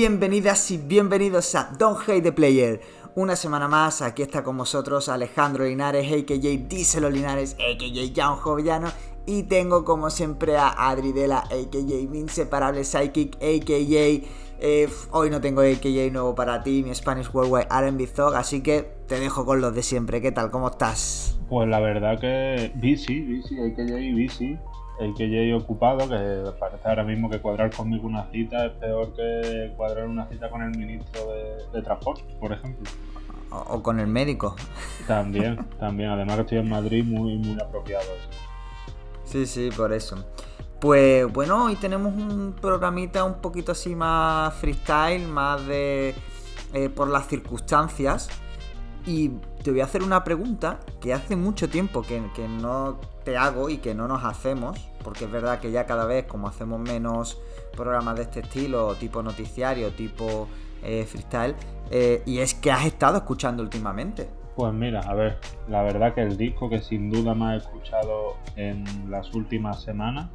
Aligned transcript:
bienvenidas 0.00 0.70
y 0.70 0.78
bienvenidos 0.78 1.54
a 1.54 1.72
Don't 1.78 2.00
Hate 2.08 2.22
the 2.22 2.32
Player. 2.32 2.80
Una 3.16 3.36
semana 3.36 3.68
más, 3.68 4.00
aquí 4.00 4.22
está 4.22 4.42
con 4.42 4.56
vosotros 4.56 5.10
Alejandro 5.10 5.66
Linares, 5.66 6.10
a.k.a. 6.10 6.38
Díselo 6.38 7.10
Linares, 7.10 7.54
a.k.a. 7.56 8.14
Jan 8.14 8.36
Jovellano. 8.36 8.88
Y 9.26 9.42
tengo 9.42 9.84
como 9.84 10.08
siempre 10.08 10.56
a 10.56 10.88
Adri 10.88 11.12
Dela, 11.12 11.40
a.k.a. 11.40 12.08
mi 12.08 12.18
inseparable 12.18 12.82
psychic, 12.82 13.34
a.k.a. 13.42 14.26
Eh, 14.62 14.88
hoy 15.10 15.28
no 15.28 15.38
tengo 15.42 15.60
a.k.a. 15.60 16.10
nuevo 16.10 16.34
para 16.34 16.62
ti, 16.62 16.82
mi 16.82 16.94
Spanish 16.94 17.28
Worldwide 17.30 17.68
R&B 17.70 18.06
Zog, 18.06 18.36
así 18.36 18.62
que 18.62 18.90
te 19.06 19.20
dejo 19.20 19.44
con 19.44 19.60
los 19.60 19.74
de 19.74 19.82
siempre. 19.82 20.22
¿Qué 20.22 20.32
tal? 20.32 20.50
¿Cómo 20.50 20.70
estás? 20.70 21.38
Pues 21.50 21.68
la 21.68 21.78
verdad 21.78 22.18
que 22.18 22.72
busy, 22.74 23.20
busy, 23.20 23.60
a.k.a. 23.60 24.14
busy 24.14 24.58
el 25.00 25.14
que 25.14 25.30
ya 25.30 25.38
he 25.38 25.54
ocupado, 25.54 26.06
que 26.08 26.52
parece 26.58 26.86
ahora 26.86 27.04
mismo 27.04 27.30
que 27.30 27.40
cuadrar 27.40 27.74
conmigo 27.74 28.06
una 28.06 28.30
cita 28.30 28.66
es 28.66 28.72
peor 28.72 29.14
que 29.14 29.72
cuadrar 29.76 30.06
una 30.06 30.26
cita 30.28 30.50
con 30.50 30.62
el 30.62 30.76
ministro 30.76 31.22
de, 31.72 31.82
Transporte, 31.82 32.22
por 32.38 32.52
ejemplo. 32.52 32.88
O, 33.50 33.82
con 33.82 33.98
el 33.98 34.06
médico. 34.06 34.54
También, 35.06 35.56
también. 35.80 36.10
Además 36.10 36.36
que 36.36 36.42
estoy 36.42 36.58
en 36.58 36.68
Madrid, 36.68 37.02
muy, 37.04 37.38
muy 37.38 37.58
apropiado 37.60 38.04
eso. 38.04 38.28
Sí, 39.24 39.46
sí, 39.46 39.70
por 39.74 39.92
eso. 39.92 40.22
Pues 40.80 41.30
bueno, 41.32 41.64
hoy 41.64 41.76
tenemos 41.76 42.12
un 42.12 42.54
programita 42.60 43.24
un 43.24 43.40
poquito 43.40 43.72
así 43.72 43.94
más 43.96 44.54
freestyle, 44.54 45.26
más 45.26 45.66
de... 45.66 46.14
Eh, 46.74 46.88
por 46.90 47.08
las 47.08 47.26
circunstancias. 47.26 48.28
Y 49.06 49.30
te 49.62 49.70
voy 49.70 49.80
a 49.80 49.84
hacer 49.84 50.02
una 50.02 50.22
pregunta 50.22 50.78
que 51.00 51.14
hace 51.14 51.36
mucho 51.36 51.70
tiempo 51.70 52.02
que, 52.02 52.22
que 52.36 52.46
no 52.46 53.00
te 53.24 53.36
hago 53.38 53.70
y 53.70 53.78
que 53.78 53.94
no 53.94 54.06
nos 54.06 54.24
hacemos 54.24 54.89
porque 55.02 55.24
es 55.24 55.30
verdad 55.30 55.60
que 55.60 55.70
ya 55.70 55.86
cada 55.86 56.04
vez 56.04 56.26
como 56.26 56.48
hacemos 56.48 56.80
menos 56.80 57.40
programas 57.76 58.16
de 58.16 58.22
este 58.22 58.40
estilo, 58.40 58.94
tipo 58.94 59.22
noticiario, 59.22 59.90
tipo 59.92 60.48
eh, 60.82 61.04
freestyle, 61.04 61.54
eh, 61.90 62.22
y 62.26 62.38
es 62.38 62.54
que 62.54 62.70
has 62.70 62.86
estado 62.86 63.18
escuchando 63.18 63.62
últimamente. 63.62 64.28
Pues 64.56 64.72
mira, 64.72 65.00
a 65.00 65.14
ver, 65.14 65.38
la 65.68 65.82
verdad 65.82 66.14
que 66.14 66.22
el 66.22 66.36
disco 66.36 66.68
que 66.68 66.80
sin 66.80 67.10
duda 67.10 67.34
más 67.34 67.54
he 67.54 67.56
escuchado 67.58 68.36
en 68.56 68.84
las 69.10 69.32
últimas 69.34 69.82
semanas, 69.82 70.28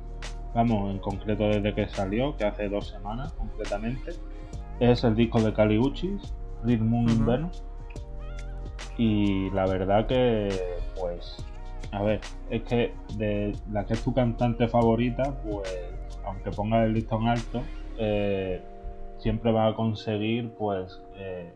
vamos, 0.53 0.91
en 0.91 1.00
concreto 1.00 1.44
desde 1.44 1.73
que 1.75 1.88
salió, 1.88 2.35
que 2.38 2.45
hace 2.45 2.69
dos 2.69 2.88
semanas 2.88 3.33
completamente, 3.33 4.13
es 4.79 5.03
el 5.03 5.16
disco 5.16 5.41
de 5.41 5.53
Kali 5.53 5.77
Uchis, 5.77 6.33
Rhythm 6.63 7.09
Inverno. 7.09 7.52
Y 8.97 9.50
la 9.52 9.66
verdad 9.66 10.07
que, 10.07 10.50
pues, 11.00 11.45
a 11.95 12.03
ver, 12.03 12.19
es 12.49 12.63
que 12.63 12.93
de 13.15 13.55
la 13.71 13.85
que 13.85 13.93
es 13.93 14.03
tu 14.03 14.13
cantante 14.13 14.67
favorita, 14.67 15.33
pues 15.43 15.69
aunque 16.25 16.51
pongas 16.51 16.85
el 16.85 16.93
listón 16.93 17.27
alto, 17.27 17.61
eh, 17.97 18.61
siempre 19.17 19.51
va 19.51 19.67
a 19.67 19.75
conseguir 19.75 20.49
pues 20.51 21.01
eh, 21.16 21.53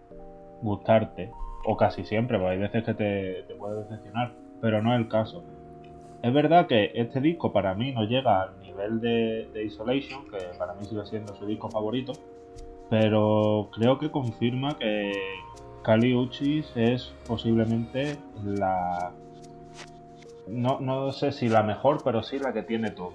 gustarte. 0.62 1.32
O 1.66 1.76
casi 1.76 2.06
siempre, 2.06 2.38
porque 2.38 2.54
hay 2.54 2.58
veces 2.58 2.86
que 2.86 2.94
te, 2.94 3.54
puede 3.56 3.84
decepcionar, 3.84 4.32
pero 4.62 4.82
no 4.82 4.94
es 4.94 5.02
el 5.02 5.10
caso. 5.10 5.44
Es 6.23 6.34
verdad 6.34 6.67
que 6.67 6.94
este 6.95 7.20
disco 7.20 7.52
para 7.52 7.73
mí 7.76 7.92
no 7.92 8.04
llega 8.06 8.44
al 8.44 8.60
nivel 8.62 9.02
de, 9.02 9.50
de 9.54 9.66
Isolation, 9.66 10.23
que 10.32 10.58
para 10.58 10.73
mí 10.76 10.86
sigue 10.86 11.06
siendo 11.06 11.36
su 11.36 11.45
disco 11.45 11.70
favorito, 11.70 12.14
pero 12.90 13.67
creo 13.73 14.00
que 14.00 14.10
confirma 14.10 14.78
que 14.78 15.12
Kali 15.84 16.16
Uchis 16.16 16.72
es 16.76 17.14
posiblemente 17.28 18.16
la 18.44 19.12
no, 20.50 20.80
no 20.80 21.11
sé 21.11 21.31
si 21.31 21.47
la 21.47 21.64
mejor, 21.64 22.02
pero 22.03 22.23
sí 22.23 22.39
la 22.39 22.53
que 22.53 22.64
tiene 22.64 22.92
todo. 22.92 23.14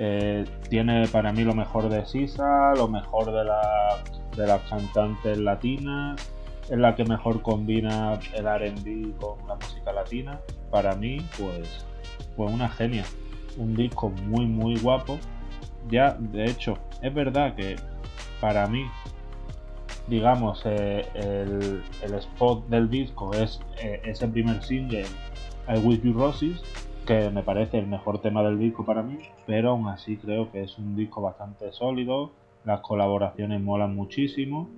Eh, 0.00 0.44
tiene 0.68 1.08
para 1.08 1.32
mí 1.32 1.42
lo 1.42 1.54
mejor 1.54 1.88
de 1.88 2.06
Sisa, 2.06 2.72
lo 2.76 2.88
mejor 2.88 3.26
de, 3.32 3.44
la, 3.44 3.98
las 4.36 4.62
cantantes 4.68 5.38
latinas, 5.38 6.20
es 6.70 6.78
la 6.78 6.94
que 6.94 7.04
mejor 7.04 7.42
combina 7.42 8.18
el 8.34 8.44
RB 8.44 9.16
con 9.18 9.46
la 9.48 9.56
música 9.56 9.92
latina. 9.92 10.40
Para 10.70 10.94
mí, 10.94 11.18
pues, 11.38 11.84
pues 12.36 12.52
una 12.52 12.68
genia. 12.68 13.04
Un 13.56 13.74
disco 13.74 14.10
muy, 14.10 14.46
muy 14.46 14.78
guapo. 14.78 15.18
Ya, 15.90 16.16
de 16.18 16.44
hecho, 16.44 16.78
es 17.02 17.12
verdad 17.12 17.54
que 17.54 17.76
para 18.40 18.66
mí, 18.66 18.84
digamos, 20.06 20.62
eh, 20.64 21.06
el, 21.14 21.82
el, 22.02 22.14
spot 22.14 22.68
del 22.68 22.88
disco 22.88 23.32
es 23.34 23.60
eh, 23.82 24.00
ese 24.04 24.28
primer 24.28 24.62
single 24.62 25.06
I 25.68 25.78
Wish 25.80 26.00
You 26.00 26.14
Roses, 26.14 26.62
que 27.06 27.28
me 27.28 27.42
parece 27.42 27.78
el 27.78 27.86
mejor 27.86 28.22
tema 28.22 28.42
del 28.42 28.58
disco 28.58 28.86
para 28.86 29.02
mí, 29.02 29.18
pero 29.46 29.70
aún 29.70 29.88
así 29.88 30.16
creo 30.16 30.50
que 30.50 30.62
es 30.62 30.78
un 30.78 30.96
disco 30.96 31.20
bastante 31.20 31.72
sólido, 31.72 32.30
las 32.64 32.80
colaboraciones 32.80 33.60
molan 33.60 33.94
muchísimo, 33.94 34.70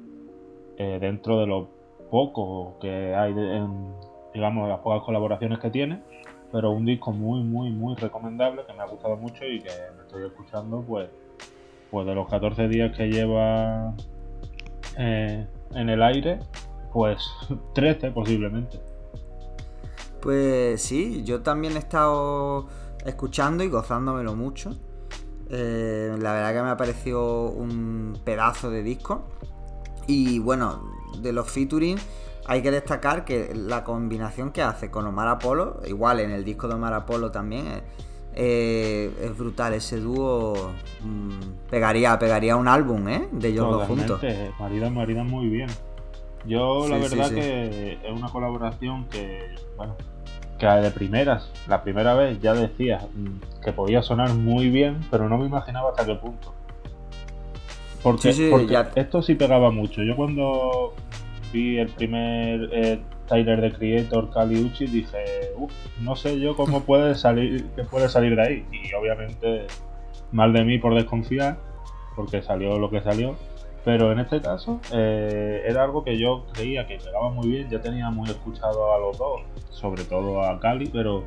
eh, 0.78 0.98
dentro 1.00 1.38
de 1.38 1.46
lo 1.46 1.68
poco 2.10 2.76
que 2.80 3.14
hay, 3.14 3.32
en, 3.32 3.94
digamos, 4.34 4.68
las 4.68 4.80
pocas 4.80 5.02
colaboraciones 5.04 5.60
que 5.60 5.70
tiene, 5.70 6.00
pero 6.50 6.72
un 6.72 6.84
disco 6.84 7.12
muy, 7.12 7.40
muy, 7.44 7.70
muy 7.70 7.94
recomendable, 7.94 8.62
que 8.66 8.72
me 8.72 8.80
ha 8.80 8.86
gustado 8.86 9.16
mucho 9.16 9.44
y 9.44 9.60
que 9.60 9.70
me 9.96 10.02
estoy 10.02 10.26
escuchando, 10.26 10.82
pues, 10.82 11.08
pues 11.92 12.04
de 12.04 12.16
los 12.16 12.28
14 12.28 12.66
días 12.66 12.96
que 12.96 13.08
lleva 13.08 13.94
eh, 14.98 15.46
en 15.72 15.88
el 15.88 16.02
aire, 16.02 16.40
pues 16.92 17.22
13 17.74 18.10
posiblemente. 18.10 18.89
Pues 20.20 20.82
sí, 20.82 21.22
yo 21.24 21.40
también 21.42 21.76
he 21.76 21.78
estado 21.78 22.68
escuchando 23.04 23.64
y 23.64 23.68
gozándomelo 23.68 24.34
mucho. 24.34 24.76
Eh, 25.48 26.14
la 26.18 26.32
verdad 26.32 26.54
que 26.54 26.62
me 26.62 26.70
ha 26.70 26.76
parecido 26.76 27.46
un 27.50 28.20
pedazo 28.24 28.70
de 28.70 28.82
disco. 28.82 29.28
Y 30.06 30.38
bueno, 30.38 30.82
de 31.20 31.32
los 31.32 31.50
featuring 31.50 31.98
hay 32.46 32.62
que 32.62 32.70
destacar 32.70 33.24
que 33.24 33.54
la 33.54 33.84
combinación 33.84 34.50
que 34.50 34.62
hace 34.62 34.90
con 34.90 35.06
Omar 35.06 35.28
Apolo, 35.28 35.80
igual 35.86 36.20
en 36.20 36.30
el 36.30 36.44
disco 36.44 36.68
de 36.68 36.74
Omar 36.74 36.92
Apolo 36.94 37.30
también, 37.30 37.66
eh, 37.66 37.82
eh, 38.34 39.12
es 39.22 39.36
brutal. 39.36 39.74
Ese 39.74 39.98
dúo 39.98 40.72
mm, 41.02 41.68
pegaría, 41.70 42.18
pegaría 42.18 42.56
un 42.56 42.68
álbum 42.68 43.08
¿eh? 43.08 43.28
de 43.32 43.48
ellos 43.48 43.70
dos 43.70 43.86
juntos. 43.86 44.20
Marida, 44.58 44.90
marida 44.90 45.24
muy 45.24 45.48
bien. 45.48 45.68
Yo 46.46 46.88
la 46.88 46.98
verdad 46.98 47.30
que 47.30 47.98
es 48.02 48.12
una 48.12 48.28
colaboración 48.28 49.06
que, 49.06 49.54
bueno, 49.76 49.96
que 50.58 50.66
de 50.66 50.90
primeras, 50.90 51.50
la 51.68 51.82
primera 51.82 52.14
vez 52.14 52.40
ya 52.40 52.54
decía 52.54 53.00
mm, 53.14 53.62
que 53.62 53.72
podía 53.72 54.02
sonar 54.02 54.34
muy 54.34 54.68
bien, 54.68 55.00
pero 55.10 55.28
no 55.28 55.38
me 55.38 55.46
imaginaba 55.46 55.90
hasta 55.90 56.04
qué 56.04 56.14
punto. 56.14 56.54
Porque, 58.02 58.30
esto 58.94 59.22
sí 59.22 59.34
pegaba 59.34 59.70
mucho. 59.70 60.02
Yo 60.02 60.16
cuando 60.16 60.94
vi 61.52 61.78
el 61.78 61.88
primer 61.88 62.68
eh, 62.72 63.00
Tyler 63.28 63.60
de 63.60 63.72
Creator, 63.72 64.30
Kali 64.30 64.62
Uchi, 64.64 64.86
dije, 64.86 65.52
uff, 65.56 65.72
no 66.00 66.16
sé 66.16 66.38
yo 66.40 66.56
cómo 66.56 66.80
puede 66.84 67.14
salir, 67.14 67.66
que 67.76 67.84
puede 67.84 68.08
salir 68.08 68.36
de 68.36 68.42
ahí. 68.42 68.66
Y 68.72 68.94
obviamente 68.94 69.66
mal 70.32 70.52
de 70.52 70.64
mí 70.64 70.78
por 70.78 70.94
desconfiar, 70.94 71.58
porque 72.16 72.42
salió 72.42 72.78
lo 72.78 72.90
que 72.90 73.00
salió. 73.00 73.36
Pero 73.84 74.12
en 74.12 74.18
este 74.18 74.40
caso 74.40 74.80
eh, 74.92 75.62
era 75.66 75.84
algo 75.84 76.04
que 76.04 76.18
yo 76.18 76.44
creía 76.52 76.86
que 76.86 76.98
pegaba 76.98 77.30
muy 77.30 77.48
bien, 77.48 77.70
ya 77.70 77.80
tenía 77.80 78.10
muy 78.10 78.28
escuchado 78.28 78.92
a 78.92 78.98
los 78.98 79.16
dos, 79.16 79.40
sobre 79.70 80.04
todo 80.04 80.42
a 80.42 80.60
Cali, 80.60 80.86
pero 80.92 81.24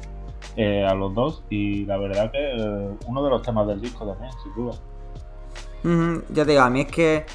eh, 0.55 0.85
a 0.85 0.93
los 0.93 1.15
dos 1.15 1.43
y 1.49 1.85
la 1.85 1.97
verdad 1.97 2.31
que 2.31 2.37
eh, 2.39 2.89
uno 3.07 3.23
de 3.23 3.29
los 3.29 3.41
temas 3.41 3.67
del 3.67 3.81
disco 3.81 4.05
también, 4.05 4.31
sin 4.43 4.53
duda. 4.53 4.73
Ya 6.29 6.45
te 6.45 6.51
digo, 6.51 6.61
a 6.61 6.69
mí 6.69 6.81
es 6.81 6.91
que 6.91 7.25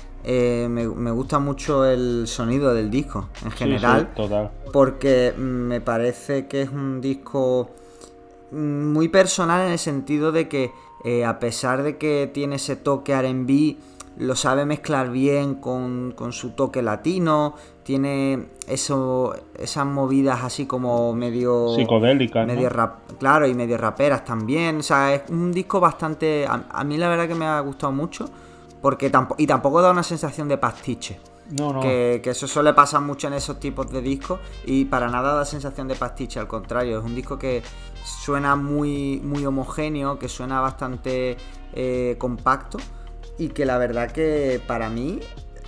me, 0.69 0.87
gusta 0.87 1.39
mucho 1.39 1.85
el 1.85 2.27
sonido 2.27 2.73
del 2.73 2.91
disco 2.91 3.29
en 3.45 3.51
general, 3.51 4.15
total. 4.15 4.51
porque 4.73 5.35
me 5.37 5.81
parece 5.81 6.47
que 6.47 6.63
es 6.63 6.71
un 6.71 7.01
disco 7.01 7.71
muy 8.53 9.09
personal 9.09 9.67
en 9.67 9.73
el 9.73 9.79
sentido 9.79 10.33
de 10.33 10.49
que 10.49 10.73
a 11.27 11.39
pesar 11.39 11.83
de 11.83 11.99
que 11.99 12.31
tiene 12.33 12.57
ese 12.57 12.77
toque 12.77 13.15
RB, 13.21 13.77
lo 14.19 14.35
sabe 14.35 14.67
mezclar 14.67 15.11
bien 15.11 15.55
con, 15.55 16.15
su 16.33 16.51
toque 16.51 16.83
latino, 16.83 17.55
tiene 17.85 18.49
eso, 18.67 19.35
esas 19.57 19.87
movidas 19.87 20.43
así 20.43 20.67
como 20.67 21.13
medio... 21.15 21.75
Psicodélicas. 21.77 22.47
Medio 22.47 22.69
rap, 22.69 23.13
claro, 23.19 23.47
y 23.47 23.55
medio 23.55 23.79
raperas 23.79 24.25
también. 24.25 24.79
O 24.79 24.83
sea, 24.83 25.15
es 25.15 25.23
un 25.31 25.53
disco 25.53 25.79
bastante... 25.79 26.47
A, 26.49 26.85
mí 26.85 26.97
la 26.97 27.09
verdad 27.09 27.29
que 27.29 27.37
me 27.37 27.47
ha 27.47 27.61
gustado 27.61 27.93
mucho, 27.93 28.29
porque 28.83 29.09
tampoco, 29.09 29.41
y 29.41 29.47
tampoco 29.47 29.81
da 29.81 29.93
una 29.93 30.03
sensación 30.03 30.49
de 30.49 30.59
pastiche. 30.59 31.21
No, 31.57 31.73
no. 31.73 31.81
Que, 31.81 32.21
que, 32.23 32.31
eso 32.31 32.47
suele 32.47 32.75
pasar 32.75 33.01
mucho 33.01 33.29
en 33.29 33.35
esos 33.35 33.59
tipos 33.59 33.91
de 33.91 34.03
discos 34.03 34.41
y 34.67 34.85
para 34.85 35.09
nada 35.09 35.33
da 35.33 35.45
sensación 35.47 35.89
de 35.89 35.95
pastiche, 35.95 36.39
al 36.41 36.47
contrario, 36.49 36.99
es 36.99 37.05
un 37.05 37.15
disco 37.15 37.39
que 37.39 37.63
suena 38.05 38.55
muy, 38.55 39.21
muy 39.25 39.47
homogéneo, 39.47 40.19
que 40.19 40.29
suena 40.29 40.61
bastante 40.61 41.39
eh, 41.73 42.17
compacto 42.19 42.79
y 43.39 43.49
que 43.49 43.65
la 43.65 43.79
verdad 43.79 44.11
que 44.11 44.61
para 44.67 44.91
mí 44.91 45.21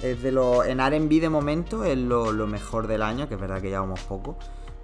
es 0.03 0.23
de 0.23 0.33
lo 0.33 0.65
en 0.65 0.81
R&B 0.81 1.21
de 1.21 1.29
momento 1.29 1.85
es 1.85 1.97
lo, 1.97 2.47
mejor 2.47 2.87
del 2.87 3.03
año, 3.03 3.29
que 3.29 3.35
es 3.35 3.41
verdad 3.41 3.61
que 3.61 3.69
llevamos 3.69 4.01
poco. 4.01 4.37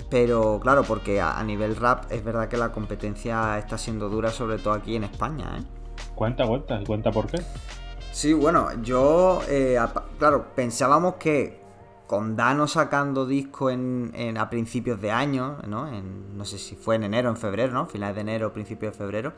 Pero 0.09 0.61
claro, 0.63 0.85
porque 0.85 1.21
a, 1.21 1.43
nivel 1.43 1.75
rap 1.75 2.05
es 2.13 2.25
verdad 2.25 2.49
que 2.49 2.57
la 2.57 2.71
competencia 2.71 3.59
está 3.59 3.77
siendo 3.77 4.09
dura, 4.09 4.31
sobre 4.31 4.59
todo 4.59 4.75
aquí 4.75 4.95
en 4.95 5.05
España. 5.05 5.59
¿eh? 5.59 5.63
Cuenta, 6.15 6.47
cuenta, 6.47 6.81
y 6.81 6.85
cuenta 6.85 7.11
por 7.11 7.27
qué. 7.27 7.43
Sí, 8.13 8.33
bueno, 8.33 8.69
yo, 8.83 9.43
eh, 9.49 9.77
claro, 10.19 10.47
pensábamos 10.55 11.15
que 11.15 11.61
con 12.07 12.37
Dano 12.37 12.69
sacando 12.69 13.27
disco 13.27 13.69
en, 13.69 14.37
a 14.39 14.49
principios 14.49 15.01
de 15.01 15.11
año, 15.11 15.59
¿no? 15.67 15.91
no 15.91 16.45
sé 16.45 16.59
si 16.59 16.77
fue 16.77 16.95
en 16.95 17.05
enero, 17.05 17.29
en 17.31 17.37
febrero, 17.37 17.73
¿no? 17.73 17.87
Finales 17.87 18.15
de 18.15 18.21
enero, 18.21 18.53
principios 18.53 18.93
de 18.93 18.99
febrero. 18.99 19.33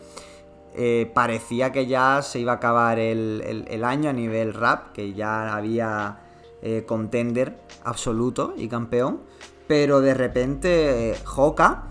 Eh, 0.75 1.11
parecía 1.15 1.73
que 1.73 1.87
ya 1.87 2.23
se 2.23 2.39
iba 2.39 2.53
a 2.53 2.57
acabar 2.57 2.99
el, 2.99 3.85
año 3.85 4.11
a 4.11 4.13
nivel 4.13 4.55
rap, 4.55 4.93
que 4.93 5.13
ya 5.15 5.57
había 5.57 6.21
eh, 6.63 6.85
contender 6.87 7.59
absoluto 7.85 8.55
y 8.57 8.69
campeón. 8.69 9.21
Pero 9.67 10.01
de 10.01 10.15
repente, 10.15 11.15
Hoka 11.37 11.89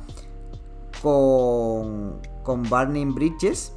con, 1.02 2.20
con 2.44 2.64
Bridges 3.14 3.74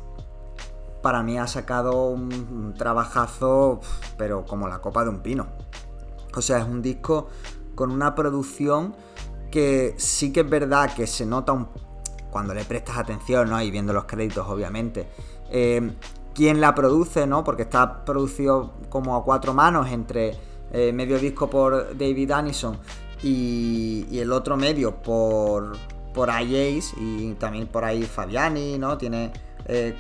para 1.03 1.23
mí 1.23 1.39
ha 1.39 1.47
sacado 1.47 2.09
un, 2.09 2.75
trabajazo, 2.77 3.81
pero 4.17 4.45
como 4.45 4.69
la 4.69 4.81
copa 4.81 5.05
de 5.05 5.11
un 5.11 5.21
pino. 5.21 5.47
O 6.37 6.43
sea, 6.43 6.59
es 6.59 6.65
un 6.65 6.83
disco 6.83 7.29
con 7.75 7.91
una 7.91 8.15
producción 8.15 8.95
que 9.51 9.95
sí 9.99 10.33
que 10.33 10.41
es 10.41 10.51
verdad 10.51 10.95
que 10.95 11.07
se 11.07 11.27
nota 11.27 11.53
un, 11.53 11.69
cuando 12.31 12.55
le 12.55 12.65
prestas 12.65 12.99
atención, 12.99 13.51
¿no? 13.51 13.61
Y 13.63 13.71
viendo 13.71 13.93
los 13.93 14.05
créditos, 14.05 14.47
obviamente. 14.49 15.09
Eh, 15.51 15.93
quién 16.35 16.61
la 16.61 16.75
produce, 16.75 17.27
¿no? 17.27 17.45
Porque 17.45 17.63
está 17.63 18.05
producido 18.05 18.75
como 18.89 19.17
a 19.17 19.25
cuatro 19.25 19.55
manos 19.55 19.91
entre 19.91 20.37
eh, 20.73 20.93
medio 20.93 21.19
disco 21.19 21.51
por 21.51 21.97
David 21.97 22.31
Anison 22.31 22.79
y, 23.23 24.07
y 24.11 24.19
el 24.21 24.33
otro 24.33 24.57
medio 24.57 25.03
por, 25.03 25.77
por 26.15 26.29
IAs 26.29 26.95
y 26.97 27.35
también 27.35 27.67
por 27.67 27.85
ahí 27.85 28.03
Fabiani, 28.03 28.79
¿no? 28.79 28.97
Tiene 28.97 29.33
eh, 29.67 29.97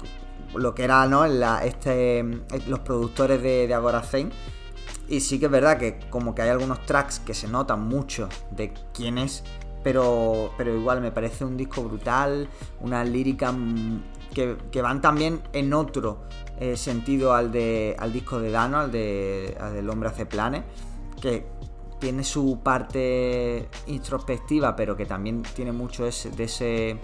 lo 0.54 0.74
que 0.74 0.84
era 0.84 1.06
¿no? 1.06 1.24
este, 1.24 2.24
los 2.66 2.80
productores 2.80 3.42
de, 3.42 3.66
de 3.66 3.74
Agora 3.74 4.02
Y 5.08 5.20
sí 5.20 5.38
que 5.38 5.46
es 5.46 5.50
verdad 5.50 5.78
que 5.78 5.98
como 6.10 6.34
que 6.34 6.42
hay 6.42 6.48
algunos 6.50 6.84
tracks 6.86 7.20
que 7.20 7.34
se 7.34 7.48
notan 7.48 7.86
mucho 7.86 8.28
de 8.50 8.72
quién 8.92 9.18
es, 9.18 9.44
pero, 9.82 10.52
pero 10.56 10.74
igual 10.74 11.00
me 11.00 11.12
parece 11.12 11.44
un 11.44 11.56
disco 11.56 11.82
brutal, 11.82 12.48
una 12.80 13.04
lírica 13.04 13.54
que, 14.34 14.56
que 14.70 14.82
van 14.82 15.00
también 15.00 15.42
en 15.52 15.72
otro 15.72 16.22
eh, 16.58 16.76
sentido 16.76 17.34
al, 17.34 17.52
de, 17.52 17.96
al 17.98 18.12
disco 18.12 18.40
de 18.40 18.50
Dano, 18.50 18.78
al, 18.78 18.92
de, 18.92 19.56
al 19.60 19.74
del 19.74 19.88
Hombre 19.88 20.10
hace 20.10 20.26
planes, 20.26 20.64
que 21.20 21.46
tiene 21.98 22.24
su 22.24 22.60
parte 22.62 23.68
introspectiva, 23.86 24.76
pero 24.76 24.96
que 24.96 25.06
también 25.06 25.42
tiene 25.54 25.72
mucho 25.72 26.06
ese, 26.06 26.30
de, 26.30 26.44
ese, 26.44 26.98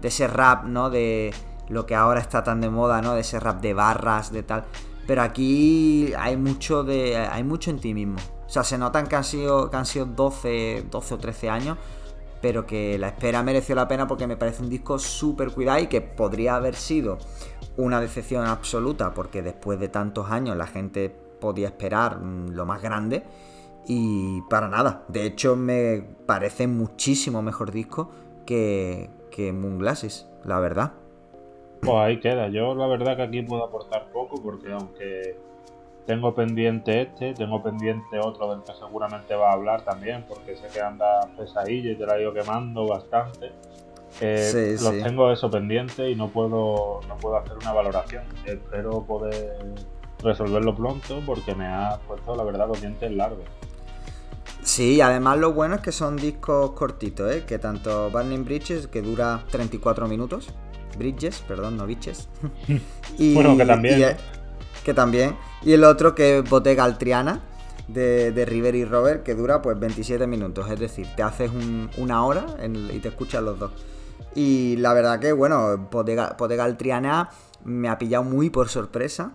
de 0.00 0.08
ese 0.08 0.26
rap, 0.26 0.64
¿no? 0.64 0.90
De, 0.90 1.32
lo 1.68 1.86
que 1.86 1.94
ahora 1.94 2.20
está 2.20 2.42
tan 2.42 2.60
de 2.60 2.70
moda, 2.70 3.00
¿no? 3.02 3.14
De 3.14 3.20
ese 3.20 3.40
rap 3.40 3.60
de 3.60 3.74
barras, 3.74 4.32
de 4.32 4.42
tal. 4.42 4.64
Pero 5.06 5.22
aquí 5.22 6.12
hay 6.18 6.36
mucho 6.36 6.84
de. 6.84 7.16
hay 7.16 7.44
mucho 7.44 7.70
en 7.70 7.78
ti 7.78 7.94
mismo. 7.94 8.16
O 8.46 8.48
sea, 8.48 8.64
se 8.64 8.78
notan 8.78 9.06
que 9.06 9.16
han 9.16 9.24
sido, 9.24 9.70
que 9.70 9.76
han 9.76 9.86
sido 9.86 10.06
12, 10.06 10.86
12 10.90 11.14
o 11.14 11.18
13 11.18 11.50
años. 11.50 11.78
Pero 12.44 12.66
que 12.66 12.98
la 12.98 13.08
espera 13.08 13.42
mereció 13.42 13.74
la 13.74 13.88
pena 13.88 14.06
porque 14.06 14.26
me 14.26 14.36
parece 14.36 14.62
un 14.62 14.68
disco 14.68 14.98
súper 14.98 15.50
cuidado 15.50 15.78
y 15.78 15.86
que 15.86 16.02
podría 16.02 16.56
haber 16.56 16.74
sido 16.74 17.16
una 17.78 18.02
decepción 18.02 18.44
absoluta. 18.44 19.14
Porque 19.14 19.40
después 19.40 19.80
de 19.80 19.88
tantos 19.88 20.30
años 20.30 20.54
la 20.54 20.66
gente 20.66 21.08
podía 21.40 21.68
esperar 21.68 22.18
mm, 22.18 22.50
lo 22.50 22.66
más 22.66 22.82
grande. 22.82 23.22
Y 23.88 24.42
para 24.50 24.68
nada. 24.68 25.04
De 25.08 25.24
hecho, 25.24 25.56
me 25.56 26.04
parece 26.26 26.66
muchísimo 26.66 27.40
mejor 27.40 27.72
disco 27.72 28.10
que, 28.44 29.08
que 29.30 29.50
Moon 29.54 29.82
la 29.82 30.60
verdad. 30.60 30.92
Pues 31.80 31.96
ahí 31.96 32.20
queda. 32.20 32.48
Yo 32.48 32.74
la 32.74 32.86
verdad 32.88 33.16
que 33.16 33.22
aquí 33.22 33.40
puedo 33.40 33.64
aportar 33.64 34.12
poco 34.12 34.42
porque 34.42 34.70
aunque 34.70 35.38
tengo 36.06 36.34
pendiente 36.34 37.02
este, 37.02 37.34
tengo 37.34 37.62
pendiente 37.62 38.18
otro 38.18 38.54
del 38.54 38.62
que 38.62 38.74
seguramente 38.74 39.34
va 39.34 39.50
a 39.50 39.52
hablar 39.54 39.82
también 39.82 40.24
porque 40.28 40.56
sé 40.56 40.66
que 40.72 40.80
anda 40.80 41.20
pesadillo 41.36 41.92
y 41.92 41.96
te 41.96 42.06
la 42.06 42.20
ido 42.20 42.32
quemando 42.32 42.86
bastante. 42.86 43.52
Eh, 44.20 44.76
los 44.80 45.02
tengo 45.02 45.32
eso 45.32 45.50
pendiente 45.50 46.08
y 46.08 46.14
no 46.14 46.28
puedo, 46.28 47.00
no 47.08 47.16
puedo 47.16 47.36
hacer 47.36 47.56
una 47.56 47.72
valoración. 47.72 48.24
Espero 48.44 49.02
poder 49.02 49.58
resolverlo 50.22 50.74
pronto 50.74 51.20
porque 51.26 51.54
me 51.54 51.66
ha 51.66 51.98
puesto 52.06 52.36
la 52.36 52.44
verdad 52.44 52.68
los 52.68 52.80
dientes 52.80 53.10
largos. 53.10 53.44
Sí, 54.62 55.00
además 55.00 55.38
lo 55.38 55.52
bueno 55.52 55.76
es 55.76 55.80
que 55.82 55.92
son 55.92 56.16
discos 56.16 56.70
cortitos, 56.72 57.34
¿eh? 57.34 57.44
que 57.46 57.58
tanto 57.58 58.10
Burning 58.10 58.44
Bridges, 58.44 58.86
que 58.86 59.02
dura 59.02 59.44
34 59.50 60.08
minutos, 60.08 60.48
Bridges, 60.96 61.40
perdón, 61.46 61.76
no 61.76 61.86
Biches. 61.86 62.28
y, 63.18 63.34
bueno, 63.34 63.56
que 63.56 63.66
también. 63.66 64.16
Que 64.84 64.94
también. 64.94 65.36
Y 65.62 65.72
el 65.72 65.84
otro 65.84 66.14
que 66.14 66.38
es 66.38 66.48
Bottega 66.48 66.84
Altriana 66.84 67.40
de, 67.88 68.44
River 68.46 68.74
y 68.74 68.84
Robert, 68.84 69.22
que 69.22 69.34
dura 69.34 69.60
pues 69.62 69.78
27 69.78 70.26
minutos. 70.26 70.70
Es 70.70 70.78
decir, 70.78 71.06
te 71.16 71.22
haces 71.22 71.50
una 71.96 72.24
hora 72.24 72.46
y 72.92 72.98
te 73.00 73.08
escuchas 73.08 73.42
los 73.42 73.58
dos. 73.58 73.72
Y 74.34 74.76
la 74.76 74.94
verdad 74.94 75.18
que, 75.18 75.32
bueno, 75.32 75.88
Bottega, 75.90 76.64
Altriana 76.64 77.30
me 77.64 77.88
ha 77.88 77.98
pillado 77.98 78.24
muy 78.24 78.50
por 78.50 78.68
sorpresa. 78.68 79.32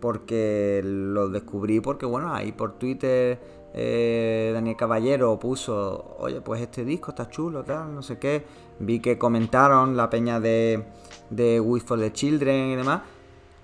Porque 0.00 0.80
lo 0.84 1.28
descubrí 1.28 1.78
porque, 1.78 2.06
bueno, 2.06 2.34
ahí 2.34 2.50
por 2.50 2.72
Twitter 2.72 3.38
eh, 3.74 4.50
Daniel 4.52 4.76
Caballero 4.76 5.38
puso, 5.38 6.16
oye, 6.18 6.40
pues 6.40 6.60
este 6.60 6.84
disco 6.84 7.10
está 7.10 7.28
chulo, 7.30 7.62
tal, 7.62 7.94
no 7.94 8.02
sé 8.02 8.18
qué. 8.18 8.44
Vi 8.78 9.00
que 9.00 9.16
comentaron 9.16 9.96
la 9.96 10.10
peña 10.10 10.40
de, 10.40 10.84
de 11.30 11.60
We 11.60 11.80
for 11.80 11.98
the 11.98 12.12
Children 12.12 12.70
y 12.70 12.76
demás. 12.76 13.02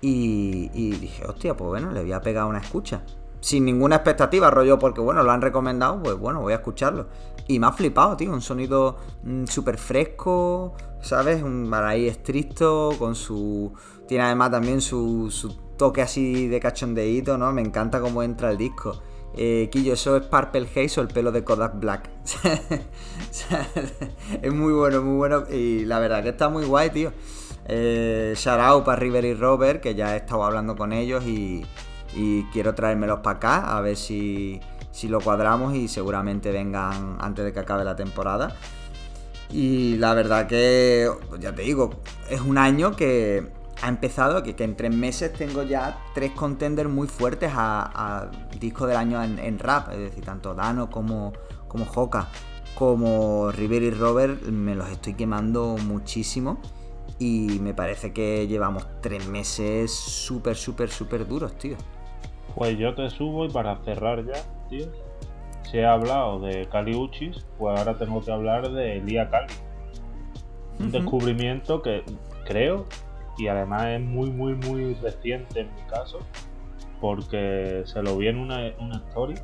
Y, 0.01 0.91
dije, 0.91 1.25
hostia, 1.25 1.55
pues 1.55 1.67
bueno, 1.67 1.91
le 1.91 2.01
voy 2.01 2.13
a 2.13 2.21
pegar 2.21 2.45
una 2.45 2.59
escucha. 2.59 3.01
Sin 3.41 3.65
ninguna 3.65 3.97
expectativa, 3.97 4.49
rollo, 4.49 4.79
porque 4.79 5.01
bueno, 5.01 5.23
lo 5.23 5.31
han 5.31 5.41
recomendado, 5.41 6.01
pues 6.01 6.17
bueno, 6.17 6.41
voy 6.41 6.53
a 6.53 6.57
escucharlo. 6.57 7.07
Y 7.47 7.59
me 7.59 7.67
ha 7.67 7.71
flipado, 7.71 8.15
tío, 8.15 8.31
un 8.31 8.41
sonido 8.41 8.97
mm, 9.23 9.45
súper 9.45 9.77
fresco, 9.77 10.75
¿sabes? 11.01 11.41
Un 11.41 11.67
maraí 11.67 12.07
estricto, 12.07 12.91
con 12.99 13.15
su... 13.15 13.73
Tiene 14.07 14.23
además 14.23 14.51
también 14.51 14.81
su, 14.81 15.29
su 15.31 15.55
toque 15.77 16.01
así 16.01 16.47
de 16.47 16.59
cachondeíto, 16.59 17.37
¿no? 17.37 17.51
Me 17.53 17.61
encanta 17.61 18.01
cómo 18.01 18.23
entra 18.23 18.51
el 18.51 18.57
disco. 18.57 19.01
Eh, 19.35 19.69
Quillo, 19.71 19.93
¿eso 19.93 20.17
es 20.17 20.23
Purple 20.23 20.67
Haze 20.75 20.99
o 20.99 21.03
el 21.03 21.09
pelo 21.09 21.31
de 21.31 21.43
Kodak 21.43 21.79
Black? 21.79 22.09
es 24.41 24.53
muy 24.53 24.73
bueno, 24.73 25.01
muy 25.01 25.17
bueno. 25.17 25.43
Y 25.49 25.85
la 25.85 25.99
verdad 25.99 26.23
que 26.23 26.29
está 26.29 26.49
muy 26.49 26.65
guay, 26.65 26.89
tío. 26.89 27.13
Eh, 27.71 28.33
shout 28.35 28.59
out 28.59 28.83
para 28.83 28.99
River 28.99 29.25
y 29.25 29.35
Robert, 29.35 29.79
que 29.79 29.93
ya 29.93 30.15
he 30.15 30.17
estado 30.17 30.43
hablando 30.43 30.75
con 30.75 30.91
ellos 30.91 31.23
y, 31.23 31.63
quiero 32.51 32.73
traérmelos 32.73 33.19
para 33.19 33.37
acá, 33.37 33.77
a 33.77 33.81
ver 33.81 33.95
si, 33.95 34.59
lo 35.03 35.21
cuadramos 35.21 35.75
y 35.75 35.87
seguramente 35.87 36.51
vengan 36.51 37.17
antes 37.19 37.45
de 37.45 37.53
que 37.53 37.59
acabe 37.59 37.83
la 37.83 37.95
temporada. 37.95 38.55
Y 39.51 39.97
la 39.97 40.15
verdad 40.15 40.47
que, 40.47 41.09
ya 41.39 41.53
te 41.53 41.61
digo, 41.61 41.91
es 42.29 42.41
un 42.41 42.57
año 42.57 42.95
que 42.95 43.51
ha 43.83 43.87
empezado, 43.87 44.41
que, 44.41 44.55
en 44.57 44.75
tres 44.75 44.93
meses 44.93 45.31
tengo 45.31 45.61
ya 45.61 46.03
tres 46.15 46.31
contenders 46.31 46.89
muy 46.89 47.07
fuertes 47.07 47.51
a, 47.53 48.31
disco 48.59 48.87
del 48.87 48.97
año 48.97 49.23
en, 49.23 49.59
rap, 49.59 49.91
es 49.91 49.99
decir, 49.99 50.25
tanto 50.25 50.55
Dano 50.55 50.89
como, 50.89 51.33
como 51.67 51.85
como 52.73 53.51
River 53.51 53.83
y 53.83 53.91
Robert, 53.91 54.41
me 54.43 54.73
los 54.73 54.89
estoy 54.89 55.13
quemando 55.13 55.77
muchísimo 55.85 56.59
y 57.19 57.59
me 57.61 57.73
parece 57.73 58.13
que 58.13 58.47
llevamos 58.47 58.87
tres 59.01 59.27
meses 59.27 59.91
súper, 59.93 60.55
súper, 60.55 60.89
súper 60.89 61.27
duros, 61.27 61.57
tío. 61.57 61.75
Pues 62.55 62.77
yo 62.77 62.95
te 62.95 63.09
subo 63.09 63.45
y 63.45 63.49
para 63.49 63.77
cerrar 63.83 64.25
ya, 64.25 64.41
tío, 64.69 64.87
si 65.63 65.77
he 65.77 65.85
hablado 65.85 66.39
de 66.39 66.67
Cali 66.69 66.95
Uchis, 66.95 67.45
pues 67.57 67.77
ahora 67.77 67.97
tengo 67.97 68.21
que 68.21 68.31
hablar 68.31 68.71
de 68.71 68.97
Elia 68.97 69.29
Cali. 69.29 69.53
Un 70.79 70.91
descubrimiento 70.91 71.81
que 71.81 72.03
creo 72.45 72.85
y 73.37 73.47
además 73.47 73.85
es 73.87 74.01
muy, 74.01 74.31
muy, 74.31 74.55
muy 74.55 74.93
reciente 74.95 75.61
en 75.61 75.75
mi 75.75 75.81
caso, 75.83 76.19
porque 77.01 77.83
se 77.85 78.01
lo 78.01 78.17
vi 78.17 78.27
en 78.27 78.37
una, 78.37 78.73
una 78.79 78.97
story. 79.09 79.35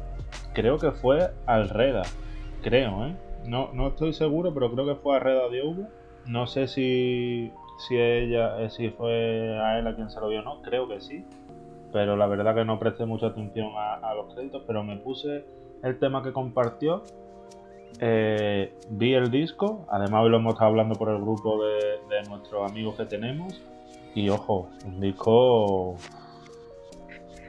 Creo 0.54 0.78
que 0.78 0.92
fue 0.92 1.32
al 1.46 1.70
Reda, 1.70 2.04
creo, 2.62 3.06
¿eh? 3.06 3.16
No, 3.46 3.72
no 3.74 3.90
estoy 3.90 4.14
seguro, 4.14 4.54
pero 4.54 4.72
creo 4.72 4.86
que 4.86 4.96
fue 4.96 5.18
a 5.18 5.20
Reda 5.20 5.50
de 5.50 5.62
Hugo. 5.62 5.88
No 6.26 6.48
sé 6.48 6.68
si, 6.68 7.52
si 7.78 7.98
ella, 7.98 8.62
eh, 8.62 8.70
si 8.70 8.90
fue 8.90 9.60
a 9.60 9.80
él 9.80 9.88
a 9.88 9.96
quien 9.96 10.10
se 10.10 10.20
lo 10.20 10.30
vio 10.30 10.40
o 10.40 10.44
no, 10.44 10.62
creo 10.62 10.88
que 10.88 11.02
sí. 11.02 11.26
Pero 11.92 12.16
la 12.16 12.28
verdad 12.28 12.56
que 12.56 12.66
no 12.66 12.80
presté 12.80 13.06
mucha 13.06 13.28
atención 13.28 13.72
a, 13.76 14.14
los 14.16 14.34
créditos, 14.34 14.64
pero 14.68 14.84
me 14.84 14.98
puse 14.98 15.46
el 15.84 15.98
tema 16.00 16.24
que 16.24 16.34
compartió 16.34 17.04
eh, 18.02 18.74
vi 18.90 19.14
el 19.14 19.32
disco, 19.32 19.86
además 19.90 20.24
hoy 20.24 20.30
lo 20.30 20.38
hemos 20.38 20.54
estado 20.56 20.72
hablando 20.72 20.96
por 20.96 21.10
el 21.10 21.22
grupo 21.22 21.64
de, 21.64 22.28
nuestros 22.28 22.70
amigos 22.70 22.96
que 22.96 23.06
tenemos 23.06 23.62
y 24.14 24.30
ojo, 24.30 24.70
un 24.86 25.00
disco. 25.00 25.96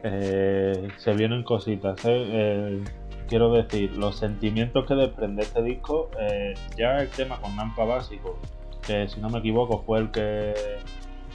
Eh, 0.04 0.88
se 0.98 1.14
vienen 1.14 1.42
cositas. 1.42 2.00
quiero 3.28 3.52
decir, 3.52 3.96
los 3.96 4.16
sentimientos 4.16 4.86
que 4.86 4.94
desprende 4.94 5.42
este 5.42 5.62
disco, 5.62 6.10
ya 6.76 6.98
el 6.98 7.08
tema 7.10 7.40
con 7.40 7.56
Nampa 7.56 7.84
Básico, 7.84 8.38
que 8.86 9.08
si 9.08 9.20
no 9.20 9.28
me 9.28 9.40
equivoco 9.40 9.82
fue 9.84 9.98
el 9.98 10.10
que 10.10 10.54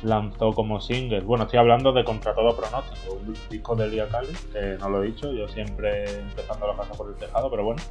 lanzó 0.04 0.54
como 0.54 0.82
single. 0.82 1.22
Bueno, 1.22 1.44
estoy 1.44 1.60
hablando 1.60 1.92
de 1.92 2.04
Contra 2.04 2.34
todo 2.34 2.56
pronóstico, 2.56 3.14
un 3.14 3.34
disco 3.50 3.76
de 3.76 3.88
Lia 3.88 4.08
Cali, 4.08 4.34
que 4.52 4.78
no 4.80 4.90
lo 4.90 5.04
he 5.04 5.08
dicho, 5.08 5.32
yo 5.32 5.48
siempre 5.48 6.06
empezando 6.20 6.68
la 6.68 6.76
casa 6.76 6.94
por 6.94 7.10
el 7.10 7.16
tejado, 7.16 7.50
pero 7.50 7.64
bueno. 7.64 7.82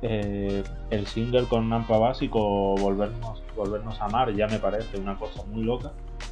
Eh, 0.00 0.62
el 0.90 1.06
single 1.08 1.46
con 1.46 1.68
Nampa 1.68 1.98
Básico, 1.98 2.76
Volvernos, 2.76 3.42
Volvernos 3.56 4.00
a 4.00 4.04
Amar, 4.04 4.32
ya 4.32 4.46
me 4.46 4.60
parece 4.60 4.96
una 4.96 5.18
cosa 5.18 5.42
muy 5.44 5.64
loca, 5.64 5.90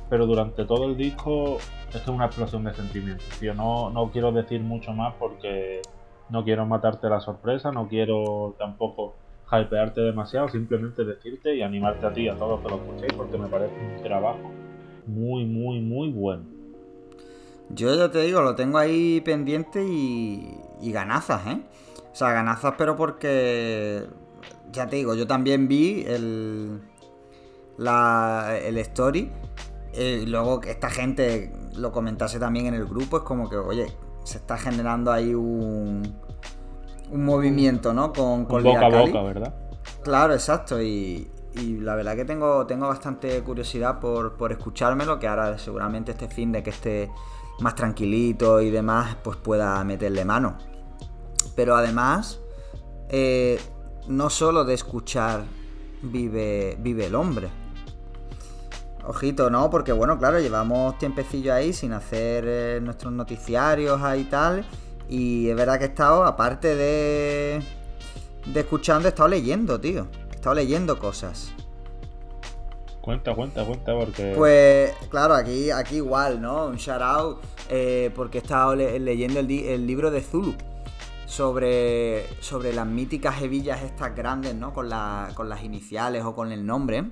pero 0.09 0.26
durante 0.26 0.64
todo 0.64 0.85
el 0.85 0.97
disco 0.97 1.59
esto 1.87 1.99
es 1.99 2.06
una 2.09 2.26
explosión 2.26 2.62
de 2.62 2.75
sentimientos. 2.75 3.40
Yo 3.40 3.54
no, 3.54 3.90
no 3.90 4.11
quiero 4.12 4.30
decir 4.30 4.61
mucho 4.61 4.92
más 4.92 5.14
porque 5.18 5.83
no 6.28 6.45
quiero 6.45 6.64
matarte 6.64 7.09
la 7.09 7.21
sorpresa, 7.21 7.73
no 7.73 7.88
quiero 7.88 8.54
tampoco 8.56 9.14
hypearte 9.50 10.00
demasiado, 10.00 10.49
simplemente 10.49 11.05
decirte 11.05 11.55
y 11.55 11.62
animarte 11.62 12.07
a 12.07 12.12
ti, 12.12 12.29
a 12.29 12.37
todos 12.37 12.61
que 12.61 12.69
lo 12.69 12.76
escuchéis, 12.76 13.12
porque 13.12 13.38
me 13.38 13.47
parece 13.47 13.75
un 13.75 14.03
trabajo 14.03 14.50
muy, 15.07 15.45
muy, 15.45 15.81
muy 15.81 16.11
bueno. 16.11 16.45
Yo 17.71 17.95
ya 17.95 18.11
te 18.11 18.21
digo, 18.21 18.43
lo 18.43 18.55
tengo 18.55 18.79
ahí 18.79 19.21
pendiente 19.23 19.85
y, 19.85 20.57
y 20.81 20.93
ganazas, 20.93 21.47
¿eh? 21.47 21.61
O 22.12 22.15
sea, 22.15 22.33
ganazas, 22.33 22.75
pero 22.79 22.97
porque, 22.97 24.05
ya 24.73 24.87
te 24.88 24.97
digo, 24.97 25.15
yo 25.15 25.26
también 25.26 25.69
vi 25.69 26.05
el, 26.07 26.81
la, 27.76 28.59
el 28.62 28.79
story 28.79 29.31
eh, 29.93 30.21
y 30.23 30.26
luego 30.26 30.61
que 30.61 30.71
esta 30.71 30.91
gente 30.91 31.53
lo 31.76 31.93
comentase 31.93 32.38
también 32.38 32.67
en 32.67 32.75
el 32.75 32.87
grupo, 32.87 33.19
es 33.19 33.23
como 33.23 33.49
que, 33.49 33.57
oye, 33.57 33.87
se 34.25 34.38
está 34.38 34.57
generando 34.59 35.12
ahí 35.12 35.35
un, 35.35 36.03
un 37.11 37.25
movimiento, 37.25 37.93
¿no? 37.93 38.13
Con, 38.13 38.45
con 38.45 38.63
boca 38.63 38.87
a 38.87 38.89
boca, 38.89 39.23
¿verdad? 39.23 39.55
Claro, 40.03 40.35
exacto. 40.35 40.81
Y, 40.81 41.31
y, 41.55 41.79
la 41.79 41.95
verdad 41.95 42.17
que 42.17 42.25
tengo, 42.25 42.67
tengo 42.67 42.89
bastante 42.89 43.41
curiosidad 43.43 44.01
por, 44.01 44.37
por 44.37 44.53
escuchármelo, 44.53 45.19
que 45.19 45.29
ahora 45.29 45.59
seguramente 45.59 46.13
este 46.13 46.29
fin 46.29 46.53
de 46.53 46.63
que 46.63 46.71
esté 46.71 47.11
más 47.61 47.75
tranquilito 47.75 48.61
y 48.61 48.71
demás, 48.71 49.17
pues 49.23 49.37
pueda 49.37 49.83
meterle 49.85 50.25
mano. 50.25 50.59
Pero 51.55 51.75
además, 51.75 52.41
eh, 53.09 53.59
no 54.09 54.31
solo 54.31 54.65
de 54.65 54.75
escuchar 54.75 55.45
vive, 56.03 56.77
vive 56.81 57.07
el 57.07 57.15
hombre. 57.15 57.49
Ojito, 59.07 59.51
¿no? 59.51 59.71
Porque 59.71 59.93
bueno, 59.93 60.19
claro, 60.19 60.41
llevamos 60.41 60.99
tiempecillo 60.99 61.55
ahí 61.55 61.73
sin 61.73 61.93
hacer 61.93 62.45
eh, 62.47 62.81
nuestros 62.83 63.13
noticiarios 63.13 64.03
ahí 64.03 64.23
y 64.23 64.25
tal. 64.25 64.65
Y 65.09 65.49
es 65.49 65.57
verdad 65.57 65.79
que 65.79 65.85
he 65.85 65.89
estado, 65.89 66.25
aparte 66.25 66.75
de, 66.75 67.63
de 68.47 68.61
escuchando, 68.61 69.09
he 69.09 69.11
estado 69.11 69.29
leyendo, 69.29 69.81
tío. 69.81 70.09
He 70.33 70.35
estado 70.35 70.55
leyendo 70.55 70.99
cosas. 70.99 71.53
Cuenta, 73.01 73.35
cuenta, 73.37 73.65
cuenta, 73.65 73.95
porque. 73.95 74.33
Pues, 74.37 74.93
claro, 75.11 75.35
aquí, 75.35 75.71
aquí 75.71 75.97
igual, 75.97 76.41
¿no? 76.41 76.67
Un 76.67 76.77
shout 76.77 77.03
out, 77.03 77.39
eh, 77.69 78.11
porque 78.17 78.39
he 78.39 78.41
estado 78.41 78.75
leyendo 78.75 79.39
el, 79.39 79.49
el, 79.49 79.87
libro 79.87 80.11
de 80.11 80.23
Zulu. 80.23 80.57
Sobre, 81.25 82.27
sobre 82.41 82.73
las 82.73 82.87
míticas 82.87 83.43
hebillas 83.43 83.83
estas 83.83 84.15
grandes, 84.17 84.55
¿no? 84.57 84.73
Con, 84.73 84.89
la, 84.89 85.31
con 85.35 85.49
las 85.49 85.63
iniciales 85.63 86.25
o 86.25 86.35
con 86.35 86.51
el 86.51 86.67
nombre. 86.67 87.11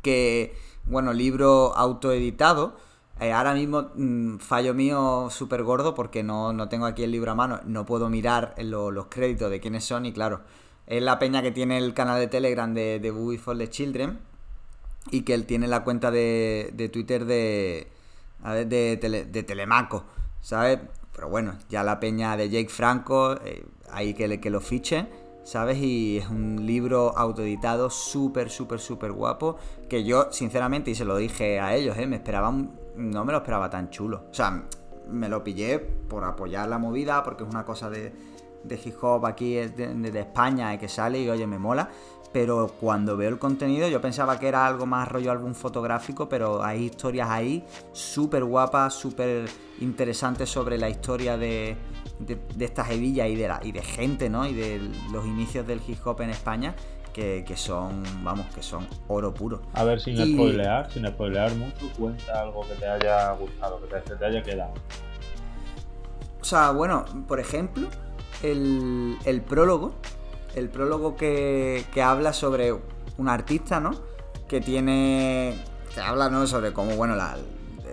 Que, 0.00 0.54
bueno, 0.86 1.12
libro 1.12 1.74
autoeditado 1.76 2.76
eh, 3.18 3.32
ahora 3.32 3.54
mismo, 3.54 3.90
mm, 3.94 4.38
fallo 4.38 4.74
mío 4.74 5.28
súper 5.30 5.62
gordo 5.62 5.94
porque 5.94 6.22
no, 6.22 6.68
tengo 6.68 6.84
aquí 6.84 7.02
el 7.02 7.12
libro 7.12 7.32
a 7.32 7.34
mano, 7.34 7.60
no 7.64 7.86
puedo 7.86 8.10
mirar 8.10 8.54
los 8.58 9.06
créditos 9.06 9.50
de 9.50 9.58
quiénes 9.60 9.84
son 9.84 10.04
y 10.04 10.12
claro, 10.12 10.42
es 10.86 11.02
la 11.02 11.18
peña 11.18 11.40
que 11.40 11.50
tiene 11.50 11.78
el 11.78 11.94
canal 11.94 12.20
de 12.20 12.26
Telegram 12.28 12.72
de, 12.74 13.00
de 13.00 13.38
for 13.38 13.56
the 13.56 13.70
Children 13.70 14.18
y 15.10 15.22
que 15.22 15.32
él 15.32 15.46
tiene 15.46 15.66
la 15.66 15.82
cuenta 15.82 16.10
de, 16.10 16.70
de 16.74 16.88
Twitter 16.90 17.24
de, 17.24 17.88
de, 18.44 19.26
de, 19.30 19.42
Telemaco, 19.42 20.04
¿sabes? 20.42 20.78
Pero 21.14 21.30
bueno, 21.30 21.54
ya 21.70 21.82
la 21.82 21.98
peña 21.98 22.36
de 22.36 22.50
Jake 22.50 22.68
Franco, 22.68 23.38
eh, 23.42 23.64
ahí 23.90 24.12
que, 24.12 24.40
que 24.40 24.50
lo 24.50 24.60
fiche. 24.60 25.06
¿sabes? 25.44 25.78
Y 25.78 26.18
es 26.18 26.28
un 26.28 26.66
libro 26.66 27.16
autoeditado 27.16 27.88
súper, 27.88 28.50
súper, 28.50 28.80
súper 28.80 29.12
guapo. 29.12 29.56
Que 29.88 30.02
yo, 30.02 30.32
sinceramente, 30.32 30.90
y 30.90 30.96
se 30.96 31.04
lo 31.04 31.16
dije 31.16 31.60
a 31.60 31.76
ellos, 31.76 31.96
¿eh? 31.98 32.06
me 32.08 32.16
esperaban 32.16 32.72
no 32.96 33.24
me 33.24 33.32
lo 33.32 33.38
esperaba 33.38 33.70
tan 33.70 33.90
chulo. 33.90 34.24
O 34.30 34.34
sea, 34.34 34.64
me 35.10 35.28
lo 35.28 35.44
pillé 35.44 35.78
por 35.78 36.24
apoyar 36.24 36.68
la 36.68 36.78
movida, 36.78 37.22
porque 37.22 37.44
es 37.44 37.50
una 37.50 37.64
cosa 37.64 37.90
de, 37.90 38.12
de 38.64 38.80
hip 38.82 38.96
hop 39.02 39.26
aquí 39.26 39.54
de, 39.54 40.18
España 40.18 40.74
y 40.74 40.78
que 40.78 40.88
sale 40.88 41.20
y 41.20 41.28
oye, 41.28 41.46
me 41.46 41.58
mola. 41.58 41.88
Pero 42.32 42.68
cuando 42.80 43.16
veo 43.16 43.30
el 43.30 43.38
contenido, 43.38 43.88
yo 43.88 44.00
pensaba 44.00 44.38
que 44.38 44.48
era 44.48 44.66
algo 44.66 44.84
más 44.84 45.08
rollo 45.08 45.30
álbum 45.30 45.54
fotográfico, 45.54 46.28
pero 46.28 46.62
hay 46.62 46.84
historias 46.84 47.30
ahí 47.30 47.64
súper 47.92 48.44
guapas, 48.44 48.92
súper 48.92 49.48
interesantes 49.80 50.50
sobre 50.50 50.76
la 50.76 50.90
historia 50.90 51.38
de, 51.38 51.76
de, 52.18 52.38
de 52.54 52.64
estas 52.64 52.90
hebillas 52.90 53.28
y 53.28 53.36
de, 53.36 53.48
la, 53.48 53.60
y 53.62 53.72
de 53.72 53.80
gente, 53.80 54.28
¿no? 54.28 54.46
Y 54.46 54.52
de 54.52 54.80
los 55.12 55.24
inicios 55.24 55.66
del 55.66 55.80
hip 55.86 55.98
hop 56.04 56.20
en 56.20 56.30
España 56.30 56.74
que, 57.16 57.56
son, 57.56 58.02
vamos, 58.22 58.46
que 58.54 58.62
son 58.62 58.86
oro 59.08 59.32
puro. 59.32 59.62
A 59.72 59.84
ver, 59.84 60.00
sin 60.00 60.18
spoilear, 60.18 60.92
sin 60.92 61.06
spoilear 61.06 61.54
mucho, 61.54 61.90
cuenta 61.98 62.42
algo 62.42 62.60
que 62.68 62.74
te 62.74 62.86
haya 62.86 63.32
gustado, 63.32 63.80
que 63.80 64.14
te, 64.14 64.24
haya 64.24 64.42
quedado. 64.42 64.74
O 66.38 66.44
sea, 66.44 66.72
bueno, 66.72 67.06
por 67.26 67.40
ejemplo, 67.40 67.88
el, 68.42 69.16
el 69.24 69.40
prólogo, 69.40 69.94
el 70.54 70.68
prólogo 70.68 71.16
que, 71.16 71.86
que 71.94 72.02
habla 72.02 72.34
sobre 72.34 72.74
un 73.16 73.28
artista, 73.30 73.80
¿no? 73.80 73.92
Que 74.46 74.60
tiene, 74.60 75.58
que 75.94 76.00
habla, 76.02 76.28
¿no? 76.28 76.46
Sobre 76.46 76.74
cómo, 76.74 76.96
bueno, 76.96 77.16
la, 77.16 77.38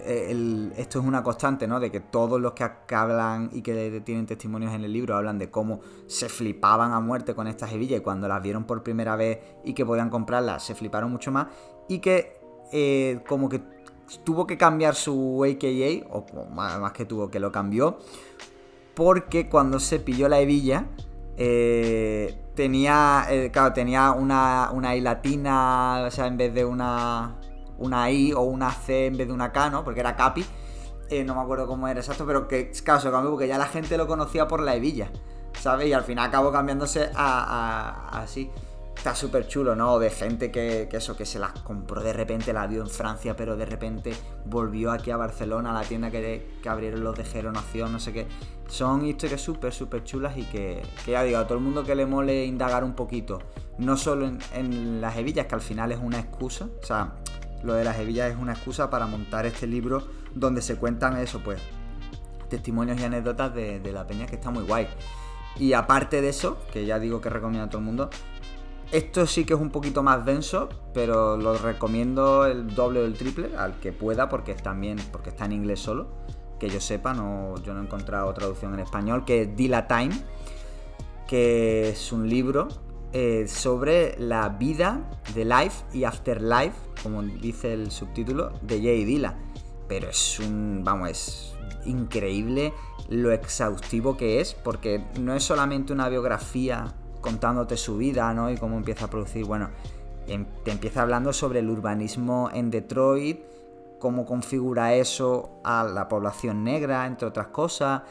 esto 0.06 1.00
es 1.00 1.06
una 1.06 1.24
constante, 1.24 1.68
¿no? 1.68 1.80
De 1.80 1.92
que 1.92 2.00
todos 2.00 2.40
los 2.40 2.54
que, 2.54 2.70
hablan 2.94 3.50
y 3.54 3.62
que 3.62 4.02
tienen 4.06 4.26
testimonios 4.26 4.74
en 4.74 4.84
el 4.84 4.92
libro 4.94 5.16
hablan 5.16 5.38
de 5.38 5.50
cómo 5.50 5.80
se 6.08 6.30
flipaban 6.30 6.92
a 6.92 7.00
muerte 7.00 7.34
con 7.34 7.48
estas 7.48 7.72
hebillas 7.72 8.00
y 8.00 8.04
cuando 8.04 8.28
las 8.28 8.42
vieron 8.42 8.66
por 8.66 8.84
primera 8.84 9.16
vez 9.16 9.40
y 9.64 9.74
que 9.74 9.86
podían 9.86 10.10
comprarlas, 10.10 10.64
se 10.64 10.76
fliparon 10.76 11.12
mucho 11.12 11.32
más. 11.32 11.48
Y 11.88 12.00
que 12.00 12.40
eh, 12.72 13.20
como 13.28 13.50
que 13.50 13.62
tuvo 14.24 14.46
que 14.48 14.58
cambiar 14.58 14.96
su 14.96 15.44
AKA, 15.44 16.08
o 16.12 16.26
más, 16.50 16.92
que 16.92 17.06
tuvo, 17.06 17.30
que 17.30 17.40
lo 17.40 17.52
cambió, 17.52 18.00
porque 18.94 19.50
cuando 19.50 19.80
se 19.80 20.00
pilló 20.00 20.28
la 20.28 20.40
hebilla, 20.40 20.86
eh, 21.38 22.44
tenía, 22.56 23.26
eh, 23.30 23.50
claro, 23.52 23.74
tenía 23.74 24.12
una, 24.12 24.72
una 24.72 24.96
I 24.96 25.06
o 25.06 26.12
sea, 26.12 26.28
en 26.28 26.38
vez 26.38 26.54
de 26.54 26.66
una 26.66 27.36
una 27.77 28.10
I 28.12 28.34
o 28.34 28.42
una 28.42 28.72
C 28.72 29.08
en 29.08 29.18
vez 29.18 29.27
de 29.27 29.34
una 29.34 29.51
K, 29.51 29.70
¿no? 29.70 29.84
Porque 29.84 30.00
era 30.00 30.15
Capi. 30.15 30.46
Eh, 31.10 31.24
no 31.24 31.36
me 31.36 31.42
acuerdo 31.42 31.68
cómo 31.68 31.88
era 31.88 32.00
exacto, 32.00 32.25
pero 32.25 32.48
que 32.48 32.72
caso 32.84 33.12
cambió 33.12 33.32
porque 33.32 33.48
ya 33.48 33.58
la 33.58 33.68
gente 33.68 33.98
lo 33.98 34.08
conocía 34.08 34.48
por 34.48 34.62
la 34.62 34.75
hebilla, 34.75 35.12
¿sabes? 35.60 35.88
Y 35.88 35.94
al 35.94 36.03
final 36.03 36.27
acabó 36.30 36.51
cambiándose 36.51 37.10
a, 37.15 38.10
así. 38.22 38.50
Está 38.96 39.15
súper 39.15 39.48
chulo, 39.48 39.75
¿no? 39.75 40.00
De 40.00 40.10
gente 40.10 40.50
que, 40.50 40.88
eso, 40.92 41.18
que 41.18 41.25
se 41.25 41.38
las 41.38 41.51
compró 41.60 42.01
de 42.01 42.13
repente, 42.13 42.53
la 42.53 42.68
vio 42.68 42.82
en 42.82 42.89
Francia, 42.89 43.36
pero 43.36 43.58
de 43.58 43.65
repente 43.65 44.13
volvió 44.46 44.92
aquí 44.92 45.12
a 45.12 45.18
Barcelona, 45.18 45.72
a 45.72 45.74
la 45.74 45.82
tienda 45.82 46.10
que, 46.10 46.60
que 46.62 46.70
abrieron 46.70 47.03
los 47.03 47.15
de 47.18 47.25
Geronación, 47.25 47.92
no 47.92 48.00
sé 48.00 48.13
qué. 48.13 48.27
Son 48.68 49.06
historias 49.06 49.42
súper, 49.42 49.74
súper 49.74 50.03
chulas 50.03 50.38
y 50.38 50.44
que, 50.44 50.82
que, 51.03 51.12
ya 51.12 51.24
digo, 51.24 51.38
a 51.39 51.46
todo 51.46 51.58
el 51.58 51.63
mundo 51.63 51.84
que 51.84 51.96
le 51.96 52.06
mole 52.06 52.46
indagar 52.46 52.84
un 52.84 52.94
poquito, 52.94 53.39
no 53.77 53.98
solo 53.98 54.25
en, 54.25 54.39
en 54.53 55.01
las 55.01 55.18
hebillas, 55.18 55.48
que 55.48 55.56
al 55.56 55.62
final 55.62 55.92
es 55.92 56.00
una 56.01 56.20
excusa, 56.20 56.70
o 56.82 56.86
sea, 56.86 57.15
lo 57.63 57.74
de 57.74 57.84
las 57.84 57.98
hebillas 57.98 58.32
es 58.32 58.38
una 58.38 58.53
excusa 58.53 58.89
para 58.89 59.08
montar 59.08 59.46
este 59.46 59.67
libro 59.67 60.03
donde 60.36 60.62
se 60.62 60.75
cuentan 60.75 61.17
eso, 61.17 61.39
pues, 61.39 61.60
testimonios 62.50 63.00
y 63.00 63.03
anécdotas 63.03 63.53
de, 63.53 63.91
la 63.91 64.05
peña 64.05 64.25
que 64.25 64.36
está 64.36 64.51
muy 64.51 64.63
guay. 64.63 64.88
Y 65.58 65.74
aparte 65.74 66.22
de 66.22 66.29
eso, 66.29 66.58
que 66.72 66.86
ya 66.86 67.00
digo 67.00 67.22
que 67.22 67.29
recomiendo 67.29 67.65
a 67.65 67.70
todo 67.70 67.79
el 67.79 67.86
mundo, 67.86 68.10
esto 68.91 69.25
sí 69.25 69.46
que 69.46 69.53
es 69.53 69.60
un 69.60 69.72
poquito 69.72 70.03
más 70.03 70.25
denso, 70.25 70.70
pero 70.93 71.38
lo 71.38 71.58
recomiendo 71.58 72.46
el 72.46 72.75
doble 72.75 73.00
o 73.00 73.05
el 73.05 73.13
triple 73.13 73.55
al 73.58 73.79
que 73.79 73.91
pueda, 73.91 74.29
porque 74.29 74.53
también, 74.55 74.98
porque 75.12 75.29
está 75.29 75.46
en 75.46 75.53
inglés 75.53 75.79
solo, 75.79 76.08
que 76.60 76.70
yo 76.70 76.79
sepa, 76.79 77.13
no, 77.13 77.55
yo 77.63 77.74
no 77.74 77.82
he 77.82 77.84
encontrado 77.84 78.34
traducción 78.34 78.74
en 78.74 78.82
español, 78.82 79.25
que 79.25 79.43
es 79.43 79.55
Dila 79.55 79.88
Time, 79.88 80.12
que 81.27 81.89
es 81.89 82.12
un 82.12 82.29
libro 82.29 82.67
eh, 83.15 83.48
sobre 83.48 84.17
la 84.17 84.50
vida 84.50 85.08
de 85.36 85.46
Life 85.46 85.86
y 85.93 86.03
Afterlife, 86.03 86.75
como 87.03 87.22
dice 87.22 87.72
el 87.72 87.91
subtítulo, 87.91 88.53
de 88.63 88.82
Jay 88.82 89.05
Dilla. 89.05 89.38
Pero 89.88 90.10
es 90.10 90.39
un, 90.39 90.82
vamos, 90.84 91.10
es 91.10 91.55
increíble 91.86 92.74
lo 93.10 93.32
exhaustivo 93.32 94.17
que 94.17 94.41
es, 94.41 94.55
porque 94.55 95.05
no 95.20 95.36
es 95.36 95.43
solamente 95.43 95.93
una 95.93 96.10
biografía 96.10 96.96
contándote 97.22 97.77
su 97.77 97.98
vida, 97.98 98.34
¿no? 98.34 98.50
Y 98.50 98.58
cómo 98.58 98.77
empieza 98.77 99.05
a 99.05 99.10
producir, 99.12 99.46
bueno, 99.46 99.70
em, 100.25 100.48
te 100.63 100.72
empieza 100.72 101.03
hablando 101.03 101.34
sobre 101.34 101.60
el 101.60 101.70
urbanismo 101.70 102.50
en 102.51 102.72
Detroit, 102.72 103.41
cómo 104.00 104.25
configura 104.25 104.96
eso 104.96 105.62
a 105.63 105.84
la 105.84 106.08
población 106.08 106.63
negra, 106.63 107.05
entre 107.05 107.27
otras 107.27 107.48
cosas, 107.48 108.01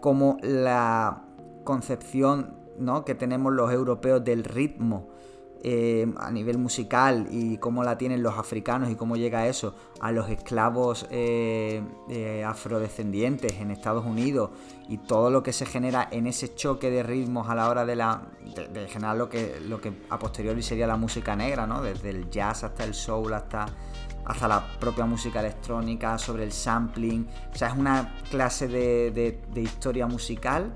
cómo 0.00 0.38
la 0.42 1.24
concepción 1.64 2.57
que 3.04 3.14
tenemos 3.14 3.52
los 3.52 3.72
europeos 3.72 4.24
del 4.24 4.44
ritmo 4.44 5.08
eh, 5.64 6.06
a 6.18 6.30
nivel 6.30 6.56
musical 6.56 7.26
y 7.32 7.58
cómo 7.58 7.82
la 7.82 7.98
tienen 7.98 8.22
los 8.22 8.38
africanos 8.38 8.90
y 8.90 8.94
cómo 8.94 9.16
llega 9.16 9.48
eso 9.48 9.74
a 10.00 10.12
los 10.12 10.30
esclavos 10.30 11.08
eh, 11.10 11.82
eh, 12.08 12.44
afrodescendientes 12.44 13.54
en 13.54 13.72
Estados 13.72 14.06
Unidos 14.06 14.50
y 14.88 14.98
todo 14.98 15.30
lo 15.30 15.42
que 15.42 15.52
se 15.52 15.66
genera 15.66 16.06
en 16.12 16.28
ese 16.28 16.54
choque 16.54 16.90
de 16.90 17.02
ritmos 17.02 17.48
a 17.48 17.56
la 17.56 17.68
hora 17.68 17.84
de 17.84 17.96
la 17.96 18.22
generar 18.88 19.16
lo 19.16 19.28
que 19.28 19.58
lo 19.60 19.80
que 19.80 19.92
a 20.10 20.18
posteriori 20.20 20.62
sería 20.62 20.86
la 20.86 20.96
música 20.96 21.34
negra, 21.34 21.66
¿no? 21.66 21.82
Desde 21.82 22.10
el 22.10 22.30
jazz 22.30 22.62
hasta 22.62 22.84
el 22.84 22.94
soul 22.94 23.32
hasta 23.32 23.66
hasta 24.28 24.46
la 24.46 24.64
propia 24.78 25.06
música 25.06 25.40
electrónica, 25.40 26.18
sobre 26.18 26.44
el 26.44 26.52
sampling. 26.52 27.26
O 27.52 27.56
sea, 27.56 27.68
es 27.68 27.76
una 27.76 28.14
clase 28.30 28.68
de, 28.68 29.40
historia 29.56 30.06
musical 30.06 30.72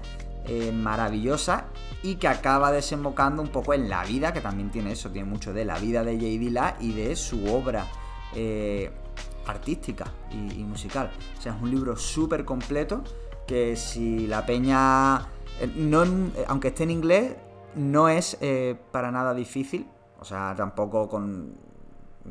maravillosa 0.73 1.67
y 2.03 2.17
que 2.17 2.29
acaba 2.29 2.73
desembocando 2.73 3.43
un 3.43 3.49
poco 3.49 3.75
en 3.75 3.89
la 3.89 4.05
vida, 4.05 4.33
que 4.33 4.41
también 4.41 4.71
tiene 4.71 4.93
eso, 4.93 5.11
tiene 5.11 5.29
mucho 5.29 5.53
de 5.53 5.65
la 5.65 5.79
vida 5.79 6.03
de 6.03 6.15
J.D. 6.15 6.51
La 6.51 6.77
y 6.81 6.93
de 6.93 7.15
su 7.15 7.47
obra 7.47 7.87
eh, 8.35 8.91
artística 9.47 10.07
y, 10.31 10.63
musical. 10.65 11.11
O 11.39 11.43
sea, 11.43 11.55
es 11.55 11.63
un 11.63 11.71
libro 11.71 11.97
súper 11.97 12.45
completo 12.45 13.03
que 13.47 13.77
si 13.77 14.27
la 14.27 14.47
peña, 14.47 15.29
eh, 15.61 15.71
no, 15.77 16.05
eh, 16.05 16.45
aunque 16.47 16.69
esté 16.69 16.85
en 16.85 16.91
inglés, 16.91 17.37
no 17.75 18.09
es 18.09 18.39
para 18.91 19.11
nada 19.11 19.35
difícil. 19.35 19.87
O 20.21 20.25
sea, 20.25 20.55
tampoco 20.57 21.09
con, 21.09 21.55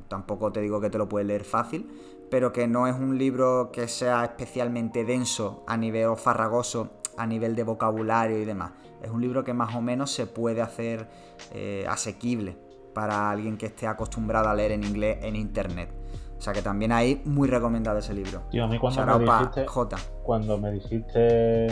tampoco 0.07 0.51
te 0.51 0.61
digo 0.61 0.79
que 0.79 0.89
te 0.89 0.97
lo 0.97 1.09
puedes 1.09 1.27
leer 1.27 1.43
fácil, 1.43 1.89
pero 2.29 2.53
que 2.53 2.67
no 2.67 2.87
es 2.87 2.95
un 2.95 3.17
libro 3.17 3.71
que 3.73 3.87
sea 3.87 4.23
especialmente 4.23 5.03
denso 5.03 5.63
a 5.67 5.75
nivel 5.77 6.15
farragoso, 6.15 7.00
a 7.17 7.27
nivel 7.27 7.55
de 7.55 7.63
vocabulario 7.63 8.39
y 8.39 8.45
demás 8.45 8.71
es 9.01 9.09
un 9.09 9.21
libro 9.21 9.43
que 9.43 9.53
más 9.53 9.75
o 9.75 9.81
menos 9.81 10.11
se 10.11 10.27
puede 10.27 10.61
hacer 10.61 11.07
eh, 11.53 11.85
asequible 11.89 12.55
para 12.93 13.31
alguien 13.31 13.57
que 13.57 13.67
esté 13.67 13.87
acostumbrado 13.87 14.49
a 14.49 14.55
leer 14.55 14.73
en 14.73 14.83
inglés 14.83 15.17
en 15.21 15.35
internet. 15.35 15.89
O 16.37 16.41
sea 16.41 16.53
que 16.53 16.61
también 16.61 16.91
hay 16.91 17.21
muy 17.25 17.47
recomendado 17.47 17.99
ese 17.99 18.13
libro. 18.13 18.43
Tío, 18.49 18.63
a 18.63 18.67
mí 18.67 18.79
cuando 18.79 19.19
me 19.19 19.25
dijiste, 19.25 19.67
J. 19.67 19.97
cuando 20.23 20.57
me 20.57 20.71
dijiste, 20.71 21.67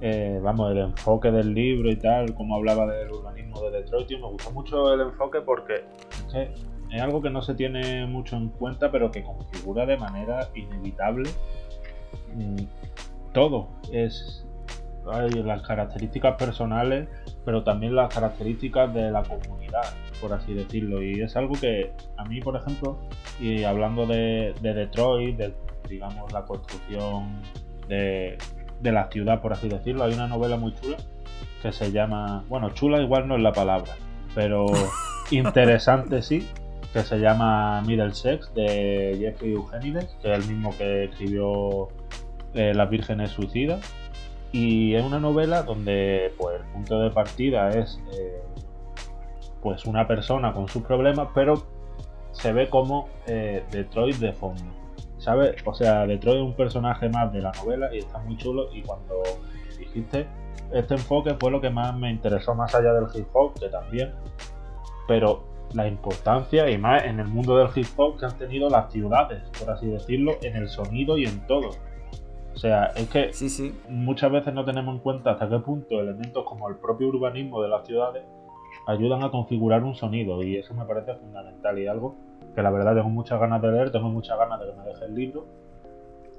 eh, 0.00 0.40
vamos, 0.42 0.70
el 0.70 0.78
enfoque 0.78 1.30
del 1.30 1.52
libro 1.52 1.90
y 1.90 1.96
tal, 1.96 2.34
como 2.34 2.56
hablaba 2.56 2.86
del 2.86 3.10
urbanismo 3.10 3.60
de 3.62 3.82
Detroit, 3.82 4.06
tío, 4.06 4.18
me 4.18 4.28
gustó 4.28 4.50
mucho 4.52 4.94
el 4.94 5.00
enfoque 5.00 5.40
porque 5.40 5.84
es 6.90 7.02
algo 7.02 7.20
que 7.20 7.30
no 7.30 7.42
se 7.42 7.54
tiene 7.54 8.06
mucho 8.06 8.36
en 8.36 8.48
cuenta, 8.50 8.90
pero 8.90 9.10
que 9.10 9.22
configura 9.22 9.84
de 9.84 9.96
manera 9.96 10.48
inevitable 10.54 11.28
mm, 12.34 13.32
todo. 13.32 13.68
Es 13.92 14.47
hay 15.12 15.30
las 15.30 15.62
características 15.62 16.36
personales, 16.36 17.08
pero 17.44 17.62
también 17.62 17.94
las 17.94 18.12
características 18.12 18.92
de 18.92 19.10
la 19.10 19.22
comunidad, 19.22 19.82
por 20.20 20.32
así 20.32 20.54
decirlo. 20.54 21.02
Y 21.02 21.20
es 21.20 21.36
algo 21.36 21.54
que 21.54 21.92
a 22.16 22.24
mí, 22.24 22.40
por 22.40 22.56
ejemplo, 22.56 22.98
y 23.40 23.64
hablando 23.64 24.06
de, 24.06 24.54
Detroit, 24.60 25.36
de 25.36 25.54
digamos 25.88 26.32
la 26.32 26.44
construcción 26.44 27.40
de, 27.88 28.36
de 28.80 28.92
la 28.92 29.10
ciudad, 29.10 29.40
por 29.40 29.52
así 29.52 29.68
decirlo, 29.68 30.04
hay 30.04 30.14
una 30.14 30.28
novela 30.28 30.56
muy 30.56 30.74
chula 30.74 30.98
que 31.62 31.72
se 31.72 31.90
llama, 31.90 32.44
bueno, 32.48 32.70
chula 32.70 33.00
igual 33.00 33.26
no 33.26 33.36
es 33.36 33.42
la 33.42 33.52
palabra, 33.52 33.92
pero 34.34 34.66
interesante 35.30 36.22
sí, 36.22 36.46
que 36.92 37.00
se 37.00 37.18
llama 37.18 37.82
Middlesex 37.82 38.52
de 38.54 39.16
Jeffrey 39.18 39.52
Eugenides, 39.52 40.16
que 40.22 40.32
es 40.32 40.38
el 40.38 40.50
mismo 40.50 40.76
que 40.76 41.04
escribió 41.04 41.88
eh, 42.54 42.72
Las 42.74 42.88
Vírgenes 42.88 43.30
Suicidas 43.30 43.80
y 44.52 44.94
es 44.94 45.04
una 45.04 45.20
novela 45.20 45.62
donde 45.62 46.32
pues, 46.36 46.60
el 46.60 46.66
punto 46.72 47.00
de 47.00 47.10
partida 47.10 47.70
es 47.70 48.00
eh, 48.12 48.42
pues 49.62 49.84
una 49.84 50.06
persona 50.06 50.52
con 50.52 50.68
sus 50.68 50.82
problemas, 50.82 51.28
pero 51.34 51.66
se 52.32 52.52
ve 52.52 52.68
como 52.68 53.08
eh, 53.26 53.64
Detroit 53.70 54.16
de 54.16 54.32
fondo. 54.32 54.64
¿Sabes? 55.18 55.56
O 55.64 55.74
sea, 55.74 56.06
Detroit 56.06 56.38
es 56.38 56.42
un 56.42 56.54
personaje 56.54 57.08
más 57.08 57.32
de 57.32 57.40
la 57.40 57.52
novela 57.52 57.92
y 57.92 57.98
está 57.98 58.18
muy 58.18 58.36
chulo. 58.36 58.72
Y 58.72 58.82
cuando 58.82 59.20
dijiste 59.78 60.26
este 60.72 60.94
enfoque 60.94 61.34
fue 61.40 61.50
lo 61.50 61.60
que 61.60 61.70
más 61.70 61.96
me 61.96 62.10
interesó, 62.10 62.54
más 62.54 62.74
allá 62.74 62.92
del 62.92 63.06
hip 63.14 63.26
hop, 63.32 63.58
que 63.58 63.68
también. 63.68 64.12
Pero 65.06 65.44
la 65.72 65.88
importancia, 65.88 66.68
y 66.70 66.78
más 66.78 67.04
en 67.04 67.20
el 67.20 67.26
mundo 67.26 67.56
del 67.56 67.68
hip 67.74 67.88
hop, 67.96 68.18
que 68.18 68.26
han 68.26 68.36
tenido 68.36 68.68
las 68.68 68.92
ciudades, 68.92 69.42
por 69.58 69.70
así 69.70 69.86
decirlo, 69.86 70.36
en 70.42 70.56
el 70.56 70.68
sonido 70.68 71.16
y 71.16 71.24
en 71.24 71.46
todo. 71.46 71.70
O 72.58 72.60
sea, 72.60 72.86
es 72.96 73.08
que 73.08 73.30
muchas 73.88 74.32
veces 74.32 74.52
no 74.52 74.64
tenemos 74.64 74.92
en 74.92 75.00
cuenta 75.00 75.30
hasta 75.30 75.48
qué 75.48 75.60
punto 75.60 76.00
elementos 76.00 76.44
como 76.44 76.68
el 76.68 76.74
propio 76.74 77.06
urbanismo 77.06 77.62
de 77.62 77.68
las 77.68 77.86
ciudades 77.86 78.24
ayudan 78.88 79.22
a 79.22 79.30
configurar 79.30 79.84
un 79.84 79.94
sonido 79.94 80.42
y 80.42 80.56
eso 80.56 80.74
me 80.74 80.84
parece 80.84 81.14
fundamental 81.14 81.78
y 81.78 81.86
algo 81.86 82.16
que 82.56 82.60
la 82.60 82.72
verdad 82.72 82.96
tengo 82.96 83.10
muchas 83.10 83.38
ganas 83.38 83.62
de 83.62 83.70
leer, 83.70 83.92
tengo 83.92 84.08
muchas 84.08 84.36
ganas 84.36 84.58
de 84.58 84.66
que 84.66 84.72
me 84.72 84.84
deje 84.86 85.04
el 85.04 85.14
libro 85.14 85.46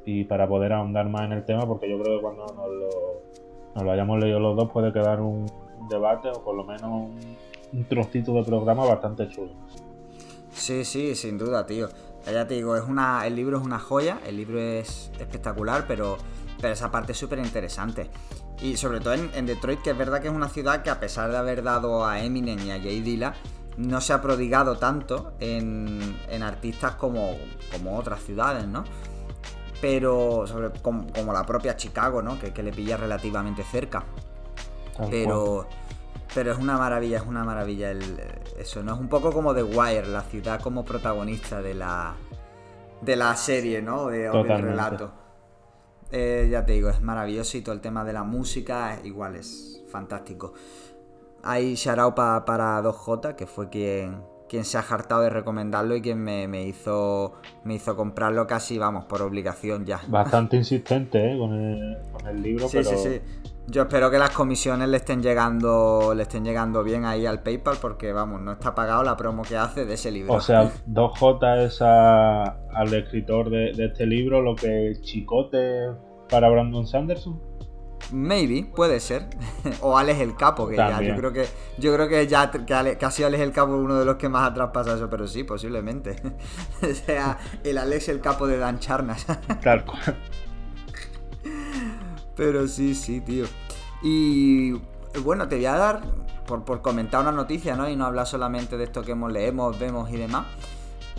y 0.03 0.25
para 0.25 0.45
poder 0.45 0.73
ahondar 0.73 1.08
más 1.08 1.21
en 1.23 1.32
el 1.32 1.45
tema 1.45 1.65
porque 1.65 1.89
yo 1.89 1.97
creo 2.01 2.17
que 2.17 2.21
cuando 2.21 2.47
nos 2.47 3.86
lo, 3.86 3.89
hayamos 3.89 4.19
leído 4.19 4.41
los 4.41 4.58
dos 4.58 4.69
puede 4.71 4.91
quedar 4.91 5.21
un, 5.21 5.45
debate 5.89 6.27
o 6.27 6.43
por 6.43 6.53
lo 6.53 6.65
menos 6.65 6.84
un, 6.84 7.17
un 7.71 7.86
trocito 7.86 8.34
de 8.34 8.43
programa 8.43 8.86
bastante 8.86 9.29
chulo. 9.29 9.53
Sí, 10.51 10.84
sí, 10.84 11.15
sin 11.15 11.38
duda, 11.38 11.65
tío. 11.65 11.88
Ya 12.25 12.47
te 12.47 12.55
digo, 12.55 12.75
es 12.75 12.84
una, 12.84 13.25
el 13.25 13.36
libro 13.36 13.58
es 13.58 13.63
una 13.63 13.79
joya, 13.79 14.19
el 14.25 14.38
libro 14.38 14.60
es 14.60 15.12
espectacular, 15.19 15.86
pero, 15.88 16.17
pero 16.62 16.73
esa 16.73 16.91
parte 16.91 17.13
es 17.13 17.17
súper 17.17 17.39
interesante. 17.39 18.10
Y 18.62 18.77
sobre 18.77 18.99
todo 18.99 19.13
en, 19.13 19.45
Detroit, 19.45 19.82
que 19.82 19.91
es 19.91 19.97
verdad 19.97 20.21
que 20.21 20.27
es 20.27 20.34
una 20.34 20.49
ciudad 20.49 20.84
que 20.84 20.89
a 20.89 20.99
pesar 20.99 21.32
de 21.32 21.38
haber 21.38 21.63
dado 21.63 22.05
a 22.05 22.21
Eminem 22.21 22.60
y 22.60 22.71
a 22.71 22.79
Jay 22.79 23.01
Dilla, 23.01 23.34
no 23.77 24.01
se 24.01 24.12
ha 24.12 24.21
prodigado 24.21 24.77
tanto 24.77 25.34
en, 25.39 26.17
artistas 26.43 26.95
como, 26.95 27.38
como 27.71 27.97
otras 27.97 28.21
ciudades, 28.21 28.67
¿no? 28.67 28.84
Pero 29.82 30.45
sobre, 30.45 30.71
como, 30.82 31.32
la 31.32 31.45
propia 31.45 31.77
Chicago, 31.77 32.21
¿no? 32.21 32.38
Que, 32.38 32.51
que 32.51 32.62
le 32.62 32.73
pilla 32.73 32.97
relativamente 32.97 33.63
cerca. 33.63 34.03
Pero, 35.10 35.67
pero 36.33 36.51
es 36.51 36.57
una 36.57 36.77
maravilla, 36.77 37.17
es 37.17 37.25
una 37.25 37.43
maravilla 37.43 37.91
el, 37.91 38.03
eso, 38.57 38.83
¿no? 38.83 38.93
Es 38.93 38.99
un 38.99 39.09
poco 39.09 39.31
como 39.31 39.53
The 39.53 39.63
Wire, 39.63 40.07
la 40.07 40.21
ciudad 40.21 40.61
como 40.61 40.85
protagonista 40.85 41.61
de 41.61 41.73
la, 41.73 42.15
de 43.01 43.15
la 43.15 43.35
serie, 43.35 43.81
¿no? 43.81 44.07
De, 44.07 44.29
o 44.29 44.43
del 44.43 44.61
relato. 44.61 45.11
Eh, 46.11 46.47
ya 46.51 46.65
te 46.65 46.73
digo, 46.73 46.89
es 46.89 47.01
maravilloso 47.01 47.57
y 47.57 47.61
todo 47.61 47.73
el 47.75 47.81
tema 47.81 48.03
de 48.03 48.13
la 48.13 48.23
música 48.23 48.99
igual 49.03 49.35
es 49.35 49.83
fantástico. 49.91 50.53
Hay 51.43 51.75
shoutout 51.75 52.45
para 52.45 52.81
2J, 52.81 53.35
que 53.35 53.45
fue 53.45 53.69
quien, 53.69 54.21
quien 54.47 54.65
se 54.65 54.77
ha 54.77 54.81
hartado 54.81 55.21
de 55.21 55.29
recomendarlo 55.29 55.95
y 55.95 56.01
quien 56.01 56.19
me, 56.19 56.63
hizo 56.65 57.33
me 57.63 57.75
hizo 57.75 57.95
comprarlo 57.95 58.45
casi, 58.45 58.77
vamos, 58.77 59.05
por 59.05 59.21
obligación 59.21 59.85
ya. 59.85 60.01
Bastante 60.07 60.57
insistente, 60.57 61.33
¿eh? 61.33 61.37
Con 61.37 61.53
el, 61.53 61.97
con 62.11 62.27
el 62.27 62.41
libro, 62.41 62.67
sí, 62.67 62.79
pero... 62.83 62.97
Sí, 62.97 62.97
sí, 62.97 63.21
yo 63.69 63.84
espero 63.84 64.10
que 64.10 64.17
las 64.17 64.32
comisiones 64.32 64.89
le 64.89 64.97
estén 64.97 65.21
llegando 65.21 66.13
le 66.15 66.23
estén 66.23 66.43
llegando 66.43 66.84
bien 66.84 67.05
ahí 67.05 67.25
al 67.25 67.41
PayPal 67.41 67.77
porque 67.82 68.12
vamos, 68.12 68.41
no 68.41 68.51
está 68.51 68.73
pagado 68.73 69.03
la 69.03 69.15
promo 69.15 69.43
que 69.43 69.58
hace 69.58 69.86
de 69.86 69.93
ese 69.93 70.12
libro. 70.12 70.34
O 70.34 70.41
sea, 70.41 70.71
2J 70.88 71.65
es 71.65 71.82
al 71.82 72.93
escritor 72.93 73.49
de, 73.49 73.71
este 73.71 74.05
libro 74.05 74.41
lo 74.41 74.55
que 74.55 74.93
Chicote 75.01 75.91
para 76.29 76.49
Brandon 76.49 76.86
Sanderson. 76.86 77.41
Maybe, 78.12 78.63
puede 78.75 78.99
ser. 78.99 79.27
o 79.82 79.97
Alex 79.97 80.19
el 80.21 80.36
Capo, 80.36 80.67
que 80.67 80.77
ya 80.77 81.01
yo 81.01 81.15
creo 81.15 81.34
que 81.34 81.45
yo 81.77 81.93
creo 81.93 82.08
que 82.08 82.27
ya 82.27 82.49
que 82.49 82.97
casi 82.97 83.23
Alex 83.23 83.43
el 83.43 83.51
Capo 83.51 83.73
uno 83.73 83.99
de 83.99 84.05
los 84.05 84.15
que 84.15 84.29
más 84.29 84.49
ha 84.49 84.53
traspasado 84.53 84.95
eso, 84.95 85.10
pero 85.10 85.27
sí, 85.27 85.43
posiblemente. 85.43 86.15
o 86.82 86.93
sea, 86.93 87.38
el 87.63 87.77
Alex 87.77 88.10
el 88.10 88.21
Capo 88.21 88.47
de 88.47 88.58
Dan 88.58 88.79
Charnas. 88.79 89.25
Tal 89.62 89.86
cual. 89.86 90.17
Pero 92.39 92.69
sí, 92.69 92.95
sí, 92.95 93.19
tío. 93.19 93.43
Y 94.02 94.71
bueno, 95.25 95.49
te 95.49 95.58
voy 95.58 95.65
a 95.65 95.75
dar, 95.75 96.02
por, 96.47 96.82
comentar 96.82 97.19
una 97.19 97.34
noticia, 97.34 97.75
¿no? 97.75 97.89
Y 97.89 97.97
no 97.97 98.06
hablar 98.06 98.28
solamente 98.28 98.78
de 98.78 98.86
esto 98.86 99.02
que 99.02 99.12
hemos, 99.12 99.30
leemos, 99.30 99.78
vemos 99.78 100.10
y 100.10 100.15
demás. 100.15 100.47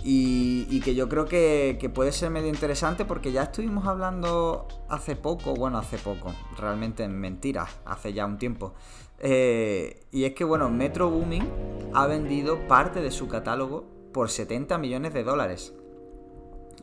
Y, 0.03 0.81
que 0.81 0.95
yo 0.95 1.11
creo 1.11 1.27
que, 1.27 1.91
puede 1.95 2.13
ser 2.13 2.31
medio 2.31 2.49
interesante 2.49 3.05
porque 3.05 3.33
ya 3.33 3.43
estuvimos 3.43 3.87
hablando 3.87 4.67
hace 4.89 5.15
poco, 5.15 5.53
bueno, 5.53 5.77
hace 5.77 5.99
poco, 5.99 6.33
realmente 6.57 7.07
mentira, 7.07 7.67
hace 7.85 8.15
ya 8.15 8.25
un 8.25 8.39
tiempo. 8.39 8.73
Eh, 9.19 10.07
y 10.11 10.25
es 10.25 10.33
que, 10.33 10.45
bueno, 10.45 10.71
Metro 10.71 11.11
Booming 11.11 11.47
ha 11.93 12.07
vendido 12.07 12.67
parte 12.67 13.03
de 13.03 13.11
su 13.11 13.29
catálogo 13.29 13.85
por 14.15 14.31
70 14.31 14.79
millones 14.79 15.13
de 15.13 15.23
dólares. 15.23 15.75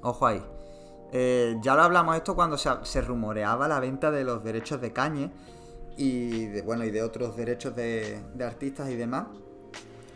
Ojo 0.03 0.27
ahí. 0.27 0.43
Eh, 1.11 1.57
ya 1.61 1.75
lo 1.75 1.83
hablamos 1.83 2.15
esto 2.17 2.35
cuando 2.35 2.57
se, 2.57 3.01
rumoreaba 3.01 3.67
la 3.67 3.79
venta 3.79 4.11
de 4.11 4.23
los 4.23 4.43
derechos 4.43 4.81
de 4.81 4.91
Cañe 4.91 5.31
y 5.95 6.47
de, 6.47 6.61
bueno, 6.61 6.83
y 6.83 6.91
de 6.91 7.01
otros 7.01 7.35
derechos 7.37 7.75
de, 7.75 8.21
artistas 8.41 8.89
y 8.89 8.95
demás. 8.95 9.27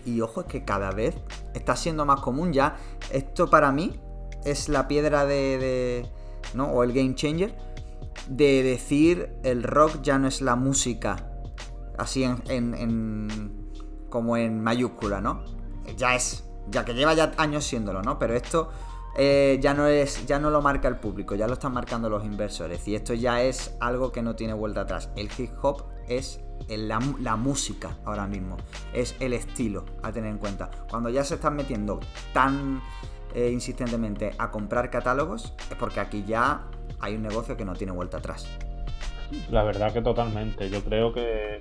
Y 0.06 0.20
ojo, 0.22 0.42
es 0.42 0.48
que 0.48 0.66
cada 0.66 0.92
vez 0.92 1.16
está 1.54 1.76
siendo 1.76 2.06
más 2.06 2.22
común 2.22 2.52
ya. 2.52 2.76
Esto 3.12 3.50
para 3.50 3.72
mí 3.72 4.00
es 4.44 4.68
la 4.68 4.88
piedra 4.88 5.26
de, 5.26 6.10
¿no? 6.54 6.72
O 6.72 6.84
el 6.84 6.92
game 6.92 7.16
changer. 7.16 7.56
De 8.28 8.64
decir 8.64 9.36
el 9.44 9.64
rock 9.64 10.02
ya 10.02 10.18
no 10.18 10.28
es 10.28 10.42
la 10.42 10.56
música. 10.56 11.28
Así 11.98 12.24
en, 12.24 13.70
como 14.10 14.38
en 14.38 14.62
mayúscula, 14.62 15.22
¿no? 15.22 15.44
Ya 15.98 16.16
es, 16.16 16.44
ya 16.70 16.84
que 16.84 16.94
lleva 16.94 17.14
ya 17.14 17.32
años 17.38 17.64
siéndolo, 17.64 18.02
¿no? 18.02 18.18
Pero 18.18 18.34
esto 18.34 18.70
eh, 19.18 19.60
ya 19.62 19.74
no 19.74 19.88
es, 19.88 20.26
ya 20.26 20.40
no 20.40 20.50
lo 20.50 20.62
marca 20.62 20.88
el 20.88 20.98
público, 20.98 21.36
ya 21.36 21.48
lo 21.48 21.54
están 21.54 21.74
marcando 21.74 22.10
los 22.10 22.24
inversores. 22.26 22.88
Y 22.88 22.96
esto 22.96 23.14
ya 23.14 23.42
es 23.42 23.76
algo 23.80 24.12
que 24.12 24.22
no 24.22 24.36
tiene 24.36 24.54
vuelta 24.54 24.82
atrás. 24.82 25.10
El 25.16 25.30
hip 25.38 25.52
hop 25.62 25.86
es 26.08 26.42
la, 26.68 27.00
música 27.36 27.98
ahora 28.06 28.28
mismo, 28.28 28.58
es 28.94 29.16
el 29.20 29.34
estilo 29.34 29.86
a 30.04 30.12
tener 30.12 30.32
en 30.32 30.38
cuenta. 30.38 30.70
Cuando 30.90 31.10
ya 31.10 31.24
se 31.24 31.36
están 31.36 31.56
metiendo 31.56 32.00
tan 32.34 32.82
eh, 33.34 33.50
insistentemente 33.52 34.34
a 34.38 34.52
comprar 34.52 34.90
catálogos, 34.90 35.54
es 35.70 35.76
porque 35.78 36.00
aquí 36.00 36.24
ya 36.26 36.68
hay 37.00 37.16
un 37.16 37.24
negocio 37.24 37.58
que 37.58 37.66
no 37.66 37.74
tiene 37.74 37.94
vuelta 37.94 38.18
atrás. 38.18 38.48
La 39.50 39.64
verdad 39.64 39.94
que 39.94 40.02
totalmente. 40.02 40.70
Yo 40.70 40.84
creo 40.84 41.14
que 41.14 41.60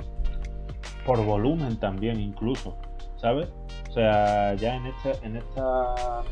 por 1.07 1.25
volumen 1.25 1.79
también 1.79 2.21
incluso, 2.21 2.77
¿sabes? 3.17 3.49
O 3.89 3.93
sea, 3.93 4.55
ya 4.55 4.77
en 4.77 4.87
esta, 4.87 5.27
en 5.27 5.37
esta 5.37 6.23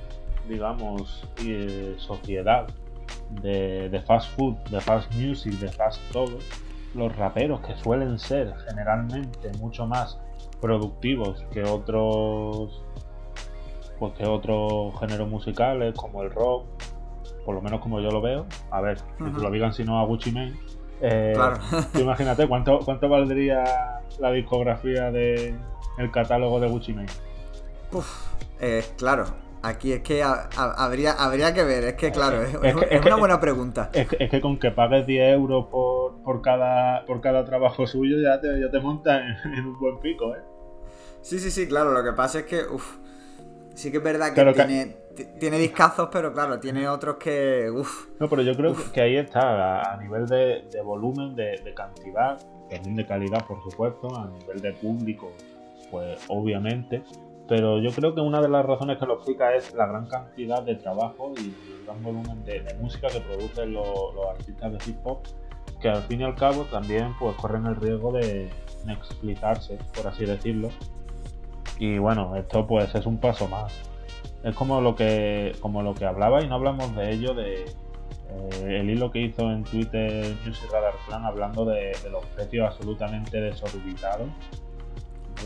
digamos, 0.48 1.24
eh, 1.44 1.94
sociedad 1.98 2.66
de, 3.42 3.88
de, 3.88 4.00
fast 4.00 4.30
food, 4.36 4.56
de 4.70 4.80
fast 4.80 5.12
music, 5.14 5.52
de 5.54 5.68
fast 5.68 6.00
todo, 6.12 6.38
los 6.94 7.14
raperos 7.16 7.60
que 7.60 7.76
suelen 7.76 8.18
ser 8.18 8.54
generalmente 8.68 9.52
mucho 9.58 9.86
más 9.86 10.18
productivos 10.60 11.44
que 11.52 11.62
otros 11.62 12.82
pues 13.98 14.12
que 14.14 14.24
otros 14.26 14.98
géneros 15.00 15.28
musicales 15.28 15.94
como 15.96 16.22
el 16.22 16.30
rock 16.30 16.66
por 17.44 17.54
lo 17.54 17.62
menos 17.62 17.80
como 17.80 18.00
yo 18.00 18.10
lo 18.10 18.20
veo. 18.20 18.46
A 18.70 18.80
ver 18.80 18.98
que 19.18 19.42
lo 19.42 19.50
digan 19.50 19.72
si 19.72 19.84
no 19.84 19.98
a 19.98 20.04
Gucci 20.04 20.32
Mane 20.32 20.54
eh, 21.00 21.32
claro. 21.34 21.58
imagínate 21.94 22.48
cuánto 22.48 22.80
cuánto 22.80 23.08
valdría 23.08 23.64
la 24.18 24.32
discografía 24.32 25.10
de 25.10 25.54
el 25.98 26.10
catálogo 26.10 26.60
de 26.60 26.68
Gucci 26.68 26.92
Mane. 26.92 27.08
Uf, 27.92 28.34
eh, 28.60 28.84
claro 28.96 29.47
Aquí 29.62 29.92
es 29.92 30.02
que 30.02 30.22
habría, 30.22 31.12
habría 31.12 31.52
que 31.52 31.64
ver, 31.64 31.84
es 31.84 31.94
que 31.94 32.12
claro, 32.12 32.42
es, 32.42 33.04
una 33.04 33.16
buena 33.16 33.40
pregunta. 33.40 33.90
Es 33.92 34.06
que, 34.06 34.40
con 34.40 34.58
que 34.58 34.70
pagues 34.70 35.04
10 35.06 35.34
euros 35.34 35.66
por, 35.66 36.22
por, 36.22 36.42
cada, 36.42 37.04
por 37.06 37.20
cada 37.20 37.44
trabajo 37.44 37.86
suyo 37.86 38.18
ya 38.20 38.40
te, 38.40 38.60
ya 38.60 38.70
te 38.70 38.78
montas 38.78 39.20
en, 39.44 39.66
un 39.66 39.78
buen 39.78 39.98
pico, 39.98 40.34
¿eh? 40.36 40.40
Sí, 41.22 41.40
sí, 41.40 41.50
sí, 41.50 41.66
claro, 41.66 41.92
lo 41.92 42.04
que 42.04 42.12
pasa 42.12 42.40
es 42.40 42.44
que, 42.44 42.62
uff, 42.62 42.98
sí 43.74 43.90
que 43.90 43.96
es 43.96 44.02
verdad 44.02 44.32
que, 44.32 44.52
tiene, 44.52 44.96
tiene 45.40 45.58
discazos, 45.58 46.08
pero 46.12 46.32
claro, 46.32 46.60
tiene 46.60 46.88
otros 46.88 47.16
que, 47.16 47.68
uff. 47.68 48.06
No, 48.20 48.28
pero 48.28 48.42
yo 48.42 48.54
creo 48.54 48.76
que 48.92 49.00
ahí 49.00 49.16
está, 49.16 49.92
a, 49.92 49.96
nivel 49.96 50.26
de, 50.26 50.68
volumen, 50.84 51.34
de, 51.34 51.60
de 51.64 51.74
cantidad, 51.74 52.38
también 52.70 52.94
de 52.94 53.06
calidad, 53.06 53.44
por 53.44 53.60
supuesto, 53.64 54.16
a 54.16 54.28
nivel 54.28 54.60
de 54.60 54.72
público, 54.74 55.32
pues 55.90 56.24
obviamente 56.28 57.02
pero 57.48 57.78
yo 57.78 57.90
creo 57.92 58.14
que 58.14 58.20
una 58.20 58.42
de 58.42 58.48
las 58.48 58.64
razones 58.64 58.98
que 58.98 59.06
lo 59.06 59.14
explica 59.14 59.54
es 59.54 59.74
la 59.74 59.86
gran 59.86 60.06
cantidad 60.06 60.62
de 60.62 60.74
trabajo 60.74 61.32
y 61.38 61.46
el 61.46 61.84
gran 61.86 62.02
volumen 62.02 62.44
de, 62.44 62.62
música 62.80 63.08
que 63.08 63.20
producen 63.20 63.72
los, 63.72 63.88
artistas 64.30 64.72
de 64.72 64.90
hip 64.90 64.98
hop, 65.04 65.20
que 65.80 65.88
al 65.88 66.02
fin 66.02 66.20
y 66.20 66.24
al 66.24 66.34
cabo 66.34 66.64
también 66.64 67.14
pues 67.18 67.34
corren 67.36 67.66
el 67.66 67.76
riesgo 67.76 68.12
de 68.12 68.50
explicarse, 68.86 69.78
por 69.94 70.06
así 70.06 70.26
decirlo. 70.26 70.68
Y 71.78 71.98
bueno, 71.98 72.36
esto 72.36 72.66
pues 72.66 72.94
es 72.94 73.06
un 73.06 73.18
paso 73.18 73.48
más. 73.48 73.72
Es 74.44 74.54
como 74.54 74.80
lo 74.80 74.94
que, 74.94 75.56
como 75.60 75.82
lo 75.82 75.94
que 75.94 76.04
hablaba 76.04 76.42
y 76.42 76.48
no 76.48 76.56
hablamos 76.56 76.94
de 76.94 77.12
ello, 77.12 77.34
de 77.34 77.64
eh, 77.64 78.80
el 78.80 78.90
hilo 78.90 79.10
que 79.10 79.20
hizo 79.20 79.50
en 79.50 79.64
Twitter 79.64 80.36
Music 80.44 80.68
Radar 80.70 80.94
Plan 81.06 81.24
hablando 81.24 81.64
de, 81.64 81.92
los 82.10 82.24
precios 82.26 82.66
absolutamente 82.66 83.40
desorbitados 83.40 84.28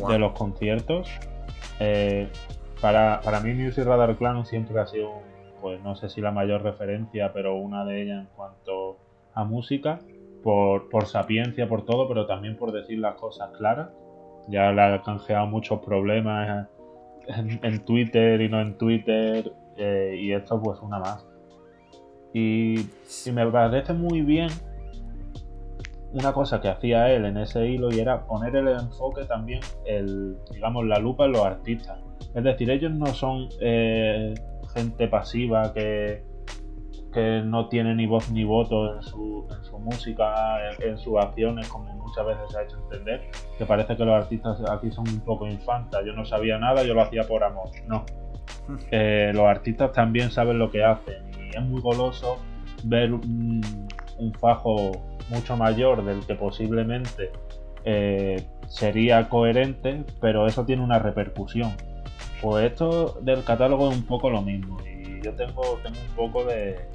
de 0.09 0.19
los 0.19 0.33
conciertos 0.33 1.09
eh, 1.83 2.29
para, 2.81 3.21
para 3.23 3.41
mí 3.41 3.55
Music 3.55 3.85
Radar 3.85 4.17
Clan 4.17 4.45
siempre 4.47 4.79
ha 4.81 4.87
sido, 4.87 5.11
pues 5.61 5.83
no 5.83 5.97
sé 5.97 6.09
si 6.09 6.21
la 6.21 6.31
mayor 6.31 6.63
referencia, 6.63 7.33
pero 7.33 7.57
una 7.57 7.85
de 7.85 8.03
ellas 8.03 8.21
en 8.21 8.29
cuanto 8.37 8.99
a 9.35 9.45
música, 9.45 9.99
por, 10.43 10.89
por 10.89 11.07
sapiencia, 11.07 11.69
por 11.69 11.85
todo, 11.85 12.07
pero 12.09 12.27
también 12.27 12.57
por 12.57 12.73
decir 12.73 12.99
las 12.99 13.15
cosas 13.17 13.51
claras. 13.57 13.91
Ya 14.49 14.73
le 14.73 14.83
ha 14.83 15.03
canjeado 15.03 15.47
muchos 15.47 15.81
problemas 15.81 16.69
en, 17.29 17.85
Twitter 17.85 18.41
y 18.41 18.49
no 18.49 18.61
en 18.61 18.77
Twitter, 18.77 19.53
eh, 19.77 20.17
y 20.21 20.33
esto 20.33 20.61
pues 20.61 20.81
una 20.81 20.99
más. 20.99 21.27
Y, 22.33 22.81
y 23.27 23.33
me 23.33 23.47
parece 23.47 23.93
muy 23.93 24.23
bien 24.23 24.49
una 26.13 26.33
cosa 26.33 26.61
que 26.61 26.69
hacía 26.69 27.11
él 27.11 27.25
en 27.25 27.39
ese 27.39 27.67
hilo 27.67 27.91
y 27.93 28.01
era 28.01 28.27
poner 28.27 28.55
el 28.57 28.69
enfoque 28.69 29.25
también, 29.25 29.61
el, 29.87 30.37
digamos, 30.53 30.87
la 30.87 30.99
lupa 30.99 31.25
en 31.25 31.33
los 31.33 31.45
artistas. 31.45 31.99
Es 32.35 32.45
decir, 32.45 32.71
ellos 32.71 32.93
no 32.93 33.07
son 33.07 33.49
eh, 33.61 34.35
gente 34.75 35.09
pasiva 35.09 35.73
que, 35.73 36.23
que 37.13 37.43
no 37.45 37.69
tiene 37.69 37.95
ni 37.95 38.07
voz 38.07 38.31
ni 38.31 38.45
voto 38.45 38.95
en 38.95 39.03
su, 39.03 39.47
en 39.51 39.65
su 39.65 39.79
música, 39.79 40.59
en, 40.81 40.99
sus 40.99 41.19
acciones, 41.19 41.69
como 41.69 41.93
muchas 41.95 42.27
veces 42.27 42.51
se 42.51 42.59
ha 42.59 42.63
hecho 42.63 42.77
entender, 42.79 43.31
que 43.59 43.67
parece 43.67 43.97
que 43.97 44.05
los 44.05 44.15
artistas 44.15 44.59
aquí 44.71 44.91
son 44.91 45.09
un 45.09 45.21
poco 45.21 45.47
infantas. 45.47 46.03
Yo 46.05 46.13
no 46.13 46.25
sabía 46.25 46.59
nada, 46.59 46.83
yo 46.85 46.95
lo 46.95 47.03
hacía 47.03 47.23
por 47.25 47.45
amor. 47.45 47.69
No. 47.87 48.05
Eh, 48.91 49.33
los 49.35 49.45
artistas 49.45 49.93
también 49.93 50.31
saben 50.31 50.59
lo 50.59 50.71
que 50.71 50.85
hacen 50.85 51.25
y 51.37 51.57
es 51.57 51.63
muy 51.63 51.81
goloso 51.81 52.39
ver 52.85 53.13
un 54.23 54.33
fajo 54.35 54.93
mucho 55.29 55.57
mayor 55.57 56.05
del 56.05 56.25
que 56.27 56.35
posiblemente 56.35 57.33
eh, 57.85 58.47
sería 58.69 59.29
coherente, 59.29 60.05
pero 60.21 60.47
eso 60.47 60.65
tiene 60.65 60.83
una 60.83 60.99
repercusión. 60.99 61.73
Pues 62.41 62.73
esto 62.73 63.19
del 63.21 63.45
catálogo 63.45 63.91
es 63.91 63.97
un 63.97 64.05
poco 64.05 64.31
lo 64.31 64.43
mismo 64.43 64.79
y 64.85 65.21
yo 65.23 65.35
tengo, 65.35 65.79
tengo 65.83 65.99
un 66.01 66.17
poco 66.17 66.45
de, 66.45 66.89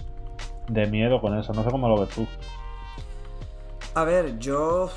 miedo 0.90 1.22
con 1.22 1.38
eso, 1.38 1.54
no 1.54 1.64
sé 1.64 1.70
cómo 1.70 1.88
lo 1.88 2.00
ves 2.00 2.10
tú. 2.10 2.28
A 3.96 4.04
ver, 4.04 4.38
yo... 4.40 4.90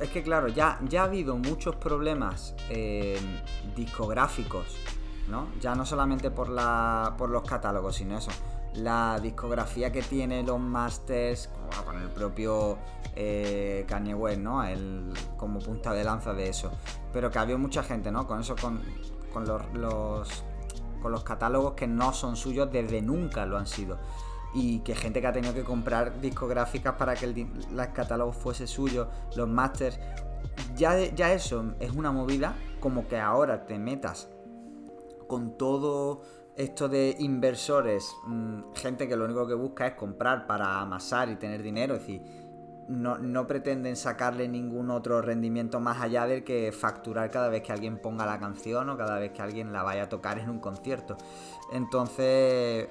es 0.00 0.08
que 0.10 0.22
claro, 0.22 0.48
ya, 0.48 0.78
ya 0.88 1.02
ha 1.02 1.04
habido 1.04 1.36
muchos 1.36 1.76
problemas 1.76 2.54
eh, 2.70 3.18
discográficos, 3.74 4.76
¿no? 5.28 5.48
Ya 5.60 5.74
no 5.74 5.84
solamente 5.84 6.30
por, 6.30 6.48
la, 6.48 7.14
por 7.18 7.30
los 7.30 7.42
catálogos, 7.42 7.96
sino 7.96 8.16
eso 8.18 8.30
la 8.76 9.18
discografía 9.20 9.90
que 9.90 10.02
tiene 10.02 10.42
los 10.42 10.60
masters, 10.60 11.48
con 11.84 12.00
el 12.00 12.08
propio 12.10 12.78
eh, 13.14 13.84
Kanye 13.88 14.14
West, 14.14 14.40
¿no? 14.40 14.62
El, 14.64 15.12
como 15.36 15.58
punta 15.58 15.92
de 15.92 16.04
lanza 16.04 16.34
de 16.34 16.48
eso. 16.48 16.70
Pero 17.12 17.30
que 17.30 17.38
había 17.38 17.56
mucha 17.56 17.82
gente, 17.82 18.10
¿no? 18.10 18.26
Con 18.26 18.40
eso, 18.40 18.54
con, 18.60 18.82
los, 19.46 20.44
con 21.00 21.12
los 21.12 21.24
catálogos 21.24 21.72
que 21.72 21.86
no 21.86 22.12
son 22.12 22.36
suyos 22.36 22.70
desde 22.70 23.00
nunca 23.00 23.46
lo 23.46 23.56
han 23.56 23.66
sido. 23.66 23.98
Y 24.54 24.80
que 24.80 24.94
gente 24.94 25.20
que 25.20 25.26
ha 25.26 25.32
tenido 25.32 25.54
que 25.54 25.64
comprar 25.64 26.20
discográficas 26.20 26.94
para 26.94 27.14
que 27.14 27.26
el, 27.26 27.48
catálogo 27.92 28.32
fuese 28.32 28.66
suyo, 28.66 29.08
los 29.34 29.48
masters. 29.48 29.98
Ya, 30.74 30.98
ya 30.98 31.32
eso 31.32 31.74
es 31.80 31.90
una 31.92 32.12
movida 32.12 32.54
como 32.80 33.08
que 33.08 33.18
ahora 33.18 33.66
te 33.66 33.78
metas 33.78 34.28
con 35.26 35.56
todo 35.58 36.22
esto 36.56 36.88
de 36.88 37.16
inversores, 37.18 38.16
mm, 38.26 38.72
gente 38.74 39.08
que 39.08 39.16
lo 39.16 39.24
único 39.24 39.46
que 39.46 39.54
busca 39.54 39.86
es 39.86 39.94
comprar 39.94 40.46
para 40.46 40.80
amasar 40.80 41.28
y 41.28 41.36
tener 41.36 41.62
dinero, 41.62 41.94
es 41.94 42.00
decir, 42.00 42.22
no, 42.88 43.46
pretenden 43.46 43.96
sacarle 43.96 44.48
ningún 44.48 44.90
otro 44.90 45.20
rendimiento 45.20 45.80
más 45.80 46.00
allá 46.00 46.26
del 46.26 46.44
que 46.44 46.70
facturar 46.72 47.30
cada 47.30 47.48
vez 47.48 47.62
que 47.62 47.72
alguien 47.72 47.98
ponga 47.98 48.24
la 48.26 48.38
canción 48.38 48.88
o 48.90 48.96
cada 48.96 49.18
vez 49.18 49.32
que 49.32 49.42
alguien 49.42 49.72
la 49.72 49.82
vaya 49.82 50.04
a 50.04 50.08
tocar 50.08 50.38
en 50.38 50.48
un 50.48 50.60
concierto. 50.60 51.16
Entonces, 51.72 52.88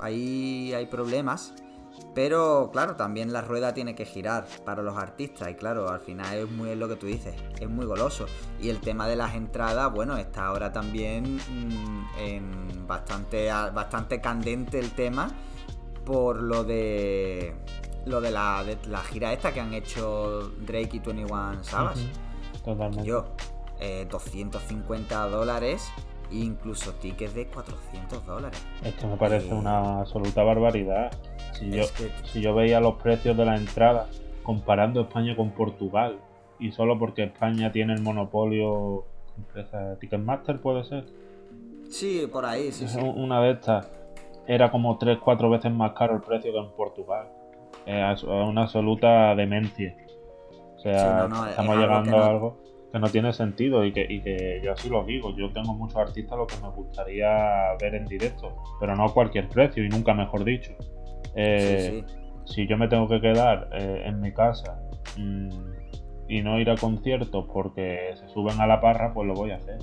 ahí 0.00 0.72
hay 0.74 0.86
problemas 0.86 1.54
pero 2.14 2.70
claro, 2.72 2.96
también 2.96 3.32
la 3.32 3.42
rueda 3.42 3.74
tiene 3.74 3.94
que 3.94 4.04
girar 4.04 4.46
para 4.64 4.82
los 4.82 4.96
artistas 4.96 5.48
y 5.50 5.54
claro, 5.54 5.88
al 5.88 6.00
final 6.00 6.36
es 6.36 6.50
muy 6.50 6.74
lo 6.74 6.88
que 6.88 6.96
tú 6.96 7.06
dices, 7.06 7.34
es 7.60 7.68
muy 7.68 7.86
goloso. 7.86 8.26
Y 8.60 8.70
el 8.70 8.80
tema 8.80 9.06
de 9.06 9.16
las 9.16 9.34
entradas, 9.34 9.92
bueno, 9.92 10.16
está 10.16 10.46
ahora 10.46 10.72
también 10.72 11.36
mm, 11.36 12.06
en 12.18 12.86
bastante, 12.86 13.48
bastante 13.48 14.20
candente 14.20 14.78
el 14.78 14.90
tema 14.92 15.28
por 16.04 16.42
lo 16.42 16.64
de 16.64 17.54
lo 18.06 18.20
de 18.20 18.30
la, 18.30 18.64
la 18.86 19.02
gira 19.02 19.32
esta 19.32 19.52
que 19.52 19.60
han 19.60 19.74
hecho 19.74 20.50
Drake 20.60 20.96
y 20.96 20.98
21 21.00 21.62
Savage. 21.62 22.10
Totalmente. 22.64 23.04
Yo, 23.04 23.26
250 24.08 25.26
eh, 25.26 25.30
dólares 25.30 25.92
incluso 26.30 26.92
tickets 26.94 27.34
de 27.34 27.46
400 27.46 28.26
dólares. 28.26 28.60
Es 28.82 28.94
que 28.94 29.06
me 29.06 29.16
parece 29.16 29.52
una 29.54 30.00
absoluta 30.00 30.42
barbaridad. 30.42 31.10
Si 31.58 31.70
yo, 31.70 31.84
si 32.24 32.40
yo 32.40 32.54
veía 32.54 32.80
los 32.80 32.94
precios 32.94 33.36
de 33.36 33.44
la 33.44 33.56
entrada 33.56 34.06
comparando 34.42 35.00
España 35.02 35.34
con 35.34 35.50
Portugal 35.50 36.18
y 36.58 36.72
solo 36.72 36.98
porque 36.98 37.24
España 37.24 37.72
tiene 37.72 37.94
el 37.94 38.00
monopolio 38.00 39.04
empresa 39.38 39.96
Ticketmaster 39.98 40.60
puede 40.60 40.84
ser. 40.84 41.04
Sí, 41.88 42.28
por 42.30 42.44
ahí, 42.44 42.70
sí, 42.72 42.86
sí. 42.86 42.98
Una 42.98 43.40
de 43.40 43.52
estas 43.52 43.90
era 44.46 44.70
como 44.70 44.98
3-4 44.98 45.50
veces 45.50 45.72
más 45.72 45.92
caro 45.92 46.16
el 46.16 46.22
precio 46.22 46.52
que 46.52 46.58
en 46.58 46.70
Portugal. 46.72 47.28
Es 47.86 48.22
una 48.22 48.62
absoluta 48.62 49.34
demencia. 49.34 49.96
O 50.76 50.80
sea, 50.80 51.28
estamos 51.48 51.76
llegando 51.76 52.18
a 52.18 52.26
algo 52.26 52.56
que 52.92 52.98
no 52.98 53.08
tiene 53.08 53.32
sentido 53.32 53.84
y 53.84 53.92
que, 53.92 54.06
y 54.08 54.22
que 54.22 54.60
yo 54.62 54.72
así 54.72 54.88
lo 54.88 55.04
digo. 55.04 55.34
Yo 55.36 55.50
tengo 55.52 55.74
muchos 55.74 55.96
artistas 55.96 56.32
a 56.32 56.36
los 56.36 56.46
que 56.46 56.60
me 56.62 56.70
gustaría 56.70 57.28
ver 57.80 57.94
en 57.94 58.04
directo, 58.04 58.56
pero 58.80 58.94
no 58.94 59.04
a 59.04 59.12
cualquier 59.12 59.48
precio 59.48 59.84
y 59.84 59.88
nunca 59.88 60.14
mejor 60.14 60.44
dicho. 60.44 60.72
Eh, 61.34 62.04
si 62.44 62.66
yo 62.66 62.76
me 62.76 62.88
tengo 62.88 63.08
que 63.08 63.20
quedar 63.20 63.68
eh, 63.72 64.02
en 64.06 64.20
mi 64.20 64.32
casa 64.32 64.80
y 65.16 66.42
no 66.42 66.60
ir 66.60 66.70
a 66.70 66.76
conciertos 66.76 67.46
porque 67.52 68.14
se 68.14 68.28
suben 68.28 68.60
a 68.60 68.66
la 68.66 68.80
parra, 68.80 69.12
pues 69.12 69.26
lo 69.26 69.34
voy 69.34 69.50
a 69.50 69.56
hacer. 69.56 69.78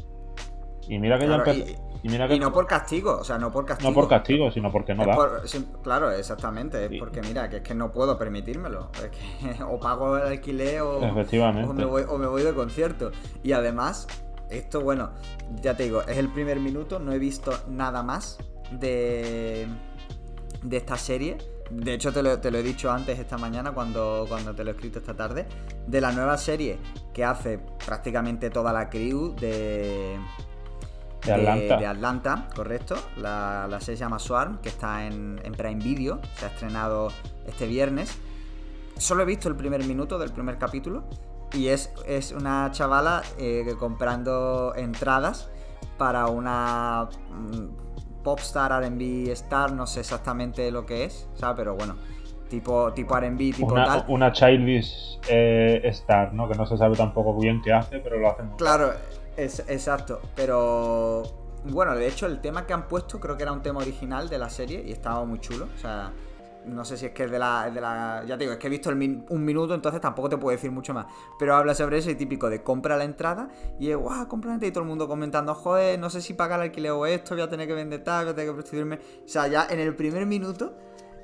Y 0.88 1.00
mira 1.00 1.18
que 1.18 1.28
ya 1.28 1.36
empecé. 1.36 1.76
Y, 2.04 2.40
no 2.40 2.54
por 2.54 2.68
castigo, 2.68 3.18
o 3.18 3.24
sea, 3.24 3.40
no 3.40 3.52
por 3.52 3.66
castigo. 3.66 3.90
No 3.90 3.96
por 3.96 4.08
castigo, 4.08 4.52
sino 4.52 4.72
porque 4.72 4.94
no 4.94 5.06
da. 5.06 5.42
claro, 5.82 6.12
exactamente, 6.12 6.86
es 6.86 7.00
porque 7.00 7.20
mira, 7.22 7.50
que 7.50 7.58
es 7.58 7.62
que 7.64 7.74
no 7.74 7.92
puedo 7.92 8.16
permitírmelo. 8.16 8.92
Es 8.94 9.10
que 9.10 9.64
o 9.68 9.80
pago 9.80 10.16
el 10.18 10.28
alquiler 10.28 10.82
o, 10.82 11.00
me 11.74 11.86
voy, 11.86 12.04
o 12.08 12.20
me 12.20 12.28
voy 12.28 12.44
de 12.44 12.54
concierto. 12.54 13.12
Y 13.42 13.54
además, 13.54 14.08
esto, 14.52 14.82
bueno, 14.82 15.14
ya 15.62 15.76
te 15.76 15.84
digo, 15.84 16.04
es 16.04 16.18
el 16.18 16.30
primer 16.30 16.60
minuto, 16.60 17.00
no 17.00 17.12
he 17.12 17.18
visto 17.18 17.52
nada 17.68 18.04
más 18.04 18.38
de, 18.72 19.66
de 20.66 20.78
esta 20.78 20.98
serie. 20.98 21.38
De 21.70 21.94
hecho, 21.94 22.14
te 22.14 22.22
lo, 22.22 22.40
te 22.40 22.52
lo, 22.52 22.60
he 22.60 22.64
dicho 22.64 22.92
antes 22.92 23.18
esta 23.18 23.38
mañana 23.38 23.74
cuando, 23.74 24.26
cuando 24.28 24.54
te 24.54 24.64
lo 24.64 24.72
he 24.72 24.74
escrito 24.74 25.00
esta 25.00 25.16
tarde. 25.16 25.48
De 25.88 26.02
la 26.02 26.12
nueva 26.12 26.38
serie 26.38 26.78
que 27.14 27.24
hace 27.24 27.60
prácticamente 27.86 28.50
toda 28.50 28.72
la 28.72 28.90
crew 28.90 29.36
de, 29.36 30.18
de 31.26 31.86
Atlanta. 31.86 32.48
correcto. 32.56 32.96
La, 33.18 33.68
serie 33.80 33.98
se 33.98 34.04
llama 34.04 34.20
Swarm, 34.20 34.60
que 34.60 34.70
está 34.70 35.06
en, 35.06 35.40
Prime 35.58 35.84
Video. 35.84 36.20
Se 36.36 36.46
ha 36.46 36.50
estrenado 36.50 37.10
este 37.48 37.68
viernes. 37.68 38.16
Solo 38.98 39.24
he 39.24 39.26
visto 39.26 39.50
el 39.50 39.56
primer 39.56 39.84
minuto 39.86 40.20
del 40.20 40.32
primer 40.32 40.58
capítulo. 40.58 41.04
Y 41.54 41.68
es, 41.68 41.92
es 42.06 42.32
una 42.32 42.70
chavala 42.72 43.24
eh, 43.38 43.76
comprando 43.80 44.74
entradas 44.76 45.50
para 45.98 46.28
una 46.28 47.08
mm, 47.30 47.85
popstar 48.26 48.74
RB 48.84 49.30
star. 49.30 49.72
No 49.72 49.88
sé 49.88 50.02
exactamente 50.02 50.70
lo 50.72 50.86
que 50.86 51.06
es, 51.06 51.30
¿sabes? 51.36 51.56
Pero 51.56 51.76
bueno, 51.76 51.96
tipo, 52.50 52.92
tipo 52.92 53.16
RB, 53.18 53.38
tipo 53.38 53.68
una, 53.68 53.86
tal. 53.86 54.06
Una 54.10 54.32
childish 54.34 55.20
eh, 55.30 55.80
star, 55.86 56.34
¿no? 56.34 56.50
Que 56.50 56.56
no 56.56 56.66
se 56.66 56.76
sabe 56.76 56.98
tampoco 56.98 57.40
bien 57.40 57.62
qué 57.62 57.72
hace, 57.72 58.00
pero 58.00 58.18
lo 58.18 58.32
hace 58.32 58.44
muy 58.44 58.58
Claro. 58.58 58.92
Es, 59.38 59.60
exacto, 59.68 60.22
pero 60.34 61.24
bueno, 61.66 61.94
de 61.94 62.08
hecho 62.08 62.26
el 62.26 62.40
tema 62.40 62.66
que 62.66 62.72
han 62.72 62.88
puesto 62.88 63.20
creo 63.20 63.36
que 63.36 63.44
era 63.44 63.52
un 63.52 63.62
tema 63.62 63.82
original 63.82 64.30
de 64.30 64.38
la 64.38 64.50
serie 64.50 64.82
y 64.86 64.94
estaba 64.94 65.26
muy 65.26 65.40
chulo. 65.40 65.68
O 65.76 65.78
sea, 65.78 66.14
no 66.68 66.86
sé 66.86 66.98
si 66.98 67.08
es 67.08 67.12
que 67.12 67.24
es 67.24 67.32
de 67.32 67.40
la... 67.40 67.70
De 67.70 67.82
la 67.82 68.24
ya 68.26 68.38
te 68.38 68.44
digo, 68.44 68.54
es 68.54 68.60
que 68.60 68.68
he 68.68 68.70
visto 68.70 68.90
un 68.90 69.46
minuto, 69.46 69.74
entonces 69.74 70.02
tampoco 70.02 70.30
te 70.30 70.38
puedo 70.38 70.56
decir 70.56 70.72
mucho 70.72 70.94
más. 70.94 71.08
Pero 71.40 71.56
habla 71.56 71.74
sobre 71.76 71.98
eso 71.98 72.10
y 72.10 72.16
típico 72.16 72.50
de 72.50 72.64
compra 72.64 72.98
la 72.98 73.04
entrada 73.04 73.50
y 73.80 73.90
es, 73.90 73.98
guau, 73.98 74.28
compra 74.28 74.50
la 74.50 74.54
entrada 74.56 74.70
y 74.70 74.72
todo 74.72 74.84
el 74.84 74.90
mundo 74.90 75.08
comentando, 75.08 75.54
joder, 75.54 76.00
no 76.00 76.10
sé 76.10 76.22
si 76.22 76.34
pagar 76.34 76.60
el 76.60 76.70
alquiler 76.70 76.92
o 76.92 77.06
esto, 77.06 77.36
voy 77.36 77.44
a 77.44 77.50
tener 77.50 77.68
que 77.68 77.74
vender 77.74 78.04
tal, 78.04 78.26
voy 78.26 78.32
a 78.34 78.36
tener 78.36 78.50
que 78.50 78.54
prostituirme. 78.54 78.96
O 78.96 79.28
sea, 79.28 79.48
ya 79.48 79.68
en 79.70 79.80
el 79.80 79.96
primer 79.96 80.26
minuto 80.26 80.74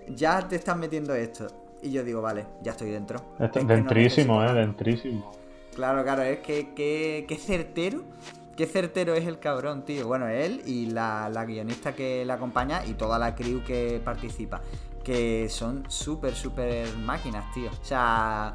ya 0.08 0.48
te 0.48 0.56
están 0.56 0.80
metiendo 0.80 1.14
esto. 1.14 1.48
Y 1.82 1.92
yo 1.92 2.04
digo, 2.04 2.22
vale, 2.22 2.46
ya 2.62 2.72
estoy 2.72 2.92
dentro. 2.92 3.20
dentrísimo, 3.66 4.44
eh, 4.44 4.54
dentrísimo. 4.54 5.32
Claro, 5.74 6.04
claro, 6.04 6.22
es 6.22 6.40
que, 6.40 6.74
qué 6.76 7.38
certero. 7.38 8.04
Qué 8.56 8.68
certero 8.68 9.16
es 9.16 9.26
el 9.26 9.40
cabrón, 9.40 9.86
tío. 9.86 10.08
Bueno, 10.08 10.28
él 10.28 10.62
y 10.66 10.88
la, 10.88 11.30
guionista 11.48 11.96
que 11.96 12.26
le 12.26 12.34
acompaña 12.34 12.86
y 12.86 12.94
toda 12.94 13.18
la 13.18 13.34
crew 13.34 13.64
que 13.64 14.02
participa. 14.04 14.62
Que 15.04 15.50
son 15.50 15.84
súper, 15.90 16.36
súper 16.36 16.96
máquinas, 16.98 17.52
tío. 17.54 17.70
O 17.70 17.86
sea, 17.86 18.54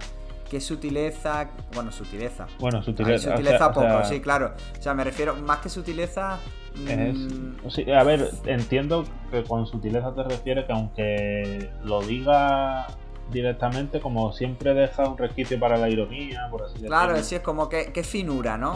qué 0.48 0.60
sutileza. 0.60 1.50
Bueno, 1.74 1.90
sutileza. 1.92 2.46
Bueno, 2.58 2.82
sutileza. 2.82 3.32
sutileza 3.32 3.72
poco, 3.72 4.04
sí, 4.04 4.20
claro. 4.20 4.54
O 4.78 4.82
sea, 4.82 4.94
me 4.94 5.04
refiero, 5.04 5.34
más 5.34 5.58
que 5.58 5.68
sutileza. 5.68 6.38
Mm, 6.76 7.90
a 7.96 8.04
ver, 8.04 8.30
entiendo 8.44 9.04
que 9.30 9.42
con 9.44 9.66
sutileza 9.66 10.14
te 10.14 10.22
refieres 10.24 10.66
que 10.66 10.72
aunque 10.72 11.70
lo 11.84 12.02
diga 12.02 12.86
directamente, 13.30 14.00
como 14.00 14.32
siempre 14.32 14.74
deja 14.74 15.08
un 15.08 15.18
resquicio 15.18 15.58
para 15.58 15.76
la 15.76 15.88
ironía, 15.88 16.48
por 16.50 16.62
así 16.62 16.74
decirlo. 16.74 16.88
Claro, 16.88 17.22
sí, 17.22 17.34
es 17.34 17.40
como 17.40 17.68
que, 17.68 17.90
finura, 18.04 18.56
¿no? 18.56 18.74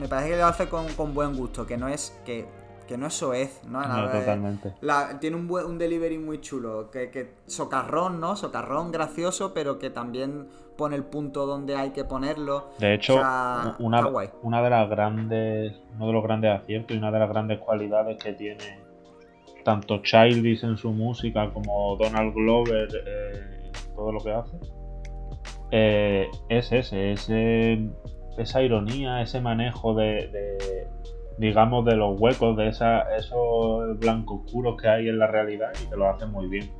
me 0.00 0.08
parece 0.08 0.30
que 0.30 0.36
lo 0.36 0.46
hace 0.46 0.68
con, 0.68 1.14
buen 1.14 1.36
gusto, 1.36 1.66
que 1.66 1.76
no 1.76 1.88
es 1.88 2.18
que, 2.24 2.46
que 2.86 2.96
no 2.96 3.06
es 3.06 3.14
soez, 3.14 3.62
¿no? 3.68 3.82
totalmente. 4.10 4.74
tiene 5.20 5.36
un, 5.36 5.50
un 5.50 5.78
delivery 5.78 6.18
muy 6.18 6.40
chulo, 6.40 6.90
que, 6.90 7.10
que 7.10 7.34
socarrón, 7.46 8.20
¿no? 8.20 8.36
Socarrón 8.36 8.92
gracioso, 8.92 9.52
pero 9.52 9.78
que 9.78 9.90
también 9.90 10.48
pone 10.76 10.96
el 10.96 11.04
punto 11.04 11.46
donde 11.46 11.76
hay 11.76 11.90
que 11.90 12.04
ponerlo. 12.04 12.70
De 12.78 12.94
hecho, 12.94 13.16
una, 13.16 13.76
una 14.42 14.62
de 14.62 14.70
las 14.70 14.88
grandes, 14.88 15.74
uno 15.94 16.06
de 16.06 16.12
los 16.12 16.22
grandes 16.22 16.50
aciertos 16.60 16.94
y 16.94 16.98
una 16.98 17.10
de 17.10 17.18
las 17.18 17.28
grandes 17.28 17.58
cualidades 17.58 18.22
que 18.22 18.32
tiene 18.32 18.86
tanto 19.66 20.00
Childish 20.00 20.62
en 20.62 20.76
su 20.76 20.92
música 20.92 21.50
como 21.52 21.96
Donald 21.96 22.32
Glover 22.32 22.88
eh, 23.04 23.62
en 23.64 23.94
todo 23.96 24.12
lo 24.12 24.20
que 24.20 24.30
hace, 24.30 24.56
eh, 25.72 26.28
es 26.48 26.70
ese, 26.70 27.10
ese, 27.10 27.90
esa 28.38 28.62
ironía, 28.62 29.22
ese 29.22 29.40
manejo 29.40 29.92
de, 29.94 30.86
digamos, 31.38 31.84
de 31.84 31.96
los 31.96 32.20
huecos, 32.20 32.56
de 32.56 32.68
esa, 32.68 33.02
esos 33.16 33.98
blancos 33.98 34.40
oscuros 34.44 34.80
que 34.80 34.88
hay 34.88 35.08
en 35.08 35.18
la 35.18 35.26
realidad 35.26 35.70
y 35.82 35.88
que 35.88 35.96
lo 35.96 36.08
hace 36.08 36.26
muy 36.26 36.48
bien. 36.48 36.70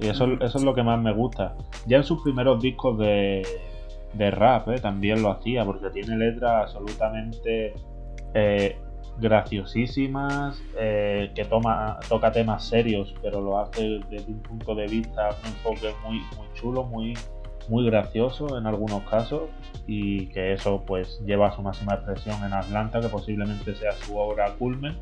Y 0.00 0.08
eso, 0.08 0.26
eso 0.40 0.58
es 0.58 0.64
lo 0.64 0.74
que 0.74 0.82
más 0.82 1.00
me 1.00 1.12
gusta. 1.12 1.56
Ya 1.86 1.98
en 1.98 2.04
sus 2.04 2.22
primeros 2.22 2.60
discos 2.62 2.98
de, 2.98 3.46
de 4.14 4.30
rap 4.30 4.68
eh, 4.68 4.78
también 4.80 5.22
lo 5.22 5.30
hacía, 5.30 5.64
porque 5.64 5.90
tiene 5.90 6.16
letras 6.16 6.64
absolutamente 6.64 7.74
graciosísimas, 9.18 10.62
eh, 10.78 11.30
que 11.34 11.44
toma, 11.44 11.98
toca 12.08 12.32
temas 12.32 12.64
serios, 12.64 13.14
pero 13.22 13.40
lo 13.40 13.58
hace 13.58 14.00
desde 14.08 14.32
un 14.32 14.42
punto 14.42 14.74
de 14.74 14.86
vista, 14.86 15.30
un 15.40 15.48
enfoque 15.48 15.94
muy, 16.04 16.18
muy 16.36 16.46
chulo, 16.54 16.84
muy, 16.84 17.14
muy 17.68 17.84
gracioso 17.86 18.58
en 18.58 18.66
algunos 18.66 19.02
casos, 19.04 19.50
y 19.86 20.26
que 20.26 20.52
eso 20.52 20.84
pues 20.86 21.20
lleva 21.24 21.48
a 21.48 21.52
su 21.52 21.62
máxima 21.62 21.94
expresión 21.94 22.42
en 22.44 22.52
Atlanta, 22.52 23.00
que 23.00 23.08
posiblemente 23.08 23.74
sea 23.74 23.92
su 23.92 24.16
obra 24.16 24.52
culmen, 24.58 24.96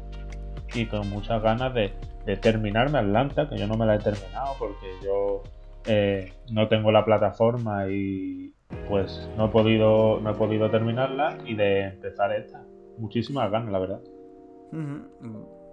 y 0.75 0.87
con 0.87 1.09
muchas 1.11 1.42
ganas 1.42 1.75
de, 1.75 1.92
terminarme 2.40 2.99
Atlanta, 2.99 3.49
que 3.49 3.57
yo 3.57 3.66
no 3.66 3.77
me 3.77 3.87
la 3.87 3.96
he 3.96 3.99
terminado 3.99 4.55
porque 4.59 4.87
yo 5.05 5.42
eh, 5.87 6.33
no 6.53 6.68
tengo 6.68 6.92
la 6.92 7.05
plataforma 7.05 7.88
y 7.88 8.55
pues 8.88 9.29
no 9.37 9.46
he 9.46 9.49
podido 9.49 10.20
no 10.20 10.31
he 10.31 10.35
podido 10.35 10.70
terminarla 10.70 11.38
y 11.44 11.55
de 11.55 11.87
empezar 11.87 12.33
esta. 12.33 12.62
Muchísimas 12.99 13.51
ganas, 13.51 13.73
la 13.73 13.79
verdad. 13.81 14.01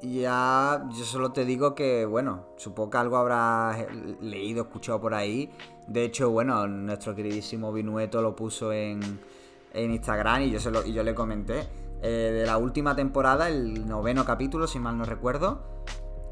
Ya, 0.02 0.88
yo 0.92 1.04
solo 1.04 1.32
te 1.32 1.46
digo 1.46 1.74
que, 1.76 2.06
bueno, 2.06 2.48
supongo 2.58 2.92
que 2.92 2.98
algo 2.98 3.18
habrás 3.18 3.86
leído, 4.22 4.64
escuchado 4.64 5.00
por 5.02 5.14
ahí. 5.14 5.52
De 5.88 6.04
hecho, 6.04 6.30
bueno, 6.30 6.68
nuestro 6.68 7.16
queridísimo 7.16 7.72
Vinueto 7.72 8.22
lo 8.22 8.36
puso 8.36 8.72
en, 8.74 9.00
en 9.74 9.92
Instagram 9.92 10.44
y 10.44 10.52
yo, 10.52 10.60
se 10.60 10.72
lo, 10.72 10.86
y 10.86 10.94
yo 10.94 11.04
le 11.04 11.16
comenté. 11.16 11.68
Eh, 12.02 12.32
de 12.34 12.46
la 12.46 12.58
última 12.58 12.96
temporada, 12.96 13.48
el 13.48 13.88
noveno 13.88 14.24
capítulo, 14.24 14.68
si 14.68 14.80
mal 14.80 14.98
no 14.98 15.06
recuerdo, 15.06 15.84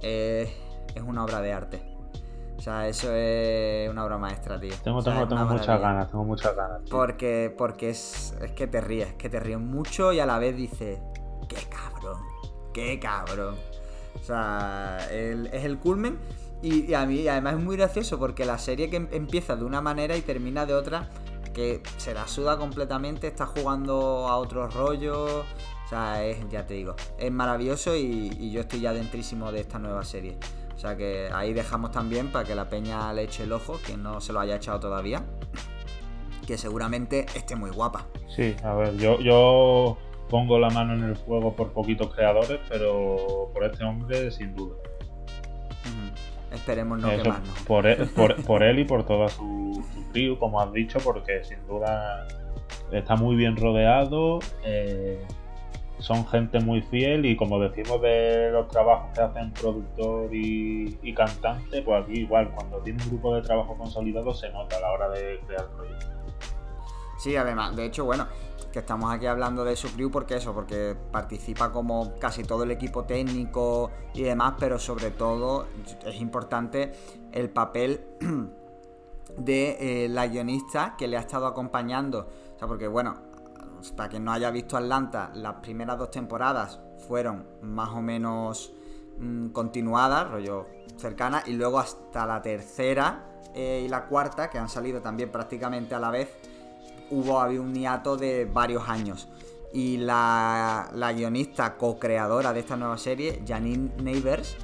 eh, 0.02 0.54
es 0.94 1.02
una 1.02 1.24
obra 1.24 1.42
de 1.42 1.54
arte. 1.54 1.96
O 2.58 2.62
sea, 2.62 2.88
eso 2.88 3.12
es 3.14 3.90
una 3.90 4.06
obra 4.06 4.18
maestra, 4.18 4.60
tío. 4.60 4.74
Tengo, 4.84 5.04
tengo, 5.04 5.28
tengo 5.28 5.46
muchas 5.46 5.80
ganas, 5.80 6.10
tengo 6.10 6.24
muchas 6.24 6.56
ganas. 6.56 6.82
Porque, 6.90 7.54
porque 7.56 7.90
es, 7.90 8.36
es 8.42 8.52
que 8.52 8.68
te 8.68 8.80
ríes, 8.80 9.14
que 9.16 9.30
te 9.30 9.40
ríes 9.40 9.60
mucho 9.60 10.14
y 10.14 10.20
a 10.20 10.26
la 10.26 10.40
vez 10.40 10.56
dices, 10.56 11.00
qué 11.50 11.58
cabrón, 11.70 11.95
qué 12.76 13.00
cabrón. 13.00 13.56
O 14.22 14.24
sea, 14.24 15.08
es 15.10 15.64
el 15.64 15.80
culmen. 15.80 16.20
Y, 16.62 16.94
a 16.94 17.06
mí 17.06 17.28
además 17.28 17.56
es 17.56 17.64
muy 17.64 17.78
gracioso 17.78 18.20
porque 18.20 18.46
la 18.46 18.58
serie 18.58 18.90
que 18.90 18.98
em, 18.98 19.08
empieza 19.12 19.56
de 19.56 19.64
una 19.64 19.82
manera 19.82 20.18
y 20.18 20.22
termina 20.22 20.66
de 20.66 20.74
otra, 20.74 21.10
que 21.54 21.82
se 21.98 22.14
la 22.14 22.28
suda 22.28 22.58
completamente, 22.58 23.28
está 23.28 23.46
jugando 23.46 24.28
a 24.28 24.38
otros 24.38 24.74
rollos. 24.74 25.46
O 25.86 25.88
sea, 25.88 26.26
es, 26.26 26.38
ya 26.50 26.66
te 26.66 26.74
digo, 26.74 26.96
es 27.18 27.32
maravilloso 27.32 27.96
y, 27.96 28.52
yo 28.52 28.62
estoy 28.62 28.82
ya 28.82 28.94
dentrísimo 28.94 29.52
de 29.52 29.62
esta 29.62 29.80
nueva 29.80 30.04
serie. 30.04 30.38
O 30.76 30.78
sea 30.78 30.98
que 30.98 31.30
ahí 31.34 31.54
dejamos 31.54 31.92
también 31.92 32.32
para 32.32 32.46
que 32.46 32.56
la 32.56 32.70
peña 32.70 33.14
le 33.14 33.24
eche 33.24 33.44
el 33.44 33.54
ojo, 33.54 33.80
quien 33.86 34.04
no 34.04 34.20
se 34.20 34.34
lo 34.34 34.40
haya 34.40 34.58
echado 34.58 34.80
todavía. 34.80 35.24
Que 36.46 36.58
seguramente 36.58 37.26
esté 37.36 37.56
muy 37.56 37.70
guapa. 37.70 38.06
Sí, 38.36 38.56
a 38.64 38.74
ver, 38.74 38.98
yo, 38.98 39.20
yo 39.20 39.98
pongo 40.30 40.60
la 40.60 40.70
mano 40.70 40.94
en 40.94 41.04
el 41.04 41.16
fuego 41.16 41.56
por 41.56 41.72
poquitos 41.72 42.14
creadores, 42.14 42.60
pero 42.70 43.50
por 43.54 43.64
este 43.64 43.84
hombre 43.84 44.32
sin 44.32 44.56
duda. 44.56 44.76
Esperemos 46.52 47.00
no 47.00 47.10
quemarnos. 47.10 47.60
Por 47.64 47.86
él, 47.86 48.10
por, 48.48 48.64
él, 48.64 48.80
y 48.80 48.86
por 48.86 49.06
toda 49.06 49.28
su, 49.30 49.84
su 50.14 50.38
como 50.40 50.62
has 50.62 50.72
dicho, 50.72 51.00
porque 51.04 51.44
sin 51.44 51.66
duda 51.68 52.28
está 52.92 53.16
muy 53.16 53.36
bien 53.36 53.58
rodeado. 53.58 54.40
Eh, 54.64 55.20
son 56.00 56.28
gente 56.28 56.60
muy 56.60 56.82
fiel 56.82 57.26
y 57.26 57.36
como 57.36 57.60
decimos 57.60 58.02
de 58.02 58.52
los 58.52 58.68
trabajos 58.68 59.12
que 59.14 59.22
hacen 59.22 59.52
productor 59.52 60.30
y, 60.34 61.14
cantante, 61.14 61.82
pues 61.82 62.04
aquí 62.04 62.20
igual, 62.20 62.52
cuando 62.52 62.80
tiene 62.80 63.02
un 63.04 63.10
grupo 63.10 63.36
de 63.36 63.42
trabajo 63.42 63.78
consolidado 63.78 64.34
se 64.34 64.50
nota 64.50 64.78
a 64.78 64.82
la 64.82 64.92
hora 64.92 65.10
de 65.10 65.40
crear 65.48 65.68
proyectos. 65.70 66.10
Sí, 67.18 67.36
además, 67.36 67.76
de 67.76 67.86
hecho, 67.86 68.06
bueno, 68.06 68.28
que 68.76 68.80
estamos 68.80 69.10
aquí 69.10 69.26
hablando 69.26 69.64
de 69.64 69.78
su 69.78 69.88
crew 69.94 70.12
porque 70.12 70.36
eso, 70.36 70.54
porque 70.54 70.98
participa 71.10 71.72
como 71.72 72.20
casi 72.20 72.44
todo 72.44 72.64
el 72.64 72.72
equipo 72.72 73.06
técnico 73.06 73.90
y 74.14 74.24
demás, 74.24 74.56
pero 74.60 74.78
sobre 74.78 75.12
todo 75.12 75.68
es 76.06 76.20
importante 76.20 76.92
el 77.32 77.50
papel 77.50 78.06
de 79.38 79.78
eh, 80.04 80.10
la 80.10 80.28
guionista 80.28 80.96
que 80.98 81.08
le 81.08 81.16
ha 81.16 81.22
estado 81.22 81.48
acompañando. 81.48 82.28
O 82.54 82.60
sea, 82.60 82.68
porque 82.68 82.90
bueno, 82.90 83.16
para 83.96 84.10
quien 84.10 84.26
no 84.26 84.34
haya 84.34 84.52
visto 84.52 84.76
Atlanta, 84.76 85.32
las 85.34 85.54
primeras 85.54 85.98
dos 85.98 86.12
temporadas 86.12 86.82
fueron 87.08 87.48
más 87.62 87.92
o 87.92 88.02
menos 88.02 88.74
mm, 89.18 89.52
continuadas, 89.52 90.30
rollo 90.30 90.66
cercana, 90.98 91.44
y 91.46 91.54
luego 91.54 91.80
hasta 91.80 92.26
la 92.26 92.42
tercera 92.42 93.24
eh, 93.54 93.84
y 93.86 93.88
la 93.88 94.08
cuarta, 94.08 94.50
que 94.50 94.58
han 94.58 94.68
salido 94.68 95.02
también 95.02 95.32
prácticamente 95.32 95.96
a 95.96 96.00
la 96.02 96.12
vez, 96.12 96.28
hubo 97.12 97.40
había 97.40 97.62
un 97.62 97.74
hiato 97.74 98.18
de 98.18 98.46
varios 98.46 98.88
años. 98.88 99.28
Y 99.74 99.98
la, 99.98 100.90
la 100.94 101.12
guionista 101.12 101.76
co-creadora 101.76 102.54
de 102.54 102.62
esta 102.62 102.78
nueva 102.78 102.98
serie, 102.98 103.44
Janine 103.46 103.92
Neighbors, 104.02 104.56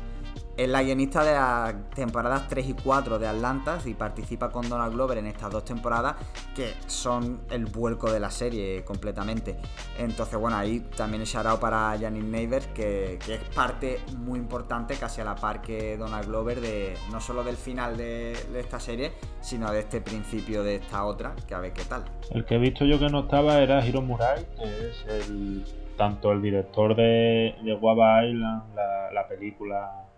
es 0.64 0.70
la 0.70 0.84
guionista 0.84 1.24
de 1.24 1.34
las 1.34 1.90
temporadas 1.90 2.48
3 2.48 2.70
y 2.70 2.74
4 2.74 3.18
de 3.18 3.28
Atlantas 3.28 3.88
y 3.88 3.96
participa 3.96 4.52
con 4.52 4.70
Donald 4.70 4.94
Glover 4.94 5.18
en 5.18 5.26
estas 5.26 5.50
dos 5.50 5.66
temporadas 5.66 6.18
que 6.56 6.74
son 6.86 7.42
el 7.50 7.66
vuelco 7.66 8.12
de 8.12 8.20
la 8.20 8.30
serie 8.30 8.84
completamente. 8.84 9.58
Entonces, 9.98 10.40
bueno, 10.40 10.58
ahí 10.58 10.82
también 10.96 11.24
he 11.24 11.26
shout 11.26 11.60
para 11.60 11.98
Janine 12.00 12.30
Neighbors, 12.30 12.68
que, 12.68 13.16
es 13.16 13.40
parte 13.56 14.00
muy 14.18 14.38
importante, 14.38 14.96
casi 14.96 15.22
a 15.22 15.24
la 15.24 15.36
par 15.36 15.64
que 15.64 15.98
Donald 15.98 16.28
Glover, 16.28 16.62
de 16.62 16.94
no 17.12 17.20
solo 17.20 17.44
del 17.44 17.56
final 17.56 17.98
de, 17.98 18.34
esta 18.56 18.80
serie, 18.80 19.14
sino 19.40 19.72
de 19.72 19.80
este 19.80 20.00
principio 20.02 20.64
de 20.64 20.76
esta 20.76 21.06
otra, 21.06 21.34
que 21.48 21.56
a 21.56 21.60
ver 21.60 21.74
qué 21.74 21.84
tal. 21.86 22.04
El 22.30 22.46
que 22.46 22.56
he 22.56 22.60
visto 22.60 22.86
yo 22.86 23.00
que 23.00 23.10
no 23.10 23.22
estaba 23.22 23.58
era 23.60 23.84
Hiro 23.86 24.02
Murai, 24.02 24.46
que 24.56 24.90
es 24.90 25.06
el 25.08 25.66
tanto 25.98 26.32
el 26.32 26.42
director 26.42 26.96
de, 26.96 27.56
de 27.64 27.74
Guava 27.76 28.26
Island, 28.26 28.76
la, 28.76 29.12
la 29.12 29.28
película 29.28 30.11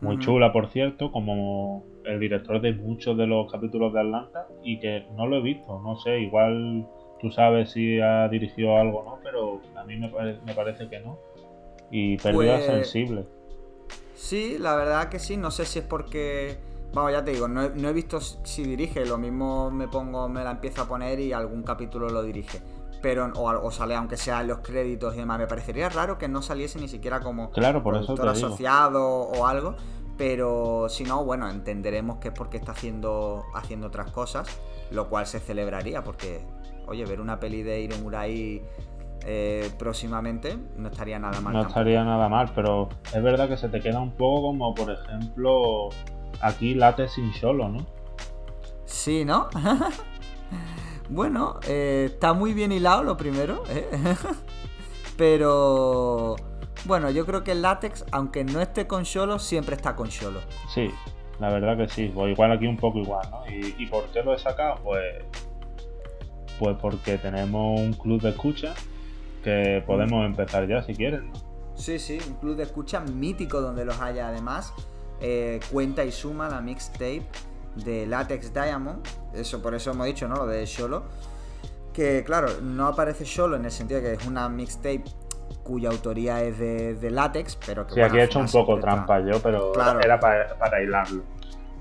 muy 0.00 0.18
chula, 0.18 0.52
por 0.52 0.68
cierto, 0.68 1.10
como 1.10 1.84
el 2.04 2.20
director 2.20 2.60
de 2.60 2.72
muchos 2.72 3.16
de 3.16 3.26
los 3.26 3.50
capítulos 3.50 3.92
de 3.92 4.00
Atlanta 4.00 4.46
y 4.62 4.78
que 4.78 5.06
no 5.16 5.26
lo 5.26 5.36
he 5.36 5.42
visto, 5.42 5.80
no 5.80 5.96
sé, 5.96 6.20
igual 6.20 6.86
tú 7.20 7.30
sabes 7.30 7.72
si 7.72 8.00
ha 8.00 8.28
dirigido 8.28 8.76
algo 8.76 9.00
o 9.00 9.04
no, 9.04 9.18
pero 9.22 9.60
a 9.76 9.84
mí 9.84 9.96
me, 9.96 10.08
parece 10.54 10.88
que 10.88 11.00
no. 11.00 11.18
Y 11.90 12.16
pérdida 12.18 12.56
pues, 12.56 12.66
sensible. 12.66 13.24
Sí, 14.14 14.56
la 14.58 14.76
verdad 14.76 15.08
que 15.08 15.18
sí, 15.18 15.36
no 15.36 15.50
sé 15.50 15.64
si 15.64 15.80
es 15.80 15.84
porque... 15.84 16.58
Vamos, 16.94 17.12
ya 17.12 17.22
te 17.22 17.32
digo, 17.32 17.48
no 17.48 17.62
he, 17.62 17.92
visto 17.92 18.18
si 18.18 18.62
dirige, 18.62 19.04
lo 19.04 19.18
mismo 19.18 19.70
me 19.70 19.88
pongo, 19.88 20.26
me 20.28 20.42
la 20.42 20.52
empiezo 20.52 20.82
a 20.82 20.88
poner 20.88 21.20
y 21.20 21.34
algún 21.34 21.62
capítulo 21.62 22.08
lo 22.08 22.22
dirige 22.22 22.60
pero 23.00 23.30
o, 23.34 23.70
sale 23.70 23.94
aunque 23.94 24.16
sea 24.16 24.40
en 24.40 24.48
los 24.48 24.58
créditos 24.58 25.14
y 25.14 25.18
demás. 25.18 25.38
Me 25.38 25.46
parecería 25.46 25.88
raro 25.88 26.18
que 26.18 26.28
no 26.28 26.42
saliese 26.42 26.78
ni 26.80 26.88
siquiera 26.88 27.20
como 27.20 27.50
claro, 27.50 27.82
por 27.82 27.96
eso 27.96 28.14
asociado 28.28 29.04
o 29.04 29.46
algo. 29.46 29.76
Pero 30.16 30.88
si 30.88 31.04
no, 31.04 31.24
bueno, 31.24 31.48
entenderemos 31.48 32.18
que 32.18 32.28
es 32.28 32.34
porque 32.34 32.56
está 32.56 32.72
haciendo, 32.72 33.44
haciendo 33.54 33.86
otras 33.86 34.10
cosas, 34.10 34.48
lo 34.90 35.08
cual 35.08 35.28
se 35.28 35.38
celebraría, 35.38 36.02
porque, 36.02 36.44
oye, 36.88 37.04
ver 37.04 37.20
una 37.20 37.38
peli 37.38 37.62
de 37.62 37.80
Iron 37.80 38.02
Murai 38.02 38.64
eh, 39.24 39.70
próximamente 39.78 40.58
no 40.76 40.88
estaría 40.88 41.20
nada 41.20 41.40
mal. 41.40 41.52
No 41.52 41.62
estaría 41.62 42.02
nada 42.02 42.28
mal, 42.28 42.50
pero 42.52 42.88
es 43.14 43.22
verdad 43.22 43.48
que 43.48 43.56
se 43.56 43.68
te 43.68 43.80
queda 43.80 44.00
un 44.00 44.10
poco 44.12 44.48
como, 44.48 44.74
por 44.74 44.90
ejemplo, 44.90 45.90
aquí 46.40 46.74
Late 46.74 47.08
sin 47.08 47.32
solo, 47.34 47.68
¿no? 47.68 47.86
Sí, 48.86 49.24
¿no? 49.24 49.48
Bueno, 51.08 51.58
eh, 51.66 52.10
está 52.12 52.32
muy 52.34 52.52
bien 52.52 52.70
hilado 52.72 53.02
lo 53.02 53.16
primero, 53.16 53.64
¿eh? 53.70 53.88
pero 55.16 56.36
bueno, 56.84 57.10
yo 57.10 57.24
creo 57.24 57.44
que 57.44 57.52
el 57.52 57.62
látex, 57.62 58.04
aunque 58.12 58.44
no 58.44 58.60
esté 58.60 58.86
con 58.86 59.04
Solo, 59.04 59.38
siempre 59.38 59.74
está 59.74 59.96
con 59.96 60.10
Solo. 60.10 60.40
Sí, 60.72 60.90
la 61.40 61.50
verdad 61.50 61.76
que 61.76 61.88
sí, 61.88 62.10
pues 62.14 62.32
igual 62.32 62.52
aquí 62.52 62.66
un 62.66 62.76
poco 62.76 62.98
igual, 62.98 63.26
¿no? 63.30 63.42
¿Y, 63.50 63.86
por 63.86 64.04
qué 64.06 64.22
lo 64.22 64.34
he 64.34 64.38
sacado? 64.38 64.76
Pues, 64.84 65.24
pues 66.58 66.76
porque 66.80 67.16
tenemos 67.18 67.80
un 67.80 67.94
club 67.94 68.20
de 68.20 68.30
escucha 68.30 68.74
que 69.42 69.82
podemos 69.86 70.26
empezar 70.26 70.68
ya 70.68 70.82
si 70.82 70.94
quieren, 70.94 71.32
¿no? 71.32 71.48
Sí, 71.74 71.98
sí, 71.98 72.18
un 72.26 72.34
club 72.34 72.56
de 72.56 72.64
escucha 72.64 73.00
mítico 73.00 73.60
donde 73.60 73.84
los 73.84 74.00
haya 74.00 74.28
además. 74.28 74.74
Eh, 75.20 75.58
cuenta 75.72 76.04
y 76.04 76.12
suma 76.12 76.48
la 76.48 76.60
mixtape 76.60 77.22
de 77.84 78.06
Latex 78.06 78.52
Diamond, 78.52 79.06
eso 79.34 79.62
por 79.62 79.74
eso 79.74 79.90
hemos 79.90 80.06
dicho, 80.06 80.28
¿no? 80.28 80.36
Lo 80.36 80.46
de 80.46 80.66
Solo, 80.66 81.04
que 81.92 82.22
claro, 82.24 82.48
no 82.62 82.86
aparece 82.86 83.24
Solo 83.24 83.56
en 83.56 83.64
el 83.64 83.70
sentido 83.70 84.00
de 84.00 84.08
que 84.08 84.22
es 84.22 84.26
una 84.26 84.48
mixtape 84.48 85.04
cuya 85.62 85.90
autoría 85.90 86.42
es 86.42 86.58
de, 86.58 86.94
de 86.94 87.10
Latex, 87.10 87.58
pero 87.66 87.86
que... 87.86 87.94
Sí, 87.94 88.00
aquí 88.00 88.18
he 88.18 88.24
hecho 88.24 88.38
un 88.38 88.48
poco 88.48 88.78
trampa 88.78 89.20
yo, 89.20 89.40
pero 89.42 89.72
era 90.00 90.18
para, 90.18 90.56
para 90.58 90.82
hilarlo. 90.82 91.22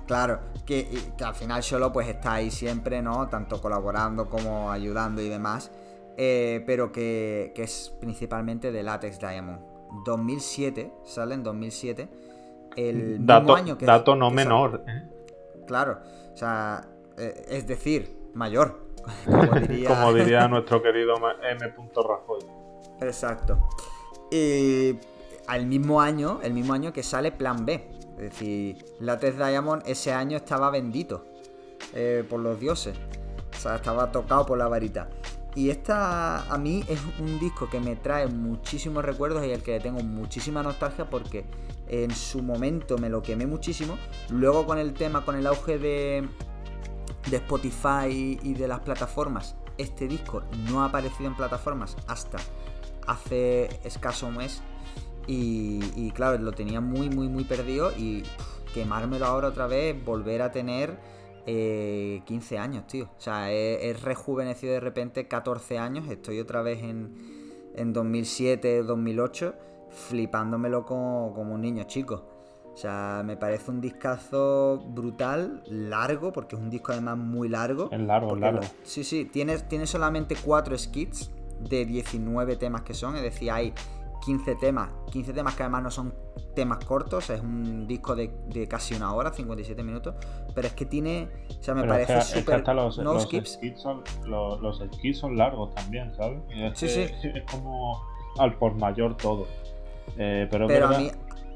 Claro, 0.06 0.40
que, 0.66 0.88
que, 1.18 1.24
al 1.24 1.36
final 1.36 1.64
Solo 1.64 1.92
pues 1.92 2.08
está 2.08 2.34
ahí 2.34 2.50
siempre, 2.50 3.02
¿no? 3.02 3.28
Tanto 3.28 3.62
colaborando 3.62 4.30
como 4.30 4.72
ayudando 4.72 5.22
y 5.22 5.30
demás, 5.30 5.72
eh, 6.18 6.64
pero 6.66 6.92
que, 6.92 7.52
que 7.54 7.64
es 7.64 7.94
principalmente 8.00 8.72
de 8.72 8.84
Latex 8.84 9.20
Diamond. 9.20 9.60
2007, 10.06 10.92
sale 11.04 11.36
en 11.36 11.44
2007, 11.44 12.10
el 12.76 13.26
dato, 13.26 13.56
año 13.56 13.78
que... 13.78 13.86
Dato 13.86 14.16
no 14.16 14.32
menor. 14.32 14.84
¿eh? 14.88 15.17
Claro, 15.68 16.00
o 16.34 16.38
sea, 16.38 16.88
eh, 17.18 17.46
es 17.50 17.68
decir, 17.68 18.18
mayor. 18.34 18.88
Como 19.26 20.14
diría, 20.14 20.48
nuestro 20.50 20.82
querido 20.82 21.16
M. 21.16 21.74
Rajoy. 21.96 22.40
Exacto. 23.02 23.68
Y 24.32 24.98
al 25.48 25.66
mismo 25.66 26.02
año, 26.02 26.40
el 26.44 26.54
mismo 26.54 26.74
año 26.74 26.92
que 26.94 27.04
sale 27.04 27.32
Plan 27.32 27.66
B. 27.66 27.90
Es 28.18 28.32
decir, 28.32 28.84
Latex 29.00 29.38
Diamond 29.38 29.84
ese 29.86 30.12
año 30.12 30.38
estaba 30.38 30.72
bendito 30.72 31.26
eh, 31.94 32.26
por 32.28 32.40
los 32.40 32.60
dioses. 32.60 32.98
O 33.56 33.60
sea, 33.60 33.76
estaba 33.76 34.12
tocado 34.12 34.46
por 34.46 34.58
la 34.58 34.68
varita. 34.68 35.10
Y 35.56 35.72
esta 35.72 36.42
a 36.54 36.58
mí 36.58 36.84
es 36.88 37.00
un 37.20 37.40
disco 37.40 37.68
que 37.70 37.80
me 37.80 37.96
trae 37.96 38.28
muchísimos 38.28 39.04
recuerdos 39.04 39.44
y 39.46 39.52
el 39.52 39.64
que 39.64 39.80
tengo 39.80 40.02
muchísima 40.02 40.62
nostalgia 40.62 41.10
porque 41.10 41.46
en 41.90 42.12
su 42.12 42.42
momento 42.42 42.98
me 42.98 43.10
lo 43.10 43.22
quemé 43.22 43.46
muchísimo. 43.46 43.98
Luego 44.30 44.66
con 44.66 44.78
el 44.78 44.94
tema, 44.94 45.24
con 45.26 45.36
el 45.36 45.48
auge 45.48 45.78
de, 45.78 46.28
Spotify 47.32 48.40
y 48.42 48.54
de 48.54 48.68
las 48.68 48.80
plataformas, 48.80 49.56
este 49.78 50.08
disco 50.08 50.44
no 50.70 50.82
ha 50.82 50.86
aparecido 50.86 51.30
en 51.30 51.36
plataformas 51.36 51.96
hasta 52.08 52.38
hace 53.06 53.70
escaso 53.84 54.32
mes. 54.32 54.62
Y, 55.30 56.12
claro, 56.12 56.38
lo 56.38 56.54
tenía 56.54 56.80
muy, 56.80 57.10
muy, 57.10 57.28
muy 57.28 57.44
perdido 57.44 57.92
y 57.92 58.24
quemármelo 58.74 59.26
ahora 59.26 59.50
otra 59.50 59.68
vez, 59.68 60.02
volver 60.06 60.42
a 60.42 60.52
tener 60.54 60.98
15 61.46 61.46
eh, 61.48 62.58
años, 62.58 62.88
tío. 62.88 63.10
O 63.18 63.22
sea, 63.22 63.52
he, 63.52 63.94
rejuvenecido 64.02 64.72
de 64.72 64.80
repente 64.80 65.28
14 65.28 65.80
años. 65.80 66.10
Estoy 66.10 66.40
otra 66.40 66.62
vez 66.62 66.82
en, 66.82 67.74
en 67.76 67.92
2007, 67.92 68.84
2008, 68.84 69.54
flipándomelo 69.90 70.86
como, 70.86 71.34
como 71.34 71.56
un 71.56 71.62
niño 71.62 71.84
chico. 71.84 72.26
O 72.74 72.80
sea, 72.80 73.24
me 73.26 73.38
parece 73.38 73.72
un 73.72 73.82
discazo 73.82 74.84
brutal, 74.90 75.64
largo, 75.66 76.32
porque 76.32 76.56
es 76.56 76.62
un 76.62 76.70
disco 76.70 76.92
además 76.92 77.18
muy 77.18 77.50
largo. 77.50 77.90
Es 77.92 78.00
largo, 78.00 78.36
largo. 78.36 78.62
sí, 78.84 79.04
sí, 79.04 79.26
tiene, 79.26 79.58
tiene 79.58 79.88
solamente 79.88 80.36
4 80.36 80.78
skits 80.78 81.32
de 81.60 81.86
19 81.86 82.56
temas 82.56 82.84
que 82.84 82.94
son, 82.94 83.16
es 83.16 83.24
decir, 83.24 83.50
hay 83.50 83.74
15 84.24 84.56
temas, 84.56 84.92
15 85.12 85.34
temas 85.34 85.56
que 85.56 85.64
además 85.64 85.84
no 85.84 85.90
son 85.92 86.14
temas 86.54 86.84
cortos, 86.86 87.30
es 87.30 87.42
un 87.42 87.88
disco 87.88 88.16
de, 88.16 88.68
casi 88.70 88.94
una 88.94 89.14
hora, 89.14 89.32
57 89.32 89.82
minutos, 89.84 90.16
pero 90.54 90.68
es 90.68 90.74
que 90.74 90.86
tiene, 90.86 91.30
o 91.60 91.64
sea, 91.64 91.74
me 91.74 91.84
parece 91.84 92.22
súper... 92.22 92.60
Los, 92.76 93.00
no 93.00 93.14
los, 93.14 93.24
skips. 93.24 93.60
son, 93.78 94.04
los, 94.26 94.80
skits 94.80 95.18
son 95.18 95.38
largos 95.38 95.74
también, 95.74 96.14
¿sabes? 96.16 96.40
sí, 96.76 96.88
sí. 96.88 97.02
Es 97.02 97.44
como 97.50 98.04
al 98.38 98.56
por 98.58 98.76
mayor 98.76 99.16
todo. 99.18 99.48
Eh, 100.18 100.48
pero, 100.50 100.68
pero 100.68 100.88
a 100.88 100.98
mí 100.98 101.12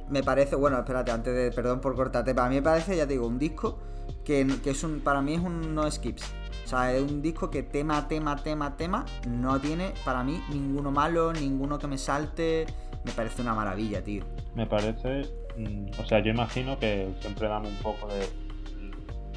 me 0.10 0.24
parece, 0.24 0.56
bueno, 0.56 0.78
espérate, 0.78 1.12
antes 1.12 1.34
de, 1.34 1.52
perdón 1.52 1.80
por 1.80 1.96
cortarte, 1.96 2.36
para 2.36 2.50
mí 2.50 2.56
me 2.56 2.62
parece, 2.62 2.96
ya 2.98 3.08
te 3.08 3.14
digo, 3.14 3.28
un 3.28 3.40
disco 3.40 3.80
que, 4.26 4.46
que 4.64 4.72
es 4.72 4.84
un, 4.84 5.00
para 5.00 5.22
mí 5.22 5.36
es 5.36 5.42
un 5.42 5.74
no 5.74 5.90
skips. 5.90 6.24
O 6.66 6.68
sea, 6.68 6.94
es 6.94 7.02
un 7.02 7.22
disco 7.22 7.50
que 7.50 7.64
tema, 7.64 8.08
tema, 8.08 8.36
tema, 8.38 8.78
tema, 8.78 9.06
no 9.28 9.60
tiene 9.60 9.94
para 10.06 10.24
mí 10.24 10.42
ninguno 10.50 10.92
malo, 10.92 11.34
ninguno 11.34 11.78
que 11.78 11.88
me 11.88 11.98
salte. 11.98 12.66
Me 13.04 13.12
parece 13.12 13.42
una 13.42 13.54
maravilla, 13.54 14.04
tío. 14.04 14.24
Me 14.56 14.66
parece, 14.66 15.24
mm, 15.58 16.00
o 16.00 16.06
sea, 16.06 16.20
yo 16.20 16.32
imagino 16.32 16.78
que 16.80 17.14
siempre 17.20 17.48
damos 17.48 17.72
un 17.72 17.78
poco 17.78 18.08
de 18.08 18.28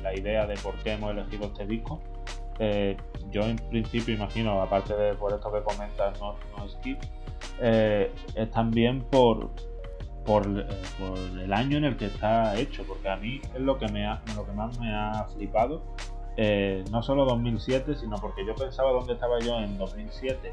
la 0.02 0.14
idea 0.14 0.46
de 0.46 0.54
por 0.56 0.74
qué 0.76 0.92
hemos 0.92 1.10
elegido 1.12 1.46
este 1.46 1.66
disco. 1.66 2.00
Yo 3.30 3.42
en 3.42 3.56
principio 3.56 4.14
imagino, 4.14 4.62
aparte 4.62 4.94
de 4.94 5.14
por 5.14 5.32
esto 5.32 5.52
que 5.52 5.62
comentas, 5.62 6.18
no, 6.20 6.36
no 6.56 6.68
skip, 6.68 6.98
eh, 7.60 8.12
es 8.34 8.50
también 8.50 9.02
por, 9.02 9.50
por, 10.24 10.46
eh, 10.46 10.66
por, 10.98 11.18
el 11.18 11.52
año 11.52 11.78
en 11.78 11.84
el 11.84 11.96
que 11.96 12.06
está 12.06 12.56
hecho, 12.56 12.84
porque 12.86 13.08
a 13.08 13.16
mí 13.16 13.40
es 13.54 13.60
lo 13.60 13.78
que, 13.78 13.88
me 13.88 14.06
lo 14.34 14.46
que 14.46 14.52
más 14.52 14.78
me 14.78 14.94
ha 14.94 15.26
flipado 15.34 15.82
eh, 16.36 16.84
no 16.90 17.02
solo 17.02 17.24
2007, 17.26 17.94
sino 17.94 18.16
porque 18.16 18.44
yo 18.44 18.54
pensaba 18.54 18.90
dónde 18.90 19.12
estaba 19.12 19.38
yo 19.38 19.58
en 19.60 19.78
2007 19.78 20.52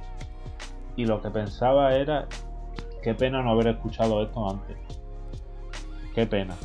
y 0.95 1.06
lo 1.06 1.22
que 1.22 1.32
pensaba 1.32 1.95
era 1.95 2.28
qué 3.02 3.16
pena 3.16 3.41
no 3.41 3.52
haber 3.52 3.68
escuchado 3.68 4.22
esto 4.22 4.47
antes. 4.47 4.78
Qué 6.14 6.28
pena. 6.28 6.56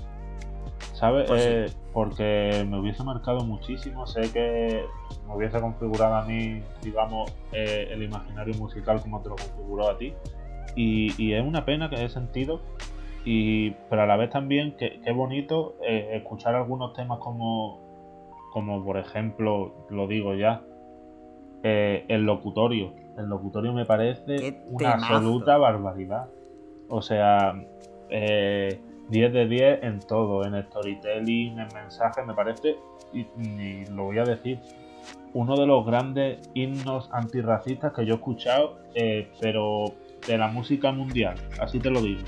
¿Sabes? 0.97 1.28
Pues 1.28 1.42
sí. 1.42 1.49
Eh, 1.51 1.66
porque 1.92 2.66
me 2.66 2.78
hubiese 2.78 3.05
marcado 3.05 3.44
muchísimo. 3.44 4.07
Sé 4.07 4.32
que 4.32 4.82
me 5.26 5.34
hubiese 5.34 5.61
configurado 5.61 6.14
a 6.14 6.24
mí, 6.24 6.62
digamos, 6.82 7.30
eh, 7.53 7.88
el 7.90 8.03
imaginario 8.03 8.55
musical 8.55 9.01
como 9.03 9.20
te 9.20 9.28
lo 9.28 9.36
configuró 9.36 9.90
a 9.90 9.99
ti. 9.99 10.14
Y, 10.74 11.12
y 11.22 11.34
es 11.34 11.44
una 11.44 11.66
pena 11.66 11.90
que 11.90 12.03
he 12.03 12.09
sentido. 12.09 12.62
Y, 13.26 13.72
pero 13.90 14.03
a 14.03 14.07
la 14.07 14.16
vez 14.16 14.30
también 14.30 14.74
que, 14.78 15.01
que 15.03 15.12
bonito 15.12 15.74
eh, 15.86 16.12
escuchar 16.14 16.55
algunos 16.55 16.94
temas 16.94 17.18
como, 17.18 17.78
como 18.53 18.82
por 18.82 18.97
ejemplo, 18.97 19.74
lo 19.90 20.07
digo 20.07 20.34
ya, 20.34 20.62
el 21.62 22.22
locutorio. 22.22 22.94
El 23.18 23.26
locutorio 23.26 23.74
me 23.74 23.84
parece 23.84 24.62
una 24.70 24.92
absoluta 24.92 25.59
barbaridad. 25.59 26.28
O 26.88 27.03
sea, 27.03 27.55
eh, 28.09 28.80
10 29.09 29.33
de 29.33 29.47
10 29.47 29.83
en 29.83 30.01
todo, 30.01 30.45
en 30.45 30.61
storytelling, 30.67 31.59
en 31.59 31.69
mensaje, 31.75 32.23
me 32.25 32.35
parece, 32.35 32.77
y, 33.13 33.21
y 33.41 33.87
lo 33.87 34.05
voy 34.05 34.19
a 34.19 34.25
decir, 34.25 34.61
uno 35.33 35.57
de 35.57 35.67
los 35.67 35.85
grandes 35.87 36.39
himnos 36.55 37.09
antirracistas 37.13 37.93
que 37.93 38.05
yo 38.05 38.15
he 38.15 38.17
escuchado, 38.17 38.79
eh, 38.95 39.31
pero 39.41 39.85
de 40.27 40.39
la 40.39 40.49
música 40.49 40.91
mundial, 40.93 41.37
así 41.61 41.79
te 41.79 41.91
lo 41.91 42.01
digo. 42.01 42.23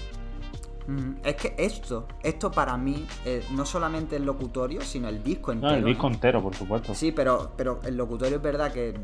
Mm, 0.87 1.17
Es 1.23 1.35
que 1.37 1.55
esto, 1.59 2.07
esto 2.23 2.51
para 2.51 2.77
mí, 2.79 3.07
eh, 3.27 3.43
no 3.55 3.67
solamente 3.67 4.17
el 4.17 4.25
locutorio, 4.25 4.81
sino 4.81 5.09
el 5.09 5.23
disco 5.23 5.53
No, 5.55 5.61
entero. 5.69 5.75
el 5.77 5.85
disco 5.85 6.09
¿no? 6.09 6.15
entero, 6.15 6.43
por 6.43 6.55
supuesto. 6.55 6.95
Sí, 6.95 7.13
pero, 7.13 7.53
pero 7.57 7.81
el 7.85 7.97
locutorio 7.97 8.37
es 8.37 8.43
verdad 8.43 8.73
que 8.73 8.95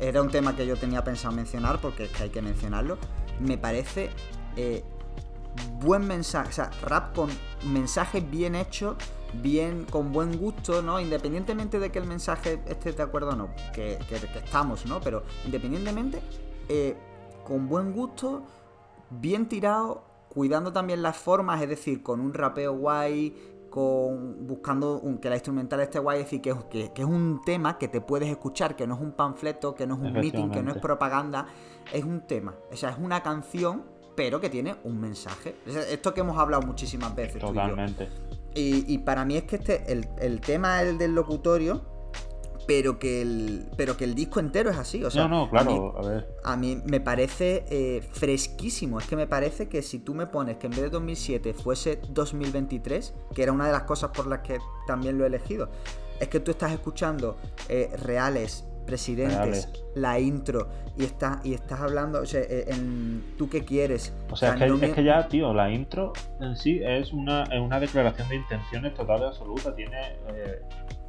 era 0.00 0.22
un 0.22 0.30
tema 0.30 0.56
que 0.56 0.66
yo 0.66 0.76
tenía 0.76 1.02
pensado 1.04 1.34
mencionar, 1.34 1.78
porque 1.80 2.04
es 2.04 2.10
que 2.10 2.22
hay 2.24 2.30
que 2.30 2.40
mencionarlo. 2.40 2.96
Me 3.40 3.58
parece 3.58 4.08
eh, 4.56 4.82
buen 5.80 6.06
mensaje, 6.06 6.48
o 6.48 6.52
sea, 6.52 6.70
rap 6.82 7.14
con 7.14 7.28
mensaje 7.66 8.20
bien 8.20 8.54
hecho, 8.54 8.96
bien, 9.42 9.84
con 9.90 10.12
buen 10.12 10.38
gusto, 10.38 10.82
¿no? 10.82 10.98
Independientemente 11.00 11.78
de 11.78 11.90
que 11.90 11.98
el 11.98 12.06
mensaje 12.06 12.60
esté 12.66 12.92
de 12.92 13.02
acuerdo 13.02 13.30
o 13.30 13.36
no, 13.36 13.48
que, 13.74 13.98
que- 14.08 14.16
que 14.20 14.38
estamos, 14.38 14.86
¿no? 14.86 15.00
Pero 15.00 15.22
independientemente, 15.44 16.20
eh, 16.68 16.96
con 17.44 17.68
buen 17.68 17.92
gusto, 17.92 18.42
bien 19.10 19.48
tirado, 19.48 20.04
cuidando 20.28 20.72
también 20.72 21.02
las 21.02 21.16
formas, 21.16 21.62
es 21.62 21.68
decir, 21.68 22.02
con 22.02 22.20
un 22.20 22.34
rapeo 22.34 22.76
guay, 22.76 23.34
con 23.70 24.46
buscando 24.46 24.98
un- 25.00 25.18
que 25.18 25.28
la 25.28 25.36
instrumental 25.36 25.80
esté 25.80 25.98
guay, 25.98 26.20
es 26.20 26.24
decir, 26.26 26.40
que, 26.40 26.50
es- 26.50 26.64
que- 26.64 26.92
que 26.92 27.02
es 27.02 27.08
un 27.08 27.40
tema 27.44 27.78
que 27.78 27.88
te 27.88 28.00
puedes 28.00 28.28
escuchar, 28.30 28.74
que 28.74 28.86
no 28.86 28.94
es 28.94 29.00
un 29.00 29.12
panfleto, 29.12 29.74
que 29.74 29.86
no 29.86 29.94
es 29.94 30.00
un 30.00 30.06
meeting, 30.22 30.50
que 30.50 30.62
no 30.62 30.70
es 30.70 30.76
propaganda, 30.82 31.46
es 31.92 32.04
un 32.04 32.20
tema, 32.26 32.54
o 32.72 32.76
sea, 32.76 32.90
es 32.90 32.98
una 32.98 33.22
canción, 33.22 33.84
pero 34.16 34.40
que 34.40 34.48
tiene 34.50 34.74
un 34.84 34.98
mensaje. 35.00 35.54
Esto 35.66 36.12
que 36.14 36.20
hemos 36.22 36.38
hablado 36.38 36.62
muchísimas 36.66 37.14
veces. 37.14 37.34
tú 37.38 37.46
y 37.46 37.48
yo. 37.48 37.52
Totalmente. 37.54 38.08
Y, 38.54 38.92
y 38.92 38.98
para 38.98 39.24
mí 39.24 39.36
es 39.36 39.44
que 39.44 39.56
este, 39.56 39.92
el, 39.92 40.08
el 40.18 40.40
tema 40.40 40.82
es 40.82 40.88
el 40.88 40.98
del 40.98 41.14
locutorio, 41.14 41.84
pero 42.66 42.98
que 42.98 43.22
el, 43.22 43.68
pero 43.76 43.96
que 43.96 44.04
el 44.04 44.14
disco 44.14 44.40
entero 44.40 44.70
es 44.70 44.78
así. 44.78 45.04
O 45.04 45.10
sea, 45.10 45.28
no, 45.28 45.28
no, 45.28 45.42
a 45.42 45.44
mí- 45.44 45.50
claro, 45.50 45.98
a 45.98 46.08
ver. 46.08 46.36
a 46.42 46.56
mí 46.56 46.82
me 46.86 47.00
parece 47.00 47.64
eh, 47.70 48.02
fresquísimo. 48.12 48.98
Es 48.98 49.06
que 49.06 49.14
me 49.14 49.26
parece 49.26 49.68
que 49.68 49.82
si 49.82 49.98
tú 50.00 50.14
me 50.14 50.26
pones 50.26 50.56
que 50.56 50.66
en 50.66 50.72
vez 50.72 50.80
de 50.82 50.90
2007 50.90 51.54
fuese 51.54 52.00
2023, 52.08 53.14
que 53.34 53.42
era 53.42 53.52
una 53.52 53.66
de 53.66 53.72
las 53.72 53.82
cosas 53.82 54.10
por 54.10 54.26
las 54.26 54.40
que 54.40 54.58
también 54.86 55.18
lo 55.18 55.24
he 55.24 55.26
elegido, 55.28 55.68
es 56.18 56.28
que 56.28 56.40
tú 56.40 56.50
estás 56.50 56.72
escuchando 56.72 57.36
eh, 57.68 57.90
reales, 58.02 58.64
presidentes, 58.86 59.68
la 59.94 60.18
intro, 60.20 60.68
y 60.96 61.04
estás, 61.04 61.44
y 61.44 61.52
estás 61.54 61.80
hablando, 61.80 62.20
o 62.20 62.26
sea, 62.26 62.40
eh, 62.40 62.64
en 62.68 63.22
tú 63.36 63.48
qué 63.50 63.64
quieres. 63.64 64.14
O 64.30 64.36
sea, 64.36 64.50
es 64.50 64.54
que, 64.56 64.66
no 64.68 64.74
es 64.76 64.80
me- 64.80 64.92
que 64.92 65.04
ya, 65.04 65.26
tío, 65.28 65.52
la 65.52 65.70
intro 65.70 66.12
en 66.40 66.56
sí 66.56 66.80
es 66.82 67.12
una, 67.12 67.42
es 67.44 67.60
una 67.60 67.78
declaración 67.80 68.28
de 68.28 68.36
intenciones 68.36 68.94
total 68.94 69.20
y 69.20 69.24
absoluta. 69.24 69.74
Tiene 69.74 69.98
eh, 70.28 70.60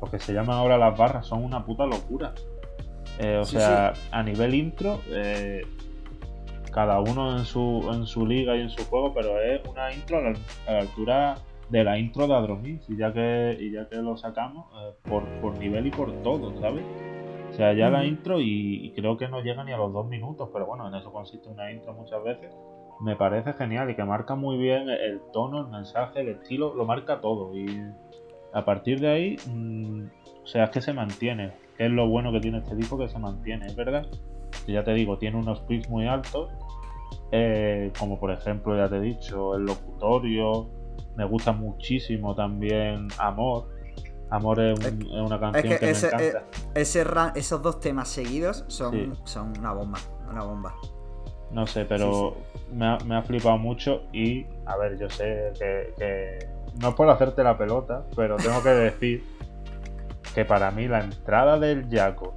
lo 0.01 0.09
que 0.11 0.19
se 0.19 0.33
llaman 0.33 0.57
ahora 0.57 0.77
las 0.77 0.97
barras, 0.97 1.25
son 1.27 1.43
una 1.43 1.63
puta 1.65 1.85
locura. 1.85 2.33
Eh, 3.19 3.37
o 3.37 3.45
Sí, 3.45 3.55
sea, 3.57 3.93
a 4.11 4.23
nivel 4.23 4.53
intro, 4.53 4.99
eh, 5.09 5.61
cada 6.73 6.99
uno 6.99 7.37
en 7.37 7.45
su, 7.45 7.89
en 7.93 8.05
su 8.05 8.25
liga 8.25 8.55
y 8.55 8.61
en 8.61 8.69
su 8.69 8.83
juego, 8.85 9.13
pero 9.13 9.39
es 9.41 9.61
una 9.67 9.91
intro 9.93 10.17
a 10.17 10.21
la, 10.21 10.33
a 10.67 10.71
la 10.73 10.79
altura 10.79 11.35
de 11.69 11.83
la 11.83 11.97
intro 11.97 12.27
de 12.27 12.33
Adromis, 12.35 12.81
y 12.87 12.95
ya 12.97 13.11
que, 13.11 13.57
y 13.59 13.71
ya 13.71 13.89
que 13.89 13.95
lo 13.97 14.15
sacamos, 14.17 14.67
por, 15.03 15.23
por 15.41 15.57
nivel 15.57 15.87
y 15.87 15.91
por 15.91 16.11
todo, 16.23 16.53
¿sabes? 16.61 16.83
O 17.57 17.59
sea, 17.59 17.73
ya 17.73 17.89
la 17.89 18.05
intro 18.05 18.39
y, 18.39 18.85
y 18.85 18.91
creo 18.91 19.17
que 19.17 19.27
no 19.27 19.41
llega 19.41 19.63
ni 19.63 19.71
a 19.71 19.77
los 19.77 19.91
dos 19.91 20.07
minutos, 20.07 20.47
pero 20.53 20.67
bueno, 20.67 20.87
en 20.87 20.93
eso 20.93 21.11
consiste 21.11 21.49
una 21.49 21.71
intro 21.71 21.91
muchas 21.91 22.23
veces. 22.23 22.55
Me 23.01 23.15
parece 23.15 23.51
genial 23.53 23.89
y 23.89 23.95
que 23.95 24.03
marca 24.03 24.35
muy 24.35 24.57
bien 24.57 24.87
el 24.89 25.19
tono, 25.33 25.61
el 25.61 25.67
mensaje, 25.69 26.21
el 26.21 26.27
estilo, 26.27 26.75
lo 26.75 26.85
marca 26.85 27.19
todo. 27.19 27.57
Y 27.57 27.65
a 28.53 28.63
partir 28.63 28.99
de 28.99 29.07
ahí, 29.07 29.37
mm, 29.47 30.03
o 30.43 30.45
sea, 30.45 30.65
es 30.65 30.69
que 30.69 30.81
se 30.81 30.93
mantiene. 30.93 31.53
Es 31.79 31.89
lo 31.89 32.07
bueno 32.07 32.31
que 32.31 32.41
tiene 32.41 32.59
este 32.59 32.75
disco, 32.75 32.95
que 32.95 33.09
se 33.09 33.17
mantiene, 33.17 33.65
es 33.65 33.75
verdad. 33.75 34.05
Que 34.67 34.73
ya 34.73 34.83
te 34.83 34.93
digo, 34.93 35.17
tiene 35.17 35.37
unos 35.39 35.61
picks 35.61 35.89
muy 35.89 36.05
altos, 36.05 36.51
eh, 37.31 37.91
como 37.97 38.19
por 38.19 38.29
ejemplo, 38.29 38.77
ya 38.77 38.87
te 38.87 38.97
he 38.97 39.01
dicho, 39.01 39.55
el 39.55 39.65
locutorio. 39.65 40.69
Me 41.15 41.25
gusta 41.25 41.53
muchísimo 41.53 42.35
también 42.35 43.07
Amor. 43.17 43.76
Amor 44.29 44.59
es, 44.59 44.77
un- 44.79 45.01
es 45.01 45.21
una 45.21 45.39
canción 45.39 45.63
que 45.73 45.79
que, 45.79 45.89
ese- 45.91 46.15
me 46.15 46.27
encanta. 46.27 46.47
Ese 46.75 47.03
ra- 47.03 47.31
esos 47.35 47.61
dos 47.61 47.79
temas 47.79 48.07
seguidos 48.09 48.65
son, 48.67 48.91
Sí. 48.93 49.11
son 49.23 49.57
una 49.57 49.71
bomba. 49.73 49.99
Una 50.29 50.43
bomba. 50.43 50.75
No 51.51 51.65
sé, 51.65 51.85
pero 51.85 52.35
Me, 52.73 52.85
ha, 52.85 52.97
me 53.05 53.15
ha 53.15 53.21
flipado 53.23 53.57
mucho 53.57 54.03
y, 54.11 54.45
a 54.65 54.75
ver, 54.75 54.97
yo 54.99 55.09
sé 55.09 55.53
que, 55.57 55.93
que 55.97 56.49
no 56.81 56.89
es 56.89 56.95
por 56.95 57.09
hacerte 57.09 57.41
la 57.41 57.57
pelota, 57.57 58.03
pero 58.17 58.35
tengo 58.35 58.61
que 58.61 58.69
decir 58.91 59.23
que 60.35 60.43
para 60.43 60.69
mí 60.71 60.87
la 60.89 60.99
entrada 60.99 61.57
del 61.57 61.87
Jaco 61.89 62.35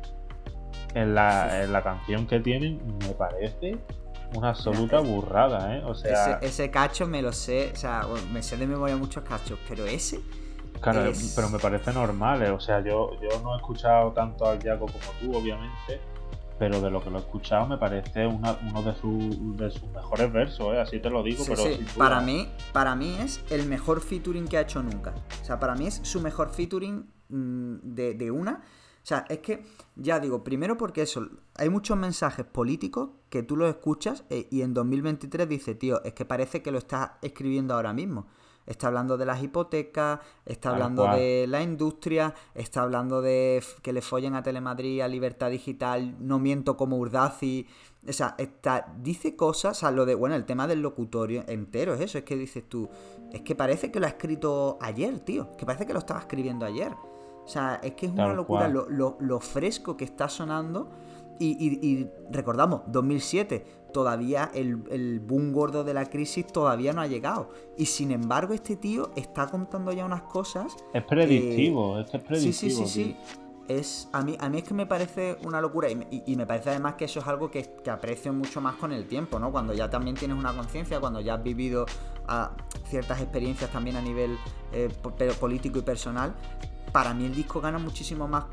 en 0.94 1.14
la, 1.16 1.62
en 1.64 1.72
la 1.72 1.82
canción 1.82 2.26
que 2.28 2.38
tienen 2.38 2.80
me 3.00 3.08
parece 3.14 3.76
una 4.36 4.50
absoluta 4.50 5.00
es- 5.00 5.08
burrada, 5.08 5.76
¿eh? 5.76 5.82
O 5.84 5.94
sea, 5.96 6.36
ese, 6.38 6.46
ese 6.46 6.70
cacho 6.70 7.08
me 7.08 7.20
lo 7.20 7.32
sé, 7.32 7.70
o 7.72 7.76
sea, 7.76 8.06
me 8.32 8.42
sé 8.44 8.56
de 8.56 8.68
memoria 8.68 8.96
muchos 8.96 9.24
cachos, 9.24 9.58
pero 9.68 9.84
ese, 9.86 10.20
claro, 10.80 11.10
es- 11.10 11.32
pero 11.34 11.48
me 11.50 11.58
parece 11.58 11.92
normal, 11.92 12.42
¿eh? 12.42 12.50
O 12.50 12.60
sea, 12.60 12.80
yo, 12.80 13.10
yo 13.20 13.40
no 13.42 13.54
he 13.54 13.56
escuchado 13.56 14.12
tanto 14.12 14.46
al 14.46 14.62
Jaco 14.62 14.86
como 14.86 14.98
tú, 15.20 15.36
obviamente, 15.36 16.00
pero 16.58 16.80
de 16.80 16.90
lo 16.90 17.02
que 17.02 17.10
lo 17.10 17.16
he 17.18 17.20
escuchado 17.20 17.66
me 17.66 17.78
parece 17.78 18.26
una- 18.26 18.56
uno 18.68 18.82
de, 18.82 18.94
su- 18.94 19.54
de 19.56 19.70
sus 19.70 19.88
mejores 19.90 20.32
versos, 20.32 20.74
¿eh? 20.74 20.80
Así 20.80 21.00
te 21.00 21.08
lo 21.10 21.22
digo, 21.22 21.42
sí, 21.44 21.50
pero 21.50 21.62
sí, 21.64 21.84
para 21.96 22.20
mí, 22.20 22.48
para 22.72 22.94
mí 22.96 23.16
es 23.20 23.42
el 23.50 23.66
mejor 23.66 24.00
featuring 24.00 24.46
que 24.46 24.58
ha 24.58 24.62
hecho 24.62 24.82
nunca. 24.82 25.14
O 25.40 25.44
sea, 25.44 25.58
para 25.58 25.74
mí 25.74 25.86
es 25.86 26.00
su 26.02 26.20
mejor 26.20 26.50
featuring 26.50 27.10
mm, 27.28 27.76
de, 27.82 28.14
de 28.14 28.30
una. 28.30 28.62
O 29.02 29.06
sea, 29.06 29.24
es 29.30 29.38
que, 29.38 29.64
ya 29.96 30.20
digo, 30.20 30.44
primero 30.44 30.76
porque 30.76 31.00
eso, 31.02 31.26
hay 31.56 31.70
muchos 31.70 31.96
mensajes 31.96 32.44
políticos 32.44 33.08
que 33.30 33.42
tú 33.42 33.56
los 33.56 33.70
escuchas 33.70 34.24
eh, 34.28 34.46
y 34.50 34.60
en 34.60 34.74
2023 34.74 35.48
dice, 35.48 35.74
tío, 35.74 36.04
es 36.04 36.12
que 36.12 36.26
parece 36.26 36.60
que 36.62 36.70
lo 36.70 36.76
estás 36.76 37.12
escribiendo 37.22 37.72
ahora 37.74 37.94
mismo. 37.94 38.26
Está 38.70 38.86
hablando 38.86 39.16
de 39.18 39.26
las 39.26 39.42
hipotecas, 39.42 40.20
está 40.46 40.70
hablando 40.70 41.02
de 41.18 41.46
la 41.48 41.60
industria, 41.62 42.34
está 42.54 42.82
hablando 42.82 43.20
de 43.20 43.62
que 43.82 43.92
le 43.92 44.00
follen 44.00 44.34
a 44.34 44.42
Telemadrid, 44.42 45.00
a 45.00 45.08
Libertad 45.08 45.50
Digital, 45.50 46.14
no 46.20 46.38
miento 46.38 46.76
como 46.76 46.96
Urdaci. 46.96 47.66
O 48.08 48.12
sea, 48.12 48.34
está, 48.38 48.94
dice 49.02 49.34
cosas, 49.36 49.76
o 49.76 49.80
sea, 49.80 49.90
lo 49.90 50.06
de, 50.06 50.14
bueno, 50.14 50.34
el 50.36 50.44
tema 50.44 50.66
del 50.66 50.80
locutorio 50.82 51.44
entero 51.48 51.94
es 51.94 52.00
eso, 52.00 52.18
es 52.18 52.24
que 52.24 52.36
dices 52.36 52.66
tú, 52.68 52.88
es 53.32 53.42
que 53.42 53.54
parece 53.54 53.90
que 53.90 53.98
lo 54.00 54.06
ha 54.06 54.10
escrito 54.10 54.78
ayer, 54.80 55.18
tío, 55.20 55.54
que 55.58 55.66
parece 55.66 55.84
que 55.84 55.92
lo 55.92 55.98
estaba 55.98 56.20
escribiendo 56.20 56.64
ayer. 56.64 56.92
O 57.44 57.48
sea, 57.48 57.80
es 57.82 57.92
que 57.94 58.06
es 58.06 58.12
una 58.12 58.32
locura 58.36 58.68
lo, 58.68 58.88
lo- 58.88 59.16
lo 59.18 59.40
fresco 59.40 59.96
que 59.96 60.04
está 60.04 60.28
sonando. 60.28 60.88
Y, 61.40 61.56
y- 61.58 61.86
y 61.88 62.10
recordamos, 62.30 62.82
2007, 62.86 63.64
todavía 63.92 64.50
el, 64.54 64.82
el 64.90 65.20
boom 65.20 65.52
gordo 65.52 65.84
de 65.84 65.94
la 65.94 66.06
crisis 66.06 66.46
todavía 66.46 66.92
no 66.92 67.00
ha 67.00 67.06
llegado. 67.06 67.50
Y 67.76 67.86
sin 67.86 68.10
embargo, 68.12 68.54
este 68.54 68.76
tío 68.76 69.10
está 69.16 69.46
contando 69.46 69.92
ya 69.92 70.04
unas 70.04 70.22
cosas. 70.22 70.76
Es 70.94 71.04
predictivo, 71.04 71.98
es 71.98 72.10
que 72.10 72.16
es 72.18 72.22
Sí, 72.22 72.28
predictivo. 72.28 72.52
sí, 72.52 72.70
sí, 72.70 72.76
tío. 72.76 72.86
sí. 72.86 73.16
Es, 73.68 74.08
a, 74.12 74.22
mí, 74.22 74.36
a 74.40 74.48
mí 74.48 74.58
es 74.58 74.64
que 74.64 74.74
me 74.74 74.84
parece 74.84 75.38
una 75.44 75.60
locura 75.60 75.88
y, 75.88 75.94
me- 75.94 76.08
y- 76.10 76.24
y 76.26 76.34
me 76.34 76.44
parece 76.44 76.70
además 76.70 76.94
que 76.94 77.04
eso 77.04 77.20
es 77.20 77.26
algo 77.28 77.52
que, 77.52 77.62
que 77.84 77.88
aprecio 77.90 78.32
mucho 78.32 78.60
más 78.60 78.74
con 78.74 78.90
el 78.90 79.06
tiempo, 79.06 79.38
¿no? 79.38 79.52
Cuando 79.52 79.72
ya 79.74 79.88
también 79.88 80.16
tienes 80.16 80.36
una 80.36 80.52
conciencia, 80.52 80.98
cuando 80.98 81.20
ya 81.20 81.34
has 81.34 81.42
vivido 81.44 81.86
ah, 82.26 82.50
ciertas 82.88 83.20
experiencias 83.20 83.70
también 83.70 83.94
a 83.96 84.02
nivel 84.02 84.36
eh, 84.72 84.88
político 85.38 85.78
y 85.78 85.82
personal, 85.82 86.34
para 86.92 87.14
mí 87.14 87.26
el 87.26 87.34
disco 87.34 87.60
gana 87.60 87.78
muchísimo 87.78 88.26
más 88.26 88.46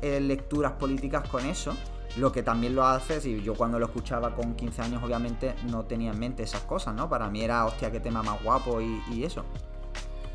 eh, 0.00 0.18
lecturas 0.20 0.72
políticas 0.72 1.28
con 1.28 1.44
eso. 1.44 1.74
Lo 2.16 2.30
que 2.30 2.42
también 2.42 2.74
lo 2.74 2.84
hace, 2.86 3.20
si 3.20 3.42
yo 3.42 3.54
cuando 3.54 3.78
lo 3.78 3.86
escuchaba 3.86 4.34
con 4.34 4.54
15 4.54 4.82
años 4.82 5.02
obviamente 5.02 5.54
no 5.68 5.84
tenía 5.84 6.12
en 6.12 6.18
mente 6.18 6.44
esas 6.44 6.62
cosas, 6.62 6.94
¿no? 6.94 7.08
Para 7.08 7.28
mí 7.28 7.42
era, 7.42 7.64
hostia, 7.64 7.90
qué 7.90 7.98
tema 7.98 8.22
más 8.22 8.42
guapo 8.42 8.80
y, 8.80 9.02
y 9.10 9.24
eso. 9.24 9.44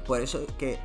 Por 0.06 0.22
eso 0.22 0.40
es 0.40 0.52
que 0.54 0.80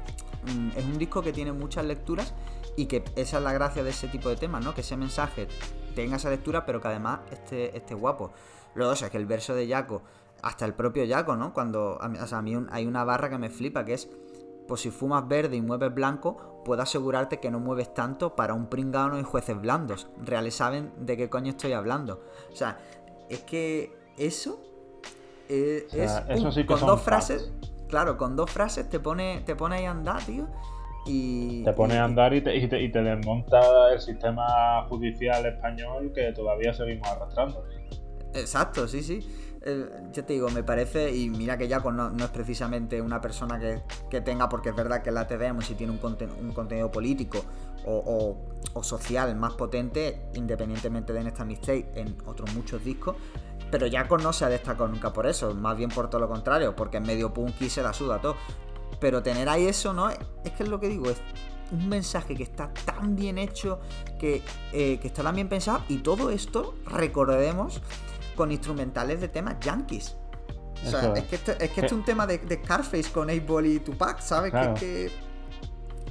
mm, 0.44 0.76
es 0.76 0.84
un 0.84 0.98
disco 0.98 1.22
que 1.22 1.32
tiene 1.32 1.50
muchas 1.50 1.86
lecturas 1.86 2.34
Y 2.76 2.86
que 2.86 3.02
esa 3.16 3.38
es 3.38 3.42
la 3.42 3.52
gracia 3.52 3.82
de 3.82 3.90
ese 3.90 4.06
tipo 4.08 4.28
de 4.28 4.36
temas, 4.36 4.64
¿no? 4.64 4.74
Que 4.74 4.82
ese 4.82 4.96
mensaje 4.96 5.48
tenga 5.94 6.16
esa 6.16 6.28
lectura, 6.28 6.66
pero 6.66 6.80
que 6.80 6.88
además 6.88 7.20
esté, 7.30 7.76
esté 7.76 7.94
guapo. 7.94 8.32
Luego, 8.74 8.92
o 8.92 8.96
sea, 8.96 9.10
que 9.10 9.16
el 9.16 9.26
verso 9.26 9.54
de 9.54 9.68
Jaco, 9.68 10.02
hasta 10.42 10.64
el 10.64 10.74
propio 10.74 11.04
Jaco, 11.08 11.36
¿no? 11.36 11.52
Cuando, 11.52 11.98
o 11.98 12.26
sea, 12.26 12.38
a 12.38 12.42
mí 12.42 12.54
hay 12.70 12.86
una 12.86 13.04
barra 13.04 13.30
que 13.30 13.38
me 13.38 13.48
flipa, 13.48 13.84
que 13.84 13.94
es, 13.94 14.08
pues 14.66 14.80
si 14.80 14.90
fumas 14.90 15.26
verde 15.28 15.56
y 15.56 15.60
mueves 15.60 15.94
blanco, 15.94 16.62
puedo 16.64 16.82
asegurarte 16.82 17.38
que 17.38 17.50
no 17.50 17.60
mueves 17.60 17.92
tanto 17.94 18.34
para 18.34 18.54
un 18.54 18.66
pringano 18.66 19.18
y 19.18 19.22
jueces 19.22 19.60
blandos. 19.60 20.08
Reales 20.22 20.54
saben 20.54 20.92
de 20.98 21.16
qué 21.16 21.28
coño 21.28 21.50
estoy 21.50 21.72
hablando. 21.72 22.22
O 22.52 22.56
sea, 22.56 22.78
es 23.28 23.40
que 23.40 23.96
eso 24.16 24.60
eh, 25.48 25.86
es 25.92 26.64
con 26.66 26.80
dos 26.80 27.02
frases. 27.02 27.52
Claro, 27.88 28.16
con 28.16 28.34
dos 28.34 28.50
frases 28.50 28.88
te 28.88 28.98
pone, 28.98 29.42
te 29.44 29.54
pone 29.54 29.76
ahí 29.76 29.84
a 29.84 29.90
andar, 29.90 30.24
tío. 30.24 30.48
Y, 31.06 31.62
te 31.64 31.72
pone 31.74 31.98
a 31.98 32.04
andar 32.04 32.32
y 32.32 32.40
te, 32.40 32.56
y, 32.56 32.66
te, 32.66 33.02
desmonta 33.02 33.92
el 33.92 34.00
sistema 34.00 34.86
judicial 34.88 35.44
español 35.44 36.12
que 36.14 36.32
todavía 36.32 36.72
seguimos 36.72 37.06
arrastrando. 37.08 37.62
Exacto, 38.32 38.88
sí, 38.88 39.02
sí. 39.02 39.53
Yo 40.12 40.24
te 40.24 40.34
digo, 40.34 40.50
me 40.50 40.62
parece, 40.62 41.14
y 41.14 41.30
mira 41.30 41.56
que 41.56 41.68
Jaco 41.68 41.90
no, 41.90 42.12
es 42.16 42.30
precisamente 42.30 43.00
una 43.00 43.20
persona 43.20 43.58
que, 44.10 44.20
tenga, 44.20 44.48
porque 44.48 44.70
es 44.70 44.76
verdad 44.76 45.02
que 45.02 45.10
la 45.10 45.26
TDM 45.26 45.60
si 45.62 45.74
tiene 45.74 45.92
un, 45.92 46.52
contenido 46.52 46.90
político 46.90 47.44
o, 47.86 48.36
social 48.82 49.34
más 49.36 49.54
potente, 49.54 50.26
independientemente 50.34 51.12
de 51.12 51.20
esta 51.26 51.44
mistake, 51.44 51.86
en 51.94 52.16
otros 52.26 52.54
muchos 52.54 52.84
discos, 52.84 53.16
pero 53.70 53.86
Jaco 53.90 54.18
no 54.18 54.32
se 54.32 54.44
ha 54.44 54.48
destacado 54.48 54.88
nunca 54.88 55.12
por 55.12 55.26
eso, 55.26 55.54
más 55.54 55.76
bien 55.76 55.90
por 55.90 56.10
todo 56.10 56.20
lo 56.20 56.28
contrario, 56.28 56.76
porque 56.76 56.98
en 56.98 57.04
medio 57.04 57.32
punky 57.32 57.70
se 57.70 57.82
la 57.82 57.92
suda 57.92 58.20
todo. 58.20 58.36
Pero 59.00 59.22
tener 59.22 59.48
ahí 59.48 59.66
eso, 59.66 59.92
¿no? 59.92 60.10
Es 60.10 60.52
que 60.56 60.62
es 60.62 60.68
lo 60.68 60.78
que 60.78 60.88
digo, 60.88 61.10
es 61.10 61.18
un 61.72 61.88
mensaje 61.88 62.36
que 62.36 62.42
está 62.42 62.72
tan 62.84 63.16
bien 63.16 63.38
hecho, 63.38 63.80
que, 64.18 64.42
eh, 64.72 64.98
que 65.00 65.08
está 65.08 65.22
tan 65.22 65.34
bien 65.34 65.48
pensado, 65.48 65.82
y 65.88 65.98
todo 65.98 66.30
esto, 66.30 66.74
recordemos, 66.86 67.80
con 68.34 68.52
instrumentales 68.52 69.20
de 69.20 69.28
temas 69.28 69.58
yankees. 69.60 70.16
O 70.86 70.90
sea, 70.90 71.12
es. 71.14 71.24
que, 71.24 71.36
este, 71.36 71.64
es 71.64 71.70
que 71.70 71.86
es 71.86 71.92
un 71.92 72.04
tema 72.04 72.26
de, 72.26 72.38
de 72.38 72.56
Scarface 72.56 73.10
con 73.10 73.30
8 73.30 73.60
y 73.64 73.78
Tupac, 73.80 74.20
¿sabes? 74.20 74.52
Que, 74.52 75.10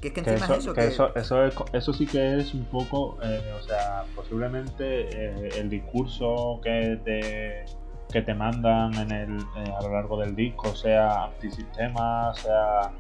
que, 0.02 0.08
es 0.08 0.14
que 0.14 0.20
encima 0.20 0.46
eso, 0.46 0.54
es 0.54 0.60
eso. 0.60 0.74
Que, 0.74 0.88
Eso, 0.88 1.16
eso, 1.16 1.44
es, 1.46 1.56
eso, 1.74 1.94
sí 1.94 2.06
que 2.06 2.38
es 2.38 2.54
un 2.54 2.66
poco, 2.66 3.18
eh, 3.24 3.54
o 3.58 3.64
sea, 3.64 4.04
posiblemente 4.16 5.08
eh, 5.10 5.50
el 5.58 5.70
discurso 5.70 6.60
que 6.64 7.00
te, 7.06 7.66
que 8.12 8.22
te 8.22 8.34
mandan 8.34 8.94
en 8.96 9.12
el, 9.12 9.38
eh, 9.40 9.74
a 9.78 9.84
lo 9.84 9.94
largo 9.94 10.18
del 10.18 10.36
disco 10.36 10.76
sea 10.76 11.26
antisistema, 11.26 12.34
sea 12.36 12.92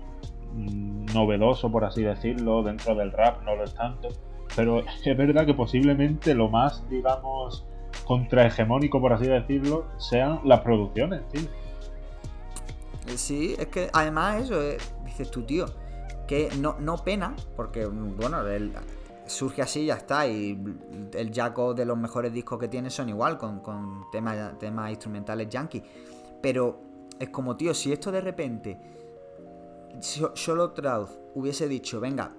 mm, 0.54 1.06
novedoso, 1.14 1.72
por 1.72 1.86
así 1.86 2.04
decirlo, 2.04 2.64
dentro 2.64 2.96
del 2.96 3.12
rap 3.12 3.44
no 3.44 3.56
lo 3.56 3.64
es 3.64 3.74
tanto. 3.74 4.10
Pero 4.56 4.84
es 5.06 5.18
verdad 5.18 5.46
que 5.46 5.54
posiblemente 5.54 6.34
lo 6.34 6.50
más, 6.50 6.88
digamos, 6.90 7.66
contrahegemónico, 8.06 9.00
por 9.00 9.14
así 9.14 9.26
decirlo, 9.26 9.86
sean 9.98 10.40
las 10.44 10.62
producciones, 10.62 11.28
tío. 11.30 11.42
Sí, 13.16 13.56
es 13.58 13.68
que 13.68 13.90
además 13.92 14.44
eso, 14.44 14.60
dices 15.06 15.30
tú, 15.30 15.44
tío, 15.44 15.66
que 16.28 16.50
no, 16.60 16.78
no 16.80 16.98
pena, 16.98 17.36
porque 17.56 17.86
bueno, 17.86 18.44
surge 19.26 19.62
así 19.62 19.86
ya 19.86 19.96
está, 19.96 20.28
y 20.28 20.62
el 21.14 21.34
Jaco 21.34 21.74
de 21.74 21.86
los 21.86 21.98
mejores 21.98 22.34
discos 22.34 22.60
que 22.60 22.68
tiene 22.68 22.90
son 22.90 23.10
igual, 23.10 23.38
con, 23.38 23.60
con 23.60 24.06
temas, 24.12 24.58
temas 24.58 24.90
instrumentales 24.90 25.50
yankee. 25.50 25.84
Pero 26.42 26.80
es 27.20 27.30
como, 27.30 27.56
tío, 27.56 27.74
si 27.74 27.92
esto 27.92 28.12
de 28.12 28.22
repente, 28.22 28.80
solo 30.34 30.72
Trauz 30.72 31.12
hubiese 31.36 31.68
dicho, 31.68 32.00
venga, 32.00 32.32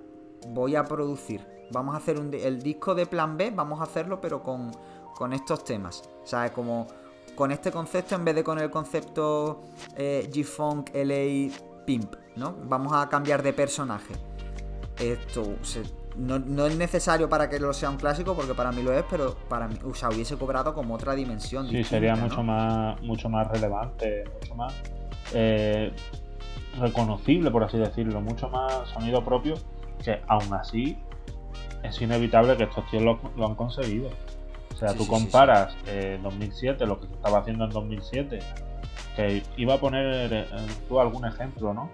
voy 0.49 0.77
a 0.77 0.85
producir, 0.85 1.47
vamos 1.73 1.95
a 1.95 1.99
hacer 1.99 2.19
un, 2.19 2.33
el 2.35 2.63
disco 2.63 2.95
de 2.95 3.07
plan 3.07 3.37
B, 3.37 3.51
vamos 3.51 3.81
a 3.81 3.85
hacerlo, 3.85 4.21
pero 4.21 4.43
con 4.43 4.71
con 5.15 5.33
estos 5.33 5.65
temas. 5.65 6.03
¿Sabes? 6.25 6.53
Como 6.53 6.87
con 7.35 7.51
este 7.51 7.71
concepto 7.71 8.15
en 8.15 8.25
vez 8.25 8.35
de 8.35 8.45
con 8.45 8.59
el 8.59 8.71
concepto 8.71 9.63
eh, 9.97 10.29
G-Funk 10.33 10.91
LA 10.95 11.55
Pimp, 11.85 12.15
¿no? 12.37 12.55
Vamos 12.65 12.93
a 12.93 13.09
cambiar 13.09 13.43
de 13.43 13.53
personaje. 13.53 14.15
Esto 14.99 15.57
no, 16.17 16.67
es 16.67 16.77
necesario 16.77 17.29
para 17.29 17.49
que 17.49 17.59
lo 17.59 17.73
sea 17.73 17.91
un 17.91 17.97
clásico, 17.97 18.35
porque 18.35 18.55
para 18.55 18.71
mí 18.71 18.83
lo 18.83 18.93
es, 18.93 19.05
pero 19.11 19.35
para 19.49 19.67
mí, 19.67 19.77
o 19.85 19.95
sea, 19.95 20.11
hubiese 20.11 20.37
cobrado 20.37 20.73
como 20.73 20.95
otra 20.95 21.15
dimensión. 21.15 21.69
Sí, 21.69 21.83
sería 21.83 22.15
mucho 22.15 22.43
más, 22.43 23.01
mucho 23.03 23.29
más 23.29 23.49
relevante, 23.49 24.25
mucho 24.41 24.55
más 24.55 24.75
eh, 25.33 25.93
reconocible, 26.79 27.51
por 27.51 27.65
así 27.65 27.79
decirlo, 27.79 28.21
mucho 28.21 28.49
más 28.49 28.89
sonido 28.91 29.25
propio, 29.25 29.55
que 30.05 30.23
aún 30.29 30.53
así 30.55 30.97
es 31.83 32.01
inevitable 32.01 32.57
que 32.57 32.65
estos 32.65 32.89
tíos 32.91 33.03
lo 33.03 33.47
han 33.47 33.57
conseguido. 33.57 34.11
O 34.85 34.87
sea, 34.89 34.99
tú 34.99 35.07
comparas 35.07 35.75
2007, 36.23 36.85
eh, 36.85 36.87
lo 36.87 37.01
que 37.01 37.07
se 37.07 37.15
estaba 37.15 37.39
haciendo 37.39 37.65
en 37.65 37.71
2007, 37.71 38.39
que 39.17 39.43
iba 39.57 39.75
a 39.75 39.81
poner 39.81 40.31
eh, 40.31 40.47
tú 40.87 41.01
algún 41.01 41.25
ejemplo, 41.25 41.73
¿no? 41.73 41.85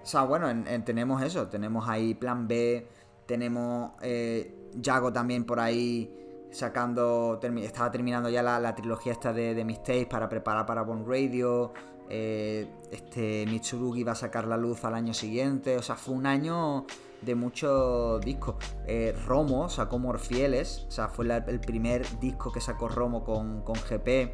O 0.00 0.06
sea, 0.06 0.22
bueno, 0.22 0.48
tenemos 0.84 1.20
eso, 1.22 1.48
tenemos 1.48 1.88
ahí 1.88 2.14
Plan 2.14 2.46
B, 2.46 2.86
tenemos 3.26 3.90
eh, 4.00 4.70
Yago 4.76 5.12
también 5.12 5.44
por 5.44 5.58
ahí 5.58 6.48
sacando, 6.52 7.40
estaba 7.42 7.90
terminando 7.90 8.28
ya 8.28 8.44
la, 8.44 8.74
trilogía 8.76 9.10
esta 9.10 9.32
de, 9.32 9.52
de 9.52 9.64
Mistakes 9.64 10.06
para 10.06 10.28
preparar 10.28 10.66
para 10.66 10.82
Bone 10.82 11.04
Radio, 11.04 11.72
este 12.08 13.44
Mitsurugi 13.46 14.04
va 14.04 14.12
a 14.12 14.14
sacar 14.14 14.46
la 14.46 14.56
luz 14.56 14.84
al 14.84 14.94
año 14.94 15.12
siguiente, 15.12 15.76
o 15.76 15.82
sea, 15.82 15.96
fue 15.96 16.14
un 16.14 16.26
año 16.26 16.86
de 17.26 17.34
muchos 17.34 18.20
discos. 18.22 18.54
Eh, 18.86 19.14
Romo 19.26 19.68
sacó 19.68 19.98
Morfieles, 19.98 20.86
o 20.88 20.90
sea, 20.90 21.08
fue 21.08 21.26
el 21.26 21.60
primer 21.60 22.06
disco 22.20 22.50
que 22.50 22.60
sacó 22.60 22.88
Romo 22.88 23.24
con, 23.24 23.62
con 23.62 23.74
GP. 23.74 24.32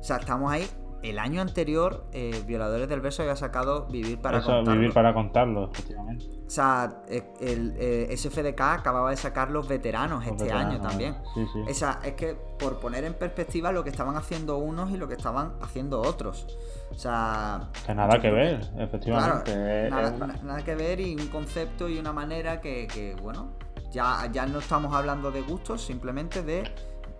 O 0.00 0.02
sea, 0.02 0.16
estamos 0.16 0.50
ahí 0.50 0.66
el 1.02 1.18
año 1.18 1.40
anterior, 1.40 2.04
eh, 2.12 2.42
Violadores 2.46 2.88
del 2.88 3.00
Verso 3.00 3.22
había 3.22 3.36
sacado 3.36 3.86
Vivir 3.86 4.20
para 4.20 4.42
contarlo. 4.42 4.72
Vivir 4.72 4.92
para 4.92 5.14
contarlo, 5.14 5.70
efectivamente. 5.72 6.26
O 6.46 6.50
sea, 6.50 7.02
eh, 7.08 7.22
el, 7.40 7.74
eh, 7.78 8.14
SFDK 8.16 8.60
acababa 8.60 9.10
de 9.10 9.16
sacar 9.16 9.50
Los 9.50 9.66
Veteranos 9.66 10.26
este 10.26 10.52
año 10.52 10.80
también. 10.80 11.16
Sí, 11.34 11.46
sí. 11.52 11.60
O 11.70 11.74
sea, 11.74 12.00
es 12.04 12.14
que 12.14 12.34
por 12.58 12.78
poner 12.80 13.04
en 13.04 13.14
perspectiva 13.14 13.72
lo 13.72 13.82
que 13.82 13.90
estaban 13.90 14.16
haciendo 14.16 14.58
unos 14.58 14.90
y 14.90 14.98
lo 14.98 15.08
que 15.08 15.14
estaban 15.14 15.54
haciendo 15.62 16.00
otros. 16.02 16.46
O 16.90 16.94
sea. 16.94 17.70
Que 17.86 17.94
nada 17.94 18.20
que 18.20 18.30
ver, 18.30 18.68
efectivamente. 18.78 19.90
nada, 19.90 20.62
que 20.64 20.74
ver 20.74 21.00
y 21.00 21.14
un 21.14 21.28
concepto 21.28 21.88
y 21.88 21.98
una 21.98 22.12
manera 22.12 22.60
que, 22.60 23.16
bueno, 23.22 23.52
ya, 23.90 24.28
ya 24.30 24.44
no 24.44 24.58
estamos 24.58 24.94
hablando 24.94 25.30
de 25.30 25.40
gustos, 25.42 25.82
simplemente 25.82 26.42
de. 26.42 26.64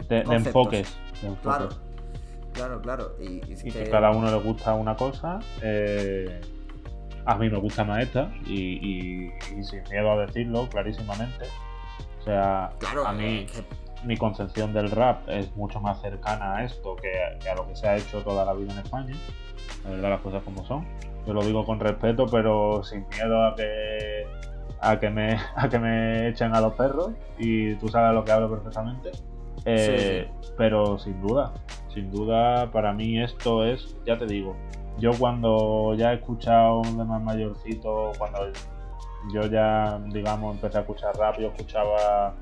De, 0.08 0.24
de 0.24 0.34
enfoques. 0.34 0.96
Claro. 1.42 1.68
Claro, 2.52 2.80
claro. 2.80 3.16
Y, 3.20 3.40
que... 3.40 3.90
cada 3.90 4.10
uno 4.10 4.30
le 4.30 4.38
gusta 4.38 4.74
una 4.74 4.96
cosa. 4.96 5.38
Eh, 5.62 6.40
a 7.26 7.36
mí 7.36 7.50
me 7.50 7.58
gusta 7.58 7.84
más 7.84 8.02
esta 8.02 8.32
y, 8.46 9.30
sin 9.62 9.82
miedo 9.90 10.12
a 10.12 10.26
decirlo 10.26 10.68
clarísimamente. 10.68 11.46
O 12.20 12.22
sea, 12.22 12.72
a 13.06 13.12
mí 13.12 13.46
mi 14.04 14.16
concepción 14.16 14.72
del 14.72 14.90
rap 14.90 15.28
es 15.28 15.54
mucho 15.56 15.80
más 15.80 16.00
cercana 16.00 16.56
a 16.56 16.64
esto 16.64 16.96
que, 16.96 17.48
a 17.48 17.54
lo 17.54 17.66
que 17.66 17.76
se 17.76 17.88
ha 17.88 17.96
hecho 17.96 18.22
toda 18.22 18.44
la 18.44 18.54
vida 18.54 18.72
en 18.72 18.78
España. 18.78 19.14
La 19.84 19.90
verdad, 19.90 20.10
las 20.10 20.20
cosas 20.20 20.42
como 20.42 20.64
son. 20.64 20.86
Yo 21.26 21.34
lo 21.34 21.44
digo 21.44 21.64
con 21.64 21.80
respeto, 21.80 22.26
pero 22.26 22.82
sin 22.82 23.06
miedo 23.08 23.44
a 23.44 23.54
que 23.54 24.26
a 24.80 24.98
que 24.98 25.10
me 25.10 25.38
a 25.56 25.68
que 25.68 25.78
me 25.78 26.28
echen 26.28 26.54
a 26.54 26.60
los 26.60 26.74
perros 26.74 27.10
y 27.38 27.74
tú 27.76 27.88
sabes 27.88 28.14
lo 28.14 28.24
que 28.24 28.32
hablo 28.32 28.50
perfectamente. 28.50 29.10
Eh, 29.64 30.30
pero 30.56 30.98
sin 30.98 31.20
duda, 31.20 31.52
sin 31.92 32.10
duda, 32.10 32.70
para 32.70 32.92
mí 32.92 33.22
esto 33.22 33.64
es, 33.64 33.96
ya 34.06 34.18
te 34.18 34.26
digo, 34.26 34.56
yo 34.98 35.12
cuando 35.18 35.94
ya 35.94 36.12
he 36.12 36.16
escuchado 36.16 36.82
de 36.82 37.04
más 37.04 37.22
mayorcito, 37.22 38.12
cuando 38.18 38.40
yo 39.32 39.42
ya, 39.42 40.00
digamos, 40.12 40.54
empecé 40.56 40.78
a 40.78 40.80
escuchar 40.82 41.16
rap, 41.16 41.38
yo 41.38 41.48
escuchaba, 41.48 42.34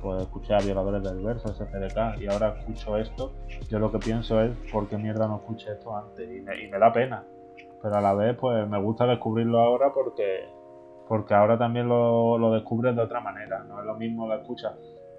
pues 0.00 0.22
escuché 0.22 0.54
a 0.54 0.58
Violadores 0.58 1.02
del 1.02 1.22
Verso, 1.24 1.48
SFDK, 1.48 2.20
y 2.20 2.26
ahora 2.26 2.56
escucho 2.58 2.96
esto, 2.96 3.32
yo 3.68 3.78
lo 3.78 3.92
que 3.92 3.98
pienso 3.98 4.40
es, 4.40 4.56
¿por 4.72 4.88
qué 4.88 4.96
mierda 4.96 5.26
no 5.26 5.36
escuché 5.36 5.72
esto 5.72 5.96
antes? 5.96 6.28
Y 6.28 6.40
me, 6.42 6.78
da 6.78 6.92
pena, 6.92 7.24
pero 7.82 7.96
a 7.96 8.00
la 8.00 8.14
vez, 8.14 8.36
pues 8.36 8.68
me 8.68 8.80
gusta 8.80 9.06
descubrirlo 9.06 9.60
ahora 9.60 9.92
porque, 9.92 10.48
porque 11.08 11.34
ahora 11.34 11.58
también 11.58 11.88
lo, 11.88 12.38
lo 12.38 12.52
descubres 12.52 12.96
de 12.96 13.02
otra 13.02 13.20
manera, 13.20 13.64
no 13.64 13.80
es 13.80 13.86
lo 13.86 13.94
mismo 13.96 14.26
la 14.28 14.36
escucha 14.36 14.74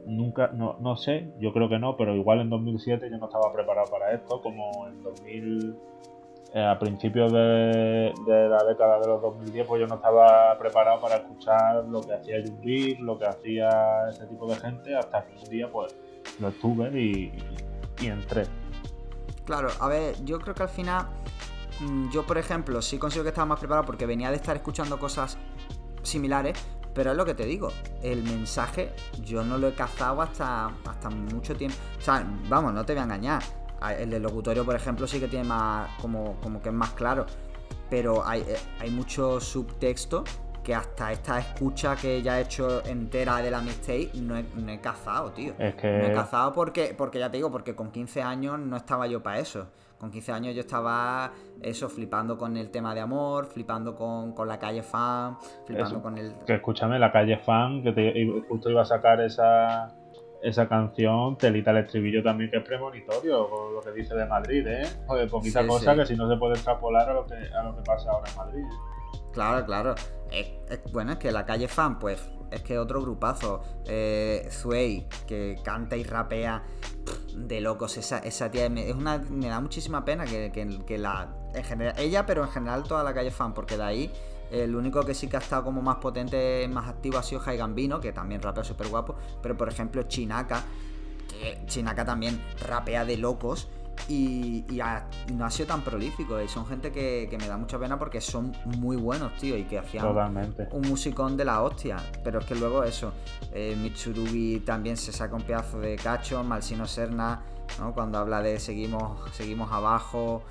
nunca, 0.06 0.52
no, 0.54 0.78
no 0.80 0.98
sé, 0.98 1.32
yo 1.40 1.54
creo 1.54 1.70
que 1.70 1.80
no, 1.80 1.98
pero 1.98 2.16
igual 2.16 2.42
en 2.42 2.50
2007 2.50 3.10
yo 3.10 3.18
no 3.18 3.26
estaba 3.26 3.52
preparado 3.52 3.90
para 3.90 4.14
esto, 4.14 4.42
como 4.42 4.88
en 4.88 5.04
2000, 5.04 5.76
eh, 6.54 6.64
a 6.64 6.78
principios 6.78 7.32
de, 7.32 8.14
la 8.28 8.64
década 8.64 9.00
de 9.00 9.08
los 9.08 9.22
2010, 9.22 9.68
pues 9.68 9.82
yo 9.82 9.88
no 9.88 9.96
estaba 9.96 10.58
preparado 10.58 11.00
para 11.00 11.18
escuchar 11.18 11.86
lo 11.86 12.02
que 12.02 12.14
hacía 12.14 12.38
Beat, 12.64 13.00
lo 13.00 13.18
que 13.18 13.26
hacía 13.26 13.70
ese 14.10 14.26
tipo 14.28 14.48
de 14.48 14.56
gente, 14.56 14.96
hasta 14.96 15.26
que 15.26 15.34
un 15.38 15.50
día 15.50 15.72
pues 15.72 15.96
lo 16.40 16.50
estuve 16.50 16.90
y, 17.00 17.34
y, 18.02 18.08
entré. 18.08 18.44
Claro, 19.46 19.70
a 19.80 19.88
ver, 19.88 20.16
yo 20.26 20.40
creo 20.40 20.54
que 20.54 20.64
al 20.64 20.70
final, 20.70 21.08
mm, 21.80 22.10
yo 22.12 22.26
por 22.26 22.38
ejemplo, 22.38 22.82
sí 22.82 22.98
consigo 22.98 23.24
que 23.24 23.30
estaba 23.30 23.46
más 23.46 23.60
preparado 23.60 23.86
porque 23.86 24.06
venía 24.06 24.30
de 24.30 24.36
estar 24.36 24.56
escuchando 24.56 25.00
cosas 25.00 25.38
similares, 26.04 26.58
Pero 26.94 27.12
es 27.12 27.18
lo 27.18 27.26
que 27.26 27.34
te 27.34 27.46
digo, 27.46 27.70
el 28.04 28.24
mensaje 28.24 28.92
yo 29.24 29.44
no 29.44 29.58
lo 29.58 29.70
he 29.70 29.74
cazado 29.74 30.22
hasta, 30.22 30.68
hasta 30.86 31.10
mucho 31.10 31.56
tiempo. 31.56 31.78
O 31.98 32.02
sea, 32.02 32.26
vamos, 32.50 32.74
no 32.74 32.86
te 32.86 32.94
voy 32.94 33.02
a 33.02 33.04
engañar. 33.04 33.42
El 33.98 34.12
del 34.12 34.22
locutorio, 34.22 34.64
por 34.64 34.76
ejemplo, 34.76 35.08
sí 35.08 35.20
que 35.20 35.28
tiene 35.28 35.46
más, 35.46 35.90
como, 36.00 36.40
como 36.42 36.62
que 36.62 36.70
es 36.70 36.76
más 36.76 36.92
claro. 36.92 37.26
Pero 37.90 38.26
hay, 38.26 38.42
eh, 38.42 38.58
hay 38.80 38.92
mucho 38.92 39.40
subtexto 39.40 40.24
que 40.64 40.76
hasta 40.76 41.12
esta 41.12 41.40
escucha 41.40 41.96
que 41.96 42.22
ya 42.22 42.40
he 42.40 42.44
hecho 42.44 42.86
entera 42.86 43.38
de 43.38 43.50
la 43.50 43.62
mixtape 43.62 44.12
no 44.16 44.38
he, 44.38 44.44
no 44.56 44.72
he 44.72 44.80
cazado, 44.80 45.32
tío. 45.32 45.54
Es 45.58 45.76
que... 45.76 45.88
No 45.88 46.08
he 46.08 46.14
cazado 46.14 46.54
porque, 46.54 46.94
porque 46.96 47.20
ya 47.20 47.32
te 47.32 47.38
digo, 47.38 47.52
porque 47.52 47.76
con 47.76 47.92
15 47.92 48.22
años 48.22 48.60
no 48.60 48.78
estaba 48.78 49.08
yo 49.08 49.24
para 49.24 49.40
eso. 49.40 49.68
Con 50.02 50.10
15 50.10 50.32
años 50.32 50.56
yo 50.56 50.62
estaba 50.62 51.32
eso, 51.62 51.88
flipando 51.88 52.36
con 52.36 52.58
el 52.58 52.72
tema 52.72 52.96
de 52.96 53.02
amor, 53.02 53.46
flipando 53.46 53.94
con, 53.96 54.34
con 54.34 54.48
la 54.48 54.58
calle 54.58 54.82
fan, 54.82 55.38
flipando 55.68 55.92
Eso. 55.92 56.02
con 56.02 56.18
el... 56.18 56.34
Que 56.44 56.56
escúchame, 56.56 56.98
la 56.98 57.12
calle 57.12 57.38
fan, 57.38 57.84
que 57.84 57.92
te, 57.92 58.44
justo 58.50 58.72
iba 58.72 58.82
a 58.82 58.86
sacar 58.86 59.22
esa, 59.22 59.90
esa 60.42 60.68
canción, 60.68 61.38
telita 61.38 61.70
el 61.70 61.78
estribillo 61.78 62.24
también, 62.24 62.50
que 62.50 62.58
es 62.58 62.64
premonitorio, 62.64 63.48
con 63.48 63.76
lo 63.76 63.82
que 63.82 63.92
dice 63.92 64.16
de 64.16 64.26
Madrid, 64.26 64.66
¿eh? 64.66 64.88
Joder, 65.06 65.30
poquita 65.30 65.62
Sí, 65.62 65.68
cosa 65.68 65.92
sí. 65.94 66.00
que 66.00 66.06
si 66.08 66.16
no 66.16 66.28
se 66.28 66.36
puede 66.38 66.54
extrapolar 66.56 67.08
a 67.08 67.14
lo 67.14 67.28
que, 67.28 67.36
a 67.36 67.62
lo 67.62 67.76
que 67.76 67.84
pasa 67.84 68.10
ahora 68.10 68.28
en 68.32 68.38
Madrid. 68.38 68.66
Claro, 69.34 69.64
claro. 69.68 69.94
Es- 70.32 70.52
es- 70.68 70.92
bueno, 70.92 71.12
es 71.12 71.20
que 71.20 71.32
la 71.32 71.46
calle 71.46 71.68
fan, 71.68 72.00
pues, 72.00 72.28
es 72.52 72.62
que 72.62 72.78
otro 72.78 73.02
grupazo. 73.02 73.64
Eh, 73.86 74.50
que 75.28 75.58
canta 75.64 75.96
y 75.98 76.04
rapea 76.04 76.64
de 77.36 77.62
locos. 77.62 77.98
Esa, 77.98 78.20
esa 78.20 78.52
tía 78.52 78.70
me, 78.70 78.90
es 78.90 78.96
una, 78.96 79.18
me 79.18 79.48
da 79.48 79.60
muchísima 79.60 80.06
pena 80.06 80.26
que, 80.26 80.52
que- 80.52 80.84
que 80.86 80.98
la. 80.98 81.30
En 81.54 81.64
general, 81.64 81.96
ella, 81.98 82.26
pero 82.26 82.44
en 82.44 82.50
general 82.50 82.84
toda 82.84 83.04
la 83.04 83.14
calle 83.14 83.32
fan, 83.32 83.54
porque 83.54 83.78
de 83.78 83.84
ahí. 83.84 84.12
El 84.52 84.76
único 84.76 85.02
que 85.06 85.14
sí 85.14 85.28
que 85.28 85.38
ha 85.38 85.40
estado 85.40 85.64
como 85.64 85.82
más 85.82 85.96
potente, 85.98 86.68
más 86.68 86.90
activo 86.90 87.18
ha 87.18 87.24
sido 87.24 87.40
Jai 87.40 87.56
Gambino, 87.56 88.02
que 88.02 88.12
también 88.12 88.42
rapea 88.42 88.66
súper 88.66 88.90
guapo. 88.90 89.16
Pero 89.42 89.56
por 89.56 89.70
ejemplo, 89.70 90.04
Chinaka, 90.04 90.64
que 91.30 91.62
Chinaka 91.68 92.04
también 92.04 92.42
rapea 92.68 93.06
de 93.06 93.16
locos 93.16 93.70
y, 94.08 94.66
no 95.34 95.46
ha 95.46 95.50
sido 95.50 95.68
tan 95.68 95.82
prolífico. 95.82 96.42
Y 96.42 96.48
son 96.48 96.66
gente 96.66 96.92
que, 96.92 97.28
que 97.30 97.38
me 97.38 97.48
da 97.48 97.58
mucha 97.58 97.80
pena 97.80 97.98
porque 97.98 98.22
son 98.22 98.54
muy 98.78 98.98
buenos, 98.98 99.34
tío, 99.38 99.58
y 99.58 99.64
que 99.64 99.80
hacían 99.80 100.08
Totalmente. 100.08 100.68
un 100.72 100.88
musicón 100.88 101.38
de 101.38 101.46
la 101.46 101.62
hostia. 101.62 101.98
Pero 102.24 102.40
es 102.40 102.46
que 102.46 102.56
luego 102.56 102.84
eso, 102.84 103.14
eh, 103.54 103.76
Mitsurugi 103.82 104.62
también 104.62 104.98
se 104.98 105.12
saca 105.12 105.36
un 105.36 105.44
pedazo 105.44 105.80
de 105.80 105.96
cacho, 105.96 106.44
Malsino 106.44 106.86
Serna, 106.86 107.42
¿no? 107.80 107.94
cuando 107.94 108.18
habla 108.18 108.42
de 108.42 108.60
seguimos, 108.60 109.30
seguimos 109.32 109.72
abajo. 109.72 110.44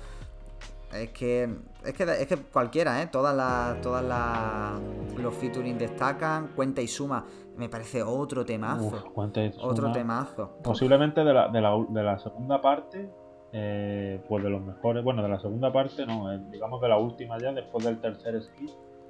Es 0.93 1.11
que, 1.11 1.49
es 1.85 1.93
que 1.93 2.03
es 2.03 2.27
que 2.27 2.37
cualquiera, 2.37 3.01
¿eh? 3.01 3.07
Todas 3.07 3.33
las 3.33 3.79
todas 3.79 4.03
las 4.03 4.73
los 5.17 5.33
featuring 5.35 5.77
destacan, 5.77 6.49
cuenta 6.53 6.81
y 6.81 6.87
suma, 6.87 7.23
me 7.55 7.69
parece 7.69 8.03
otro 8.03 8.43
temazo. 8.43 8.87
Uf, 8.87 9.03
cuenta 9.13 9.41
y 9.41 9.53
otro 9.61 9.91
temazo. 9.93 10.57
Posiblemente 10.61 11.23
de 11.23 11.33
la, 11.33 11.47
de 11.47 11.61
la, 11.61 11.71
de 11.87 12.03
la 12.03 12.19
segunda 12.19 12.61
parte, 12.61 13.09
eh, 13.53 14.21
pues 14.29 14.43
de 14.43 14.49
los 14.49 14.61
mejores, 14.61 15.03
bueno, 15.03 15.21
de 15.23 15.29
la 15.29 15.39
segunda 15.39 15.71
parte 15.73 16.05
no, 16.05 16.31
eh, 16.31 16.39
digamos 16.51 16.81
de 16.81 16.87
la 16.89 16.97
última 16.97 17.37
ya, 17.37 17.51
después 17.51 17.83
del 17.85 17.99
tercer 17.99 18.41
ski, 18.41 18.65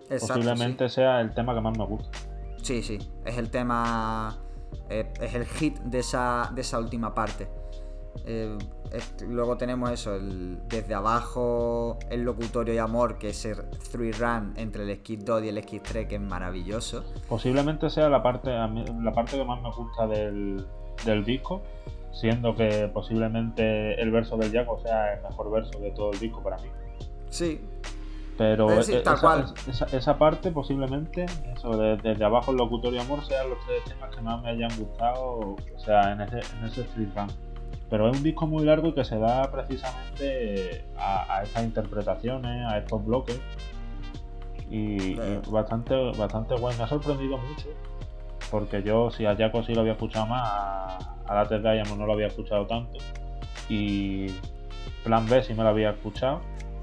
Exacto, 0.09 0.33
posiblemente 0.35 0.89
sea 0.89 1.21
el 1.21 1.33
tema 1.33 1.53
que 1.53 1.61
más 1.61 1.77
me 1.77 1.85
gusta. 1.85 2.17
Sí, 2.61 2.81
sí, 2.83 2.97
es 3.25 3.37
el 3.37 3.49
tema, 3.49 4.37
eh, 4.89 5.11
es 5.21 5.33
el 5.35 5.45
hit 5.45 5.77
de 5.79 5.99
esa, 5.99 6.51
de 6.53 6.61
esa 6.61 6.79
última 6.79 7.13
parte. 7.13 7.47
Eh, 8.25 8.57
es- 8.91 9.15
luego 9.27 9.55
tenemos 9.57 9.89
eso, 9.89 10.15
el- 10.15 10.59
desde 10.67 10.93
abajo, 10.93 11.97
el 12.09 12.23
locutorio 12.23 12.73
y 12.73 12.77
amor, 12.77 13.17
que 13.17 13.29
es 13.29 13.45
el 13.45 13.57
three 13.91 14.11
run 14.11 14.53
entre 14.57 14.83
el 14.83 14.97
Skid 14.99 15.23
2 15.23 15.43
y 15.43 15.49
el 15.49 15.63
Skid 15.63 15.81
3, 15.81 16.07
que 16.07 16.15
es 16.15 16.21
maravilloso. 16.21 17.03
Posiblemente 17.29 17.89
sea 17.89 18.09
la 18.09 18.21
parte, 18.21 18.51
la 18.51 19.11
parte 19.13 19.37
que 19.37 19.45
más 19.45 19.61
me 19.61 19.71
gusta 19.71 20.07
del, 20.07 20.65
del 21.05 21.23
disco, 21.23 21.61
siendo 22.11 22.55
que 22.55 22.89
posiblemente 22.93 23.99
el 24.01 24.11
verso 24.11 24.37
del 24.37 24.51
Jaco 24.51 24.79
sea 24.79 25.13
el 25.13 25.21
mejor 25.23 25.51
verso 25.51 25.79
de 25.79 25.91
todo 25.91 26.11
el 26.11 26.19
disco 26.19 26.41
para 26.43 26.57
mí. 26.57 26.69
Sí, 27.29 27.61
Pero 28.37 28.81
sí, 28.83 28.93
e- 28.95 29.01
tal 29.01 29.13
esa, 29.15 29.21
cual. 29.21 29.45
esa- 29.67 29.85
esa 29.95 30.17
parte 30.17 30.51
posiblemente, 30.51 31.25
eso 31.55 31.77
de- 31.77 31.97
desde 31.97 32.23
abajo 32.23 32.51
el 32.51 32.57
locutorio 32.57 33.01
amor, 33.01 33.23
sean 33.25 33.49
los 33.49 33.59
tres 33.65 33.83
temas 33.85 34.13
que 34.15 34.21
más 34.21 34.41
me 34.41 34.49
hayan 34.49 34.71
gustado, 34.77 35.21
o 35.39 35.79
sea, 35.79 36.11
en 36.13 36.21
ese, 36.21 36.39
en 36.57 36.65
ese 36.65 36.81
street 36.81 37.09
run. 37.15 37.27
Pero 37.89 38.09
es 38.09 38.17
un 38.17 38.23
disco 38.23 38.47
muy 38.47 38.63
largo 38.63 38.87
y 38.87 38.93
que 38.93 39.03
se 39.03 39.19
da 39.19 39.51
precisamente 39.51 40.85
a, 40.97 41.37
a 41.37 41.43
estas 41.43 41.63
interpretaciones, 41.63 42.65
a 42.71 42.77
estos 42.77 43.05
bloques. 43.05 43.39
Y, 44.69 45.13
y 45.13 45.41
bastante, 45.49 45.93
bastante 46.17 46.55
bueno. 46.55 46.77
Me 46.77 46.83
ha 46.85 46.87
sorprendido 46.87 47.37
mucho. 47.37 47.67
Porque 48.51 48.83
yo, 48.83 49.09
si 49.09 49.25
a 49.25 49.35
Jaco 49.35 49.63
sí 49.63 49.73
lo 49.73 49.81
había 49.81 49.93
escuchado 49.93 50.27
más, 50.27 50.41
a, 50.43 50.97
a 51.25 51.35
la 51.35 51.47
Ted 51.47 51.61
Diamond 51.61 51.97
no 51.97 52.05
lo 52.05 52.13
había 52.13 52.27
escuchado 52.27 52.67
tanto. 52.67 52.99
Y 53.69 54.27
Plan 55.05 55.25
B 55.27 55.41
sí 55.41 55.53
me 55.53 55.63
lo 55.63 55.69
había 55.69 55.91
escuchado. 55.91 56.41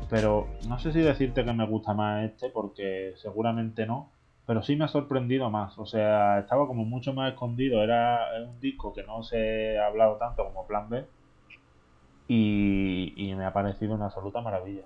Pero 0.08 0.48
no 0.66 0.78
sé 0.78 0.92
si 0.92 1.00
decirte 1.00 1.44
que 1.44 1.52
me 1.52 1.66
gusta 1.66 1.92
más 1.92 2.24
este, 2.24 2.48
porque 2.48 3.12
seguramente 3.16 3.84
no. 3.84 4.10
Pero 4.46 4.62
sí 4.62 4.74
me 4.76 4.86
ha 4.86 4.88
sorprendido 4.88 5.50
más. 5.50 5.78
O 5.78 5.84
sea, 5.84 6.38
estaba 6.38 6.66
como 6.66 6.86
mucho 6.86 7.12
más 7.12 7.32
escondido. 7.32 7.82
Era 7.82 8.20
un 8.46 8.58
disco 8.58 8.94
que 8.94 9.02
no 9.02 9.22
se 9.22 9.78
ha 9.78 9.88
hablado 9.88 10.16
tanto 10.16 10.46
como 10.46 10.66
Plan 10.66 10.88
B. 10.88 11.04
Y, 12.28 13.12
y 13.14 13.34
me 13.34 13.44
ha 13.44 13.52
parecido 13.52 13.94
una 13.94 14.06
absoluta 14.06 14.40
maravilla. 14.40 14.82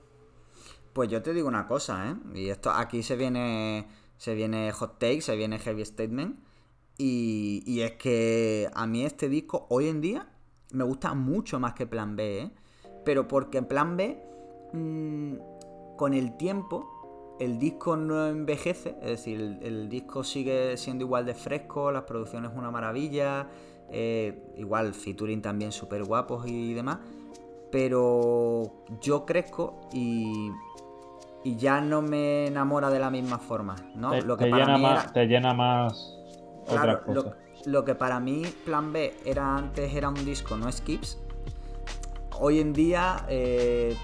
Pues 0.93 1.09
yo 1.09 1.23
te 1.23 1.33
digo 1.33 1.47
una 1.47 1.69
cosa, 1.69 2.11
¿eh? 2.11 2.15
Y 2.35 2.49
esto 2.49 2.73
aquí 2.73 3.05
se 3.05 3.15
viene 3.15 3.87
se 4.17 4.35
viene 4.35 4.73
hot 4.73 4.99
take, 4.99 5.21
se 5.21 5.37
viene 5.37 5.59
heavy 5.59 5.85
statement 5.85 6.37
y, 6.99 7.63
y 7.67 7.81
es 7.83 7.93
que 7.93 8.69
a 8.75 8.87
mí 8.87 9.05
este 9.05 9.29
disco 9.29 9.67
hoy 9.71 9.89
en 9.89 10.01
día 10.01 10.27
me 10.73 10.85
gusta 10.85 11.15
mucho 11.15 11.59
más 11.61 11.75
que 11.75 11.87
Plan 11.87 12.17
B, 12.17 12.39
¿eh? 12.43 12.51
Pero 13.05 13.27
porque 13.29 13.59
en 13.59 13.67
Plan 13.67 13.97
B 13.97 14.23
mm, 14.73 15.97
con 15.97 16.15
el 16.15 16.37
tiempo 16.37 17.37
el 17.41 17.59
disco 17.59 17.97
no 17.97 18.29
envejece, 18.29 18.97
es 19.01 19.09
decir, 19.11 19.41
el, 19.41 19.59
el 19.63 19.89
disco 19.89 20.23
sigue 20.23 20.77
siendo 20.77 21.05
igual 21.05 21.27
de 21.27 21.35
fresco, 21.35 21.91
las 21.91 22.05
producciones 22.05 22.53
una 22.55 22.71
maravilla, 22.71 23.49
eh, 23.91 24.53
igual 24.57 24.95
featuring 24.95 25.43
también 25.43 25.73
súper 25.73 26.05
guapos 26.05 26.47
y 26.47 26.73
demás, 26.73 26.99
pero 27.71 28.85
yo 29.01 29.25
crezco 29.27 29.81
y, 29.93 30.51
y 31.43 31.57
ya 31.57 31.81
no 31.81 32.01
me 32.03 32.47
enamora 32.47 32.91
de 32.91 33.01
la 33.01 33.11
misma 33.11 33.39
forma, 33.39 33.75
¿no? 33.97 34.11
te, 34.11 34.23
lo 34.23 34.37
que 34.37 34.45
te 34.45 34.51
para 34.51 34.67
llena 34.67 34.77
mí 34.79 34.83
más, 34.83 35.05
era- 35.05 35.13
te 35.13 35.27
llena 35.27 35.53
más 35.55 36.15
Claro, 36.67 37.01
lo, 37.67 37.85
que 37.85 37.95
para 37.95 38.21
mí 38.21 38.43
Plan 38.65 38.93
B 38.93 39.17
era 39.25 39.57
antes 39.57 39.95
era 39.95 40.09
un 40.09 40.25
disco, 40.25 40.57
no 40.57 40.71
skips. 40.71 41.19
Hoy 42.39 42.61
en 42.61 42.73
día, 42.73 43.25
eh, 43.29 43.97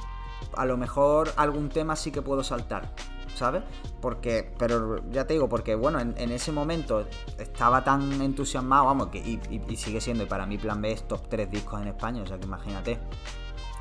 a 0.57 0.65
lo 0.67 0.77
mejor 0.77 1.33
algún 1.37 1.69
tema 1.69 1.97
sí 1.97 2.11
que 2.13 2.23
puedo 2.23 2.45
saltar, 2.45 2.91
¿sabes? 3.35 3.63
Porque, 4.01 4.53
pero 4.59 5.03
ya 5.11 5.27
te 5.27 5.35
digo, 5.35 5.49
porque 5.49 5.75
bueno, 5.75 5.99
en, 5.99 6.15
en 6.19 6.31
ese 6.31 6.53
momento 6.53 7.07
estaba 7.39 7.83
tan 7.83 8.21
entusiasmado, 8.21 8.85
vamos, 8.87 9.09
que, 9.09 9.19
y, 9.19 9.41
y- 9.51 9.63
y 9.69 9.77
sigue 9.77 10.01
siendo, 10.01 10.25
y 10.25 10.27
para 10.27 10.47
mí 10.47 10.57
Plan 10.59 10.81
B 10.81 10.93
es 10.93 11.09
top 11.09 11.29
3 11.29 11.51
discos 11.51 11.81
en 11.81 11.89
España, 11.89 12.23
o 12.23 12.27
sea 12.27 12.39
que 12.39 12.47
imagínate. 12.47 12.99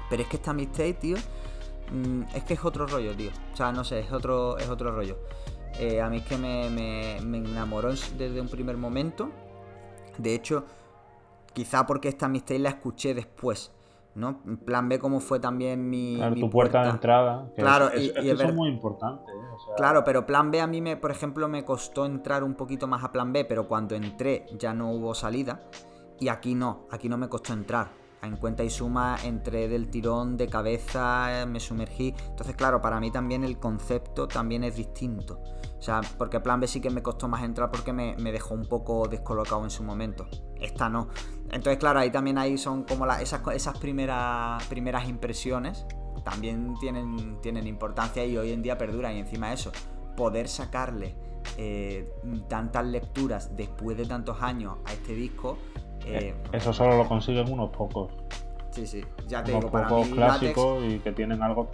Pero 0.10 0.24
es 0.24 0.30
que 0.30 0.38
esta 0.38 0.54
mixtape, 0.54 0.94
tío, 0.94 1.18
mm, 1.92 2.22
es 2.34 2.44
que 2.46 2.54
es 2.56 2.64
otro 2.66 2.88
rollo, 2.88 3.16
tío. 3.16 3.32
O 3.54 3.56
sea, 3.56 3.72
no 3.72 3.84
sé, 3.84 4.00
es 4.00 4.12
otro, 4.12 4.58
es 4.58 4.70
otro 4.70 4.92
rollo. 4.92 5.18
Eh, 5.80 6.02
a 6.02 6.10
mí 6.10 6.18
es 6.18 6.24
que 6.24 6.38
me, 6.38 6.70
me- 6.70 7.20
me 7.22 7.38
enamoró 7.38 7.92
en- 7.92 8.18
desde 8.18 8.42
un 8.42 8.48
primer 8.50 8.78
momento. 8.78 9.30
De 10.18 10.34
hecho, 10.34 10.66
quizá 11.54 11.86
porque 11.86 12.08
esta 12.10 12.28
mixtape 12.28 12.60
la 12.60 12.70
escuché 12.70 13.14
después, 13.14 13.72
¿no? 14.16 14.40
Plan 14.66 14.90
B 14.90 14.98
como 14.98 15.20
fue 15.20 15.40
también 15.40 15.88
mi, 15.90 16.16
Claro, 16.16 16.34
mi 16.36 16.42
tu 16.42 16.50
puerta, 16.50 16.84
de 16.84 16.90
entrada. 16.90 17.52
que 17.56 17.62
Claro, 17.62 17.90
es, 17.92 18.02
y- 18.02 18.06
es- 18.10 18.16
es 18.18 18.24
y 18.24 18.26
que 18.26 18.32
es 18.32 18.40
eso 18.40 18.48
es 18.50 18.56
muy 18.56 18.70
importante. 18.70 19.32
¿eh? 19.32 19.36
O 19.54 19.60
sea, 19.60 19.76
Claro, 19.76 20.04
pero 20.04 20.26
Plan 20.26 20.50
B 20.50 20.60
a 20.62 20.68
mí, 20.68 20.82
me, 20.82 20.98
por 20.98 21.12
ejemplo, 21.12 21.48
me 21.48 21.64
costó 21.64 22.06
entrar 22.08 22.44
un 22.44 22.56
poquito 22.56 22.88
más 22.88 23.04
a 23.04 23.12
Plan 23.12 23.32
B, 23.32 23.46
pero 23.46 23.68
cuando 23.68 23.94
entré 23.96 24.46
ya 24.58 24.74
no 24.74 24.92
hubo 24.92 25.14
salida. 25.14 25.62
Y 26.20 26.30
aquí 26.30 26.56
no, 26.56 26.88
aquí 26.90 27.08
no 27.10 27.18
me 27.18 27.30
costó 27.30 27.54
entrar. 27.54 27.90
En 28.24 28.36
cuenta 28.38 28.64
y 28.64 28.70
suma 28.70 29.18
entré 29.24 29.68
del 29.68 29.90
tirón 29.90 30.38
de 30.38 30.48
cabeza, 30.48 31.42
eh, 31.42 31.46
me 31.46 31.60
sumergí. 31.60 32.14
Entonces, 32.30 32.56
claro, 32.56 32.82
para 32.82 33.00
mí 33.00 33.12
también 33.12 33.44
el 33.44 33.60
concepto 33.60 34.28
también 34.28 34.64
es 34.64 34.76
distinto. 34.76 35.40
O 35.78 35.82
sea, 35.82 36.02
porque 36.18 36.40
Plan 36.40 36.60
B 36.60 36.68
sí 36.68 36.82
que 36.82 36.90
me 36.90 37.04
costó 37.04 37.28
más 37.28 37.44
entrar 37.44 37.70
porque 37.70 37.94
me, 37.94 38.16
me 38.18 38.32
dejó 38.32 38.56
un 38.56 38.66
poco 38.66 39.08
descolocado 39.08 39.64
en 39.64 39.70
su 39.70 39.84
momento. 39.84 40.28
Esta 40.60 40.90
no. 40.90 41.10
Entonces, 41.52 41.78
claro, 41.78 42.00
ahí 42.00 42.10
también 42.10 42.40
ahí 42.40 42.58
son 42.58 42.84
como 42.84 43.06
la- 43.06 43.22
esas, 43.22 43.42
esas 43.54 43.78
primeras, 43.78 44.64
primeras 44.66 45.08
impresiones 45.08 45.86
también 46.26 46.74
tienen, 46.80 47.40
tienen 47.42 47.68
importancia 47.68 48.26
y 48.26 48.36
hoy 48.36 48.52
en 48.52 48.64
día 48.64 48.78
perduran. 48.78 49.16
Y 49.16 49.20
encima 49.20 49.54
eso, 49.54 49.72
poder 50.18 50.48
sacarle 50.48 51.16
eh, 51.58 52.12
tantas 52.50 52.86
lecturas 52.86 53.56
después 53.56 53.96
de 53.96 54.06
tantos 54.06 54.42
años 54.42 54.78
a 54.86 54.94
este 54.94 55.14
disco. 55.14 55.58
Eh, 56.10 56.36
Eso 56.52 56.74
solo 56.74 56.98
lo 56.98 57.08
consiguen 57.08 57.52
unos 57.52 57.70
pocos. 57.72 58.12
sí, 58.72 58.86
sí, 58.86 59.04
ya 59.28 59.44
te 59.44 59.52
Unos 59.52 59.66
digo, 59.66 59.72
para 59.72 59.88
pocos 59.88 60.10
mí 60.10 60.18
Látex 60.18 60.40
clásicos 60.40 60.84
y 60.86 61.00
que 61.00 61.12
tienen 61.12 61.42
algo. 61.42 61.70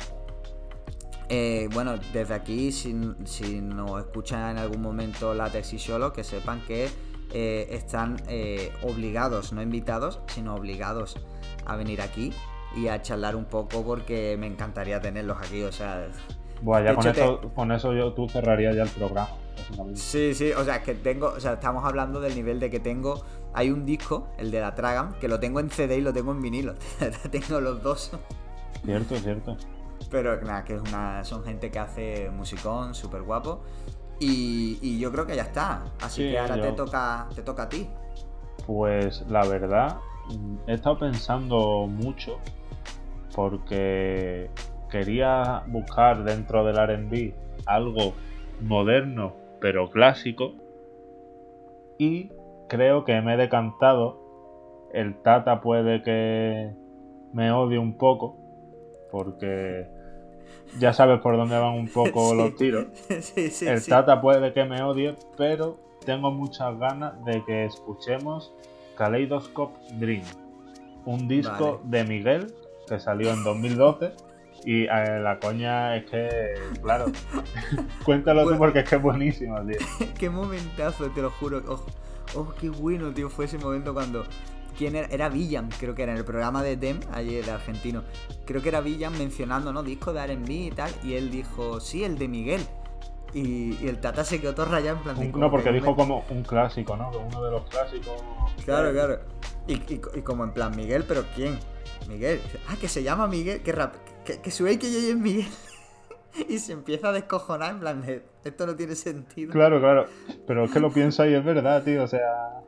Eh, 1.29 1.67
bueno, 1.73 1.95
desde 2.11 2.33
aquí, 2.33 2.71
si, 2.71 2.95
si 3.23 3.61
nos 3.61 3.99
escuchan 3.99 4.51
en 4.51 4.57
algún 4.57 4.81
momento 4.81 5.33
la 5.33 5.49
y 5.49 5.79
solo, 5.79 6.13
que 6.13 6.23
sepan 6.23 6.61
que 6.67 6.89
eh, 7.33 7.67
están 7.71 8.17
obligados, 8.83 9.53
no 9.53 9.61
invitados, 9.61 10.19
sino 10.27 10.55
obligados 10.55 11.17
a 11.65 11.75
venir 11.75 12.01
aquí 12.01 12.31
y 12.75 12.87
a 12.87 13.01
charlar 13.01 13.35
un 13.35 13.45
poco 13.45 13.83
porque 13.83 14.35
me 14.37 14.47
encantaría 14.47 14.99
tenerlos 14.99 15.37
aquí, 15.37 15.63
o 15.63 15.71
sea... 15.71 16.07
Bueno, 16.61 16.85
ya 16.85 16.95
con 16.95 17.07
eso, 17.07 17.41
con 17.55 17.71
eso 17.71 17.93
yo, 17.93 18.13
tú 18.13 18.29
cerrarías 18.29 18.75
ya 18.75 18.83
el 18.83 18.89
programa. 18.89 19.29
Sí, 19.95 20.33
sí, 20.33 20.51
o 20.51 20.63
sea, 20.63 20.81
que 20.81 20.93
tengo, 20.93 21.27
o 21.27 21.39
sea, 21.39 21.53
estamos 21.53 21.85
hablando 21.85 22.19
del 22.19 22.35
nivel 22.35 22.59
de 22.59 22.69
que 22.69 22.79
tengo, 22.79 23.23
hay 23.53 23.69
un 23.69 23.85
disco, 23.85 24.27
el 24.37 24.51
de 24.51 24.61
la 24.61 24.75
Tragam, 24.75 25.13
que 25.19 25.27
lo 25.27 25.39
tengo 25.39 25.59
en 25.59 25.69
CD 25.69 25.97
y 25.97 26.01
lo 26.01 26.13
tengo 26.13 26.31
en 26.31 26.41
vinilo, 26.41 26.75
tengo 27.31 27.61
los 27.61 27.81
dos. 27.81 28.11
Cierto, 28.83 29.15
cierto. 29.17 29.57
Pero 30.09 30.41
nada, 30.41 30.63
que 30.63 30.75
es 30.75 30.81
una, 30.81 31.23
son 31.23 31.43
gente 31.43 31.71
que 31.71 31.79
hace 31.79 32.29
musicón, 32.29 32.93
súper 32.93 33.21
guapo. 33.21 33.61
Y, 34.19 34.99
yo 34.99 35.11
creo 35.11 35.25
que 35.25 35.35
ya 35.35 35.43
está. 35.43 35.83
Así 36.01 36.31
que 36.31 36.39
ahora 36.39 36.61
te, 36.61 36.71
toca, 36.71 37.27
te 37.35 37.41
toca 37.41 37.63
a 37.63 37.69
ti. 37.69 37.87
Pues 38.65 39.25
la 39.27 39.45
verdad, 39.45 39.97
he 40.67 40.73
estado 40.73 40.99
pensando 40.99 41.87
mucho 41.87 42.39
porque 43.35 44.49
quería 44.89 45.63
buscar 45.67 46.23
dentro 46.23 46.63
del 46.63 46.75
RB 46.77 47.33
algo 47.65 48.13
moderno 48.61 49.35
pero 49.59 49.89
clásico 49.89 50.53
y 51.97 52.31
creo 52.67 53.05
que 53.05 53.21
me 53.21 53.33
he 53.33 53.37
decantado. 53.37 54.21
El 54.93 55.21
Tata 55.21 55.61
puede 55.61 56.03
que 56.03 56.73
me 57.33 57.51
odie 57.51 57.79
un 57.79 57.97
poco 57.97 58.37
porque 59.11 59.87
ya 60.79 60.91
sabes 60.91 61.19
por 61.19 61.37
dónde 61.37 61.57
van 61.57 61.73
un 61.73 61.87
poco 61.87 62.33
los 62.35 62.55
tiros. 62.55 62.87
el 63.61 63.85
Tata 63.85 64.21
puede 64.21 64.53
que 64.53 64.65
me 64.65 64.81
odie, 64.81 65.15
pero 65.37 65.77
tengo 66.05 66.31
muchas 66.31 66.77
ganas 66.79 67.23
de 67.25 67.43
que 67.45 67.65
escuchemos 67.65 68.53
Kaleidoscope 68.97 69.77
Dream, 69.93 70.23
un 71.05 71.27
disco 71.27 71.81
de 71.83 72.03
Miguel 72.03 72.53
que 72.87 72.99
salió 72.99 73.31
en 73.31 73.43
2012. 73.43 74.11
Y 74.65 74.83
eh, 74.83 75.19
la 75.21 75.39
coña 75.39 75.97
es 75.97 76.05
que, 76.05 76.29
claro, 76.81 77.05
cuéntalo 78.05 78.47
tú 78.47 78.57
porque 78.57 78.79
es 78.79 78.89
que 78.89 78.95
es 78.95 79.01
buenísimo, 79.01 79.57
tío. 79.65 79.77
qué 80.17 80.29
momentazo, 80.29 81.09
te 81.09 81.21
lo 81.21 81.31
juro. 81.31 81.61
Oh, 81.67 81.85
oh, 82.35 82.53
qué 82.59 82.69
bueno, 82.69 83.13
tío, 83.13 83.29
fue 83.29 83.45
ese 83.45 83.57
momento 83.57 83.93
cuando 83.93 84.23
quién 84.77 84.95
era, 84.95 85.07
era 85.07 85.29
Villan, 85.29 85.69
creo 85.79 85.95
que 85.95 86.03
era 86.03 86.11
en 86.11 86.17
el 86.17 86.25
programa 86.25 86.63
de 86.63 86.77
Dem, 86.77 86.99
ayer 87.11 87.45
de 87.45 87.51
argentino. 87.51 88.03
Creo 88.45 88.61
que 88.61 88.69
era 88.69 88.81
Villan 88.81 89.17
mencionando, 89.17 89.71
¿no? 89.73 89.83
Disco 89.83 90.13
de 90.13 90.25
RB 90.25 90.49
y 90.49 90.71
tal. 90.71 90.91
Y 91.03 91.13
él 91.13 91.31
dijo, 91.31 91.79
sí, 91.79 92.03
el 92.03 92.17
de 92.17 92.27
Miguel. 92.27 92.61
Y, 93.33 93.87
el 93.87 93.99
Tata 93.99 94.23
se 94.23 94.39
quedó 94.39 94.53
todo 94.53 94.67
rayado 94.67 94.97
en 94.97 95.03
plan 95.03 95.31
No, 95.39 95.49
porque 95.49 95.71
dijo 95.71 95.95
como 95.95 96.23
un 96.29 96.43
clásico, 96.43 96.95
¿no? 96.95 97.09
Uno 97.09 97.43
de 97.43 97.51
los 97.51 97.65
clásicos. 97.65 98.23
Claro, 98.63 98.91
claro. 98.91 99.19
Y, 99.67 99.77
como 100.21 100.43
en 100.43 100.51
plan, 100.51 100.75
Miguel, 100.75 101.03
pero 101.07 101.23
¿quién? 101.35 101.57
Miguel. 102.07 102.41
Ah, 102.67 102.75
que 102.79 102.87
se 102.87 103.01
llama 103.01 103.27
Miguel. 103.27 103.63
Que, 103.63 103.71
rap, 103.71 103.95
que, 104.23 104.39
que 104.39 104.51
su 104.51 104.65
que 104.65 104.73
es 104.73 105.15
Miguel. 105.15 105.47
y 106.49 106.59
se 106.59 106.73
empieza 106.73 107.09
a 107.09 107.11
descojonar 107.11 107.71
en 107.71 107.79
plan 107.79 108.23
esto 108.43 108.65
no 108.65 108.75
tiene 108.75 108.95
sentido. 108.95 109.51
Claro, 109.51 109.79
claro. 109.79 110.05
Pero 110.45 110.65
es 110.65 110.71
que 110.71 110.79
lo 110.79 110.91
piensa 110.91 111.27
y 111.27 111.33
es 111.33 111.43
verdad, 111.43 111.83
tío. 111.83 112.03
O 112.03 112.07
sea. 112.07 112.61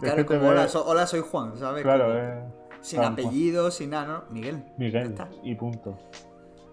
Claro, 0.00 0.26
como 0.26 0.48
hola, 0.48 1.06
soy 1.06 1.20
Juan, 1.20 1.56
¿sabes? 1.56 1.82
Claro, 1.82 2.18
eh, 2.18 2.42
Sin 2.80 3.00
apellido, 3.00 3.70
sin 3.70 3.90
nada, 3.90 4.06
¿no? 4.06 4.24
Miguel. 4.30 4.62
Miguel, 4.76 5.14
y 5.42 5.54
punto. 5.54 5.96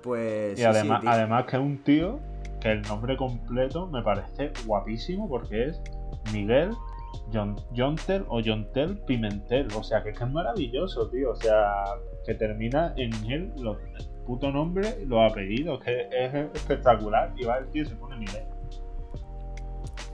Pues. 0.04 0.60
Y 0.60 0.64
además, 0.64 1.04
además 1.06 1.46
que 1.46 1.56
es 1.56 1.62
un 1.62 1.84
tío 1.84 2.20
que 2.60 2.72
el 2.72 2.82
nombre 2.82 3.16
completo 3.16 3.88
me 3.88 4.04
parece 4.04 4.52
guapísimo 4.66 5.30
porque 5.30 5.68
es 5.68 5.82
Miguel 6.34 6.72
John, 7.34 7.56
Jontel 7.76 8.26
o 8.28 8.42
Jontel 8.44 8.98
Pimentel. 9.06 9.68
O 9.76 9.84
sea, 9.84 10.04
que 10.04 10.10
es 10.10 10.18
que 10.18 10.24
es 10.26 10.32
maravilloso, 10.32 11.10
tío. 11.10 11.32
O 11.32 11.36
sea, 11.36 11.84
que 12.26 12.36
termina 12.36 12.94
en 12.98 13.14
él 13.32 13.54
los 13.58 13.78
puto 14.26 14.52
nombre, 14.52 15.04
los 15.06 15.32
apellidos, 15.32 15.84
que 15.84 16.08
es 16.12 16.34
espectacular. 16.54 17.34
Y 17.36 17.44
va 17.44 17.58
el 17.58 17.68
tío 17.68 17.84
y 17.84 17.86
se 17.86 17.96
pone 17.96 18.18
Miguel. 18.18 18.46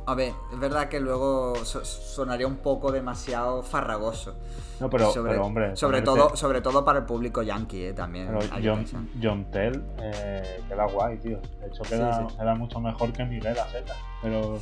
A 0.07 0.15
ver, 0.15 0.31
es 0.53 0.59
verdad 0.59 0.87
que 0.87 1.01
luego 1.01 1.53
sonaría 1.65 2.47
un 2.47 2.55
poco 2.57 2.93
demasiado 2.93 3.61
farragoso. 3.61 4.35
No, 4.79 4.89
pero, 4.89 5.11
sobre, 5.11 5.37
hombre. 5.37 5.75
Sobre 5.75 6.01
todo, 6.01 6.33
sobre 6.33 6.61
todo 6.61 6.85
para 6.85 6.99
el 6.99 7.05
público 7.05 7.41
yankee, 7.41 7.87
eh, 7.87 7.93
también. 7.93 8.29
John, 8.63 8.85
John, 9.21 9.45
Tell 9.51 9.83
eh, 10.01 10.61
queda 10.69 10.85
guay, 10.85 11.17
tío. 11.17 11.39
De 11.59 11.67
hecho, 11.67 11.83
queda, 11.83 12.55
mucho 12.55 12.79
mejor 12.79 13.11
que 13.11 13.25
Miguel 13.25 13.59
Azeta. 13.59 13.95
Pero 14.21 14.59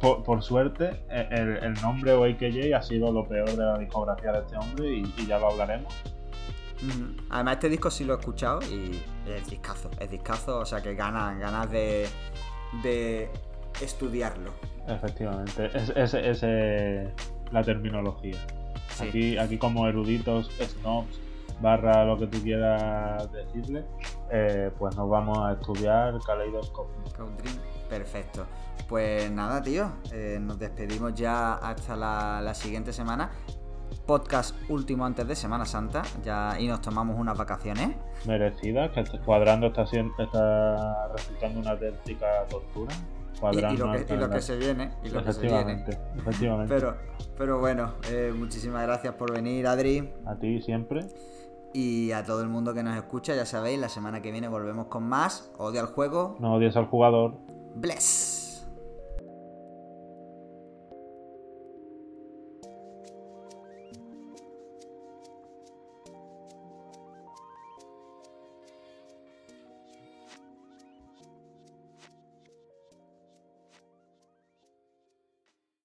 por, 0.00 0.42
suerte, 0.42 1.02
e, 1.08 1.28
el, 1.30 1.74
nombre 1.80 2.12
o 2.12 2.24
AKJ 2.24 2.74
ha 2.74 2.82
sido 2.82 3.10
lo 3.10 3.26
peor 3.26 3.48
de 3.48 3.64
la 3.64 3.78
discografía 3.78 4.32
de 4.32 4.40
este 4.40 4.56
hombre 4.58 4.86
y, 4.96 5.26
ya 5.26 5.38
lo 5.38 5.50
hablaremos. 5.50 5.94
Además, 7.30 7.54
este 7.54 7.68
disco 7.68 7.90
sí 7.90 8.04
lo 8.04 8.14
he 8.14 8.18
escuchado 8.18 8.60
y 8.62 9.02
es 9.26 9.48
discazo. 9.48 9.90
Es 9.98 10.10
discazo, 10.10 10.60
o 10.60 10.66
sea 10.66 10.82
que 10.82 10.94
ganas, 10.94 11.38
ganas 11.38 11.70
de, 11.70 12.06
de 12.82 13.30
estudiarlo. 13.80 14.52
Efectivamente, 14.86 15.70
es, 15.74 16.14
es, 16.14 16.42
la 17.50 17.62
terminología. 17.62 18.38
Aquí, 19.00 19.38
aquí 19.38 19.58
como 19.58 19.88
eruditos, 19.88 20.50
snobs, 20.60 21.18
barra 21.60 22.04
lo 22.04 22.18
que 22.18 22.26
tú 22.26 22.42
quieras 22.42 23.30
decirle, 23.32 23.84
eh, 24.30 24.70
pues 24.78 24.96
nos 24.96 25.08
vamos 25.08 25.38
a 25.38 25.52
estudiar 25.52 26.18
Kaleidoscope. 26.26 26.92
Perfecto. 27.88 28.46
Pues 28.88 29.30
nada, 29.30 29.62
tío, 29.62 29.90
eh, 30.12 30.38
nos 30.40 30.58
despedimos 30.58 31.14
ya 31.14 31.54
hasta 31.54 31.96
la, 31.96 32.54
siguiente 32.54 32.92
semana. 32.92 33.30
Podcast 34.06 34.54
último 34.68 35.06
antes 35.06 35.26
de 35.26 35.34
Semana 35.34 35.64
Santa 35.64 36.02
ya 36.22 36.56
y 36.60 36.66
nos 36.66 36.80
tomamos 36.80 37.18
unas 37.18 37.38
vacaciones. 37.38 37.96
Merecidas, 38.26 38.90
que 38.90 39.04
cuadrando 39.24 39.68
está, 39.68 39.84
está 39.84 41.08
resultando 41.12 41.60
una 41.60 41.70
auténtica 41.70 42.26
tortura. 42.48 42.94
Y, 43.52 43.76
lo 43.76 44.30
que, 44.30 44.40
se 44.40 44.56
viene. 44.56 44.90
Y 45.02 45.10
lo 45.10 45.22
que 45.22 45.32
se 45.32 45.42
viene. 45.42 45.84
Efectivamente. 46.16 46.74
Pero, 46.74 46.96
pero 47.36 47.58
bueno, 47.58 47.94
eh, 48.10 48.32
muchísimas 48.34 48.84
gracias 48.84 49.14
por 49.14 49.32
venir, 49.32 49.66
Adri. 49.66 50.08
A 50.24 50.36
ti 50.36 50.62
siempre. 50.62 51.06
Y 51.72 52.12
a 52.12 52.24
todo 52.24 52.40
el 52.40 52.48
mundo 52.48 52.72
que 52.72 52.82
nos 52.82 52.96
escucha, 52.96 53.34
ya 53.34 53.44
sabéis, 53.44 53.80
la 53.80 53.88
semana 53.88 54.22
que 54.22 54.30
viene 54.30 54.48
volvemos 54.48 54.86
con 54.86 55.02
más. 55.02 55.50
Odio 55.58 55.80
al 55.80 55.88
juego. 55.88 56.36
No 56.38 56.54
odies 56.54 56.76
al 56.76 56.86
jugador. 56.86 57.34
Bless. 57.74 58.43